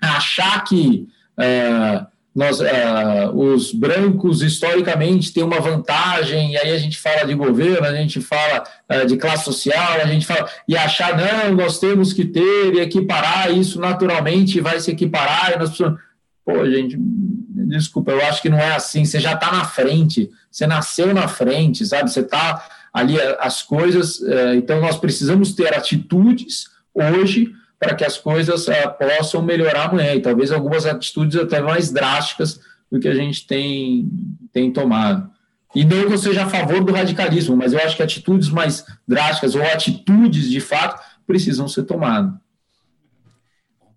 [0.01, 6.97] achar que é, nós, é, os brancos historicamente têm uma vantagem, e aí a gente
[6.99, 11.17] fala de governo, a gente fala é, de classe social, a gente fala, e achar,
[11.17, 16.01] não, nós temos que ter e equiparar isso naturalmente, vai se equiparar, e nós precisamos
[16.45, 19.05] Pô, gente, desculpa, eu acho que não é assim.
[19.05, 22.11] Você já está na frente, você nasceu na frente, sabe?
[22.11, 24.23] Você está ali as coisas.
[24.23, 30.15] É, então, nós precisamos ter atitudes hoje para que as coisas é, possam melhorar amanhã.
[30.15, 32.61] E talvez algumas atitudes até mais drásticas
[32.91, 34.09] do que a gente tem,
[34.53, 35.31] tem tomado.
[35.75, 38.85] E não que eu seja a favor do radicalismo, mas eu acho que atitudes mais
[39.09, 42.35] drásticas ou atitudes de fato precisam ser tomadas.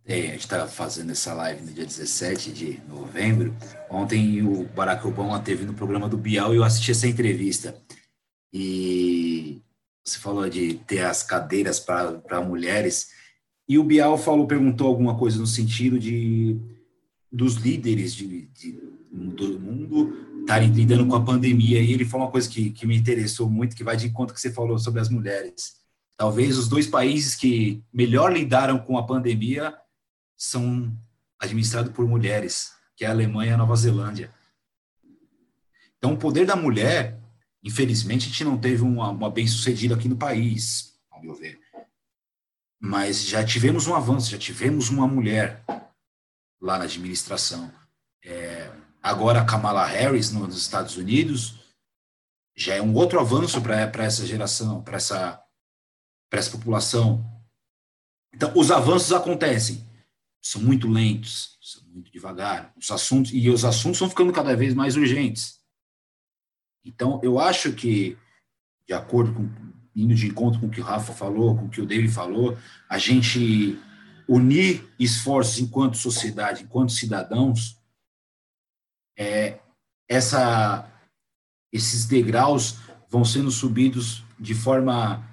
[0.08, 3.54] É, a gente está fazendo essa live no dia 17 de novembro.
[3.90, 7.76] Ontem o Barack Obama teve no programa do Bial e eu assisti essa entrevista.
[8.58, 9.62] E
[10.02, 13.10] você falou de ter as cadeiras para mulheres.
[13.68, 16.58] E o Bial falou, perguntou alguma coisa no sentido de
[17.30, 18.80] dos líderes de, de,
[19.12, 21.82] do mundo estarem lidando com a pandemia.
[21.82, 24.40] E ele falou uma coisa que, que me interessou muito, que vai de encontro que
[24.40, 25.74] você falou sobre as mulheres.
[26.16, 29.76] Talvez os dois países que melhor lidaram com a pandemia
[30.38, 30.98] são
[31.38, 34.34] administrados por mulheres, que é a Alemanha e a Nova Zelândia.
[35.98, 37.20] Então, o poder da mulher,
[37.66, 41.60] infelizmente, a gente não teve uma, uma bem-sucedida aqui no país, ao meu ver.
[42.80, 45.66] Mas já tivemos um avanço, já tivemos uma mulher
[46.62, 47.72] lá na administração.
[48.24, 48.72] É,
[49.02, 51.56] agora, a Kamala Harris, nos Estados Unidos,
[52.56, 55.44] já é um outro avanço para essa geração, para essa,
[56.32, 57.26] essa população.
[58.34, 59.84] Então, os avanços acontecem
[60.46, 62.72] são muito lentos, são muito devagar.
[62.78, 65.60] Os assuntos e os assuntos estão ficando cada vez mais urgentes.
[66.86, 68.18] Então, eu acho que,
[68.88, 71.80] de acordo com indo de encontro com o que o Rafa falou, com o que
[71.80, 72.58] o David falou,
[72.90, 73.80] a gente
[74.28, 77.80] unir esforços enquanto sociedade, enquanto cidadãos,
[79.18, 79.60] é,
[80.10, 80.92] essa,
[81.72, 82.78] esses degraus
[83.10, 85.26] vão sendo subidos de forma,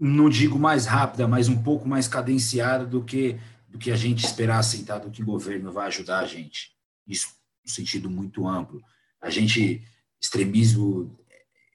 [0.00, 3.38] não digo mais rápida, mas um pouco mais cadenciada do que
[3.74, 6.70] do que a gente esperar aceitar do que o governo vai ajudar a gente.
[7.08, 7.26] Isso
[7.64, 8.80] no sentido muito amplo.
[9.20, 9.82] A gente,
[10.24, 11.16] extremismo,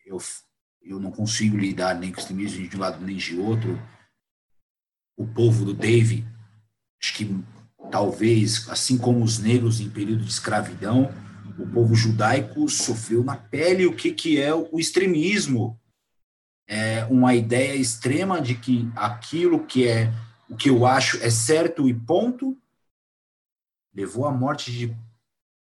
[0.06, 0.18] eu,
[0.82, 3.80] eu não consigo lidar nem com extremismo de um lado nem de outro.
[5.16, 6.26] O povo do Dave,
[7.02, 7.44] acho que
[7.92, 11.14] talvez, assim como os negros em período de escravidão,
[11.58, 15.80] o povo judaico sofreu na pele o que, que é o extremismo.
[16.68, 20.12] É uma ideia extrema de que aquilo que é
[20.50, 22.58] o que eu acho é certo e ponto,
[23.94, 24.98] levou à morte de.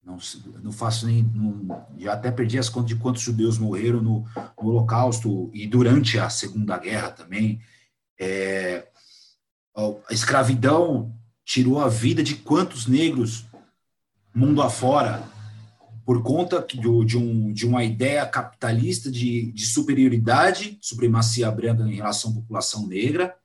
[0.07, 0.17] Não,
[0.63, 1.21] não faço nem.
[1.21, 4.25] Não, já até perdi as contas de quantos judeus morreram no,
[4.61, 7.59] no Holocausto e durante a Segunda Guerra também.
[8.17, 8.87] É,
[9.75, 11.13] a escravidão
[11.43, 13.45] tirou a vida de quantos negros
[14.33, 15.21] mundo afora
[16.05, 22.31] por conta de, um, de uma ideia capitalista de, de superioridade, supremacia branca em relação
[22.31, 23.35] à população negra,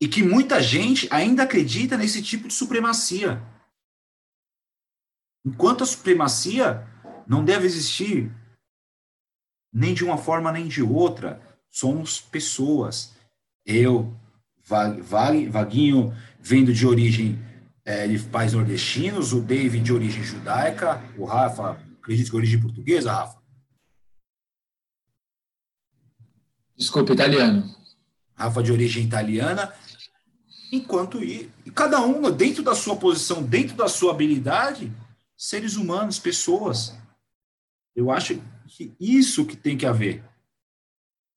[0.00, 3.42] e que muita gente ainda acredita nesse tipo de supremacia.
[5.44, 6.86] Enquanto a supremacia
[7.26, 8.32] não deve existir
[9.72, 13.12] nem de uma forma nem de outra, somos pessoas.
[13.66, 14.14] Eu,
[14.62, 17.38] Vaguinho, vindo de origem
[17.84, 23.12] é, de pais nordestinos, o David de origem judaica, o Rafa, acredito que origem portuguesa,
[23.12, 23.42] Rafa?
[26.76, 27.74] Desculpa, italiano.
[28.34, 29.72] Rafa de origem italiana.
[30.72, 34.92] Enquanto e, e cada um, dentro da sua posição, dentro da sua habilidade,
[35.36, 36.96] seres humanos, pessoas.
[37.94, 40.24] Eu acho que isso que tem que haver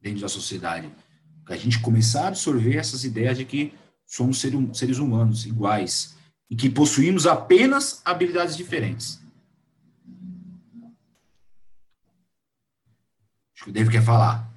[0.01, 0.91] dentro da sociedade.
[1.45, 3.73] Que a gente começar a absorver essas ideias de que
[4.05, 6.17] somos seres humanos iguais
[6.49, 9.21] e que possuímos apenas habilidades diferentes.
[13.53, 14.49] Acho que o David quer falar.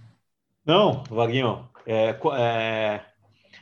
[0.64, 3.00] Não, Vaguinho, é, é,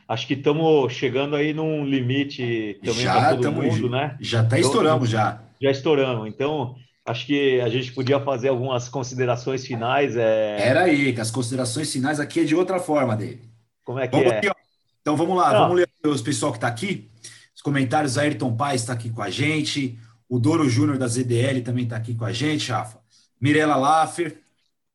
[0.07, 4.17] acho que estamos chegando aí num limite também para todo mundo, né?
[4.19, 5.48] Já até estouramos, já.
[5.61, 6.27] Já estouramos.
[6.27, 6.75] Então,
[7.05, 10.15] acho que a gente podia fazer algumas considerações finais.
[10.15, 10.57] É...
[10.59, 13.41] Era aí, que as considerações finais aqui é de outra forma, dele.
[13.83, 14.37] Como é que vamos é?
[14.37, 14.49] Aqui,
[15.01, 15.59] então vamos lá, Não.
[15.61, 17.09] vamos ler os pessoal que está aqui.
[17.55, 19.97] Os comentários, Ayrton Paz está aqui com a gente,
[20.29, 22.99] o Doro Júnior da ZDL também está aqui com a gente, Rafa.
[23.41, 24.39] Mirela Laffer,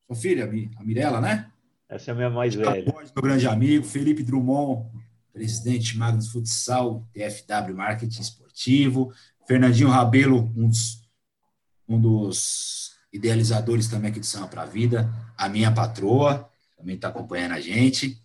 [0.06, 1.50] sua filha, a Mirela, né?
[1.88, 2.84] Essa é a minha mais velha.
[2.84, 4.88] Meu grande amigo, Felipe Drummond,
[5.32, 9.12] presidente Magnus Futsal, TFW Marketing Esportivo,
[9.46, 11.02] Fernandinho Rabelo, um dos,
[11.88, 17.08] um dos idealizadores também aqui de Samba para a Vida, a minha patroa, também está
[17.08, 18.20] acompanhando a gente.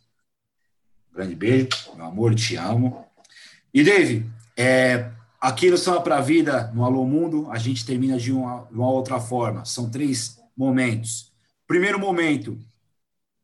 [1.11, 3.05] Um grande beijo, meu amor, te amo.
[3.73, 8.17] E, Dave, é, aqui no Samba para a Vida, no Alô Mundo, a gente termina
[8.17, 9.63] de uma, uma outra forma.
[9.65, 11.31] São três momentos.
[11.67, 12.57] Primeiro momento,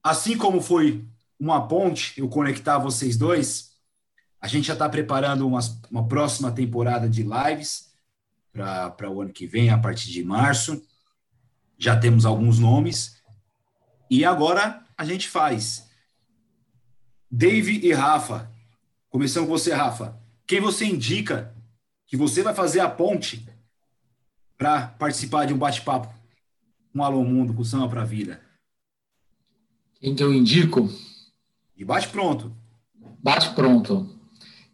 [0.03, 1.05] assim como foi
[1.39, 3.74] uma ponte, eu conectar vocês dois,
[4.45, 5.59] a gente já está preparando uma,
[5.89, 7.89] uma próxima temporada de lives
[8.53, 10.85] para o ano que vem, a partir de março.
[11.79, 13.19] Já temos alguns nomes.
[14.07, 15.89] E agora a gente faz.
[17.31, 18.53] Dave e Rafa,
[19.09, 20.15] Começando com você, Rafa.
[20.45, 21.55] Quem você indica
[22.05, 23.47] que você vai fazer a ponte
[24.55, 26.13] para participar de um bate-papo
[26.93, 28.39] com um Alô Mundo, com o Samba para a Vida?
[29.99, 30.87] Quem que eu indico?
[31.75, 32.55] E bate pronto.
[33.23, 34.14] Bate pronto.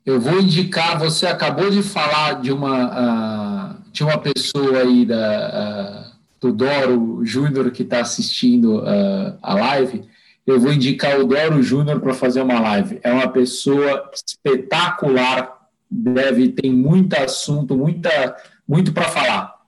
[0.06, 6.12] Eu vou indicar, você acabou de falar de uma, uh, de uma pessoa aí da,
[6.12, 10.10] uh, do Doro Júnior que está assistindo uh, a live
[10.46, 13.00] eu vou indicar o Doro Júnior para fazer uma live.
[13.04, 18.36] É uma pessoa espetacular, deve tem muito assunto, muita,
[18.68, 19.62] muito para falar.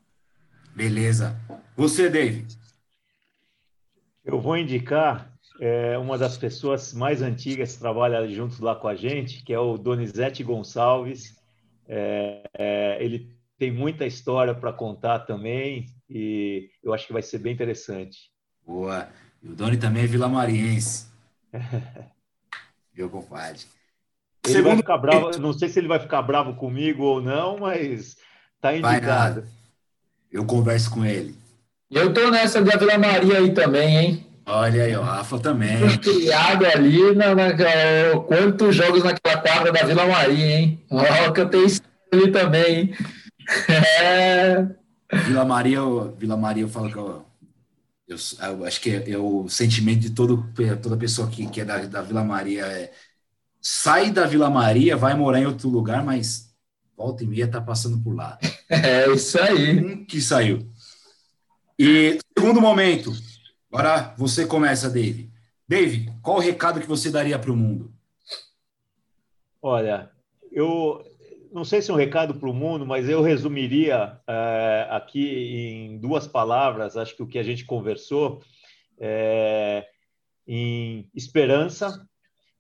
[0.76, 1.36] Beleza.
[1.76, 2.58] Você, David?
[4.26, 8.96] Eu vou indicar é, uma das pessoas mais antigas que trabalha juntos lá com a
[8.96, 11.36] gente, que é o Donizete Gonçalves.
[11.88, 17.40] É, é, ele tem muita história para contar também e eu acho que vai ser
[17.40, 18.32] bem interessante.
[18.66, 19.08] Boa.
[19.42, 21.08] E o Doni também é vilamariense.
[22.96, 23.62] Meu compadre.
[24.46, 24.70] Ele Segundo...
[24.70, 28.18] vai ficar bravo, não sei se ele vai ficar bravo comigo ou não, mas
[28.60, 29.46] tá indicado.
[30.32, 31.36] Eu converso com ele.
[31.90, 34.33] Eu tô nessa da Vila Maria aí também, hein?
[34.46, 35.78] Olha aí, o Rafa também.
[36.00, 37.52] criado ali, na, na,
[38.28, 40.84] quantos jogos naquela quadra da Vila Maria, hein?
[40.90, 41.68] Ó, que eu tenho
[42.12, 42.96] ali também, hein?
[44.00, 44.66] É...
[45.26, 45.80] Vila Maria,
[46.18, 47.26] Vila Maria, eu falo que eu
[48.08, 48.18] eu,
[48.50, 50.46] eu acho que é, é, o sentimento de todo,
[50.82, 52.66] toda pessoa que, que é da, da Vila Maria.
[52.66, 52.92] É,
[53.62, 56.54] sai da Vila Maria, vai morar em outro lugar, mas
[56.96, 58.38] volta e meia tá passando por lá.
[58.70, 59.80] É isso aí.
[59.80, 60.70] Um que saiu.
[61.78, 63.12] E segundo momento,
[63.74, 65.32] agora você começa, Dave.
[65.68, 67.92] Dave, qual o recado que você daria para o mundo?
[69.60, 70.12] Olha,
[70.52, 71.04] eu,
[71.52, 75.98] não sei se é um recado para o mundo, mas eu resumiria é, aqui em
[75.98, 78.44] duas palavras, acho que o que a gente conversou,
[79.00, 79.88] é,
[80.48, 82.08] em esperança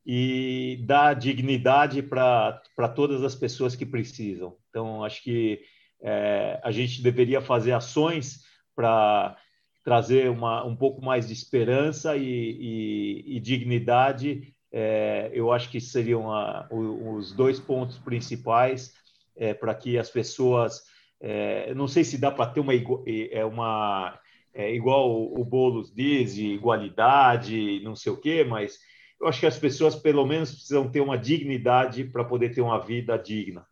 [0.03, 2.59] e dar dignidade para
[2.95, 4.57] todas as pessoas que precisam.
[4.69, 5.61] Então, acho que
[6.01, 8.41] é, a gente deveria fazer ações
[8.75, 9.37] para
[9.83, 15.79] trazer uma, um pouco mais de esperança e, e, e dignidade é, eu acho que
[15.79, 18.95] seriam a, os dois pontos principais
[19.37, 20.81] é, para que as pessoas.
[21.21, 24.19] É, não sei se dá para ter uma, é, uma
[24.51, 28.79] é, igual o Boulos diz, de igualdade, não sei o quê, mas
[29.21, 32.79] eu acho que as pessoas, pelo menos, precisam ter uma dignidade para poder ter uma
[32.79, 33.65] vida digna.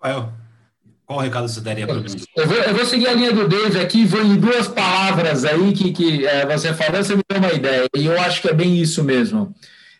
[0.00, 0.32] Rafael,
[1.10, 2.04] Qual recado você daria para o?
[2.36, 5.72] Eu vou, eu vou, seguir a linha do Dave aqui, vou em duas palavras aí
[5.72, 8.52] que, que é, você falou, você me deu uma ideia, e eu acho que é
[8.54, 9.52] bem isso mesmo.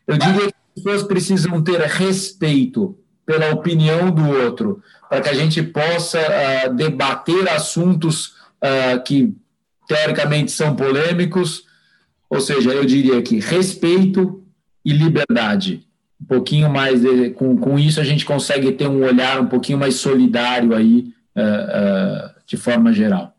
[0.06, 2.96] Eu diria que as pessoas precisam ter respeito
[3.26, 9.34] pela opinião do outro, para que a gente possa uh, debater assuntos uh, que
[9.88, 11.64] teoricamente são polêmicos,
[12.28, 14.44] ou seja, eu diria que respeito
[14.84, 15.84] e liberdade.
[16.20, 19.78] Um pouquinho mais de, com, com isso a gente consegue ter um olhar um pouquinho
[19.78, 23.34] mais solidário aí uh, de forma geral.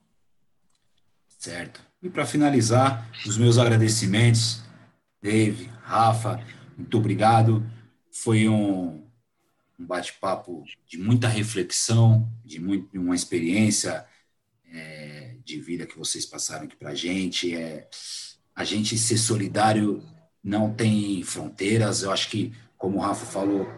[1.38, 1.82] Certo.
[2.02, 4.62] E para finalizar, os meus agradecimentos,
[5.22, 6.44] Dave, Rafa,
[6.76, 7.64] muito obrigado.
[8.12, 9.04] Foi um,
[9.80, 14.04] um bate-papo de muita reflexão, de muito, uma experiência
[14.72, 17.56] é, de vida que vocês passaram aqui para a gente.
[17.56, 17.88] É,
[18.56, 20.04] a gente ser solidário
[20.44, 22.04] não tem fronteiras.
[22.04, 22.52] Eu acho que,
[22.82, 23.70] como o Rafa falou,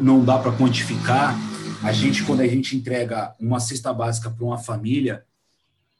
[0.00, 1.34] não dá para quantificar.
[1.82, 5.26] A gente, quando a gente entrega uma cesta básica para uma família,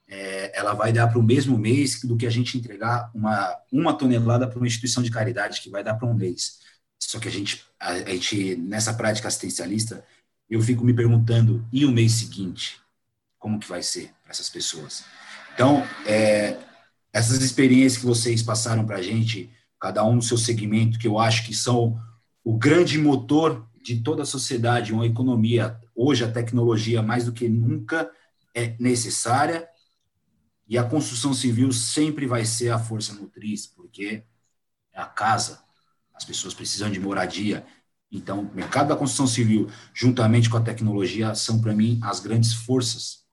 [0.07, 3.93] é, ela vai dar para o mesmo mês do que a gente entregar uma, uma
[3.93, 6.61] tonelada para uma instituição de caridade, que vai dar para um mês.
[6.97, 10.05] Só que a gente, a, a gente, nessa prática assistencialista,
[10.49, 12.81] eu fico me perguntando, e o mês seguinte?
[13.37, 15.05] Como que vai ser para essas pessoas?
[15.55, 16.57] Então, é,
[17.13, 19.51] essas experiências que vocês passaram para a gente,
[19.81, 22.01] cada um no seu segmento, que eu acho que são
[22.49, 25.79] o grande motor de toda a sociedade, uma economia.
[25.95, 28.11] Hoje, a tecnologia, mais do que nunca,
[28.55, 29.69] é necessária
[30.67, 34.25] e a construção civil sempre vai ser a força motriz, porque
[34.95, 35.63] é a casa,
[36.15, 37.67] as pessoas precisam de moradia.
[38.11, 42.55] Então, o mercado da construção civil, juntamente com a tecnologia, são, para mim, as grandes
[42.55, 43.27] forças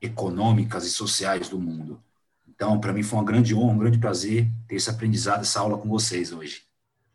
[0.00, 2.00] econômicas e sociais do mundo.
[2.46, 5.76] Então, para mim, foi uma grande honra, um grande prazer ter esse aprendizado, essa aula
[5.76, 6.62] com vocês hoje.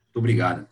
[0.08, 0.68] Muito obrigado.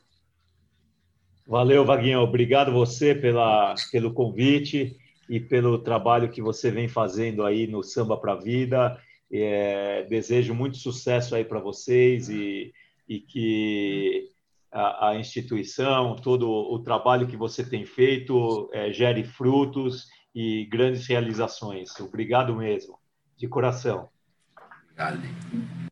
[1.50, 2.20] Valeu, Vaguinho.
[2.22, 4.96] Obrigado você pela, pelo convite
[5.28, 8.98] e pelo trabalho que você vem fazendo aí no Samba para a Vida.
[9.32, 12.72] É, desejo muito sucesso aí para vocês e
[13.10, 14.30] e que
[14.72, 21.08] a, a, instituição, todo o trabalho que você tem feito é, gere frutos e grandes
[21.08, 22.00] realizações.
[22.00, 23.00] Obrigado mesmo,
[23.36, 24.08] de coração.
[24.84, 25.89] Obrigado.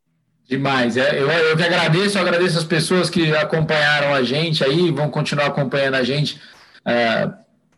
[0.47, 0.95] Demais.
[0.95, 5.09] É, eu, eu que agradeço, eu agradeço as pessoas que acompanharam a gente aí, vão
[5.09, 6.39] continuar acompanhando a gente
[6.85, 7.29] é,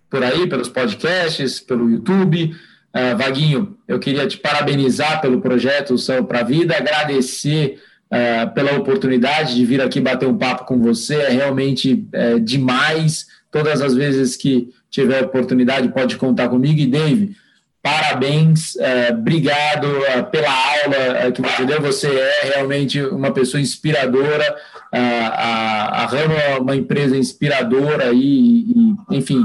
[0.08, 2.56] por aí, pelos podcasts, pelo YouTube.
[2.94, 7.82] É, Vaguinho, eu queria te parabenizar pelo projeto São para a Vida, agradecer
[8.12, 11.16] é, pela oportunidade de vir aqui bater um papo com você.
[11.16, 13.28] É realmente é, demais.
[13.52, 16.80] Todas as vezes que tiver oportunidade, pode contar comigo.
[16.80, 17.36] E, Dave,
[17.82, 21.82] parabéns, é, obrigado é, pela aula é, que você deu.
[21.82, 24.56] Você é realmente uma pessoa inspiradora.
[24.92, 29.44] É, a, a Ramo é uma empresa inspiradora e, e, enfim,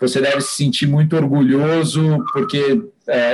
[0.00, 2.82] você deve se sentir muito orgulhoso, porque,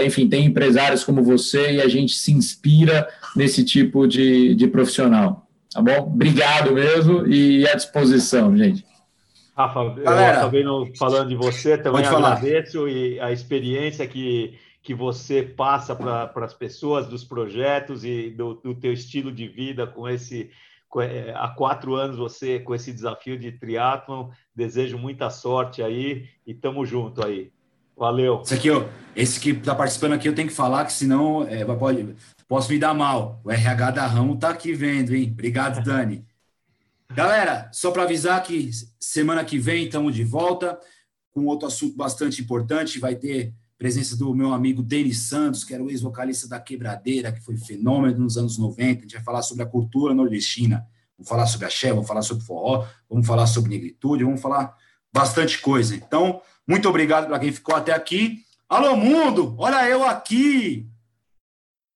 [0.05, 5.49] enfim, tem empresários como você e a gente se inspira nesse tipo de, de profissional.
[5.73, 5.99] Tá bom?
[6.13, 8.85] Obrigado mesmo e à disposição, gente.
[9.66, 14.95] Rafa, Galera, eu acabei não falando de você, também agradeço e a experiência que, que
[14.95, 20.09] você passa para as pessoas dos projetos e do, do teu estilo de vida com
[20.09, 20.51] esse
[20.99, 24.31] é, há quatro anos você com esse desafio de triatlon.
[24.55, 27.53] Desejo muita sorte aí e tamo junto aí.
[27.97, 28.41] Valeu.
[28.43, 28.69] Esse aqui,
[29.15, 32.16] esse que está participando aqui, eu tenho que falar que senão é, pode,
[32.49, 33.41] posso me dar mal.
[33.45, 35.28] O RH da Ramo está aqui vendo, hein?
[35.31, 36.24] Obrigado, Dani.
[37.12, 38.70] Galera, só para avisar que
[39.01, 40.78] semana que vem estamos de volta
[41.32, 43.01] com outro assunto bastante importante.
[43.01, 47.41] Vai ter presença do meu amigo Denis Santos, que era o ex-vocalista da Quebradeira, que
[47.41, 49.01] foi fenômeno nos anos 90.
[49.01, 50.87] A gente vai falar sobre a cultura nordestina.
[51.19, 54.77] Vamos falar sobre axé, vamos falar sobre forró, vamos falar sobre negritude, vamos falar
[55.12, 55.97] bastante coisa.
[55.97, 58.45] Então, muito obrigado para quem ficou até aqui.
[58.69, 59.57] Alô, mundo!
[59.59, 60.90] Olha eu aqui!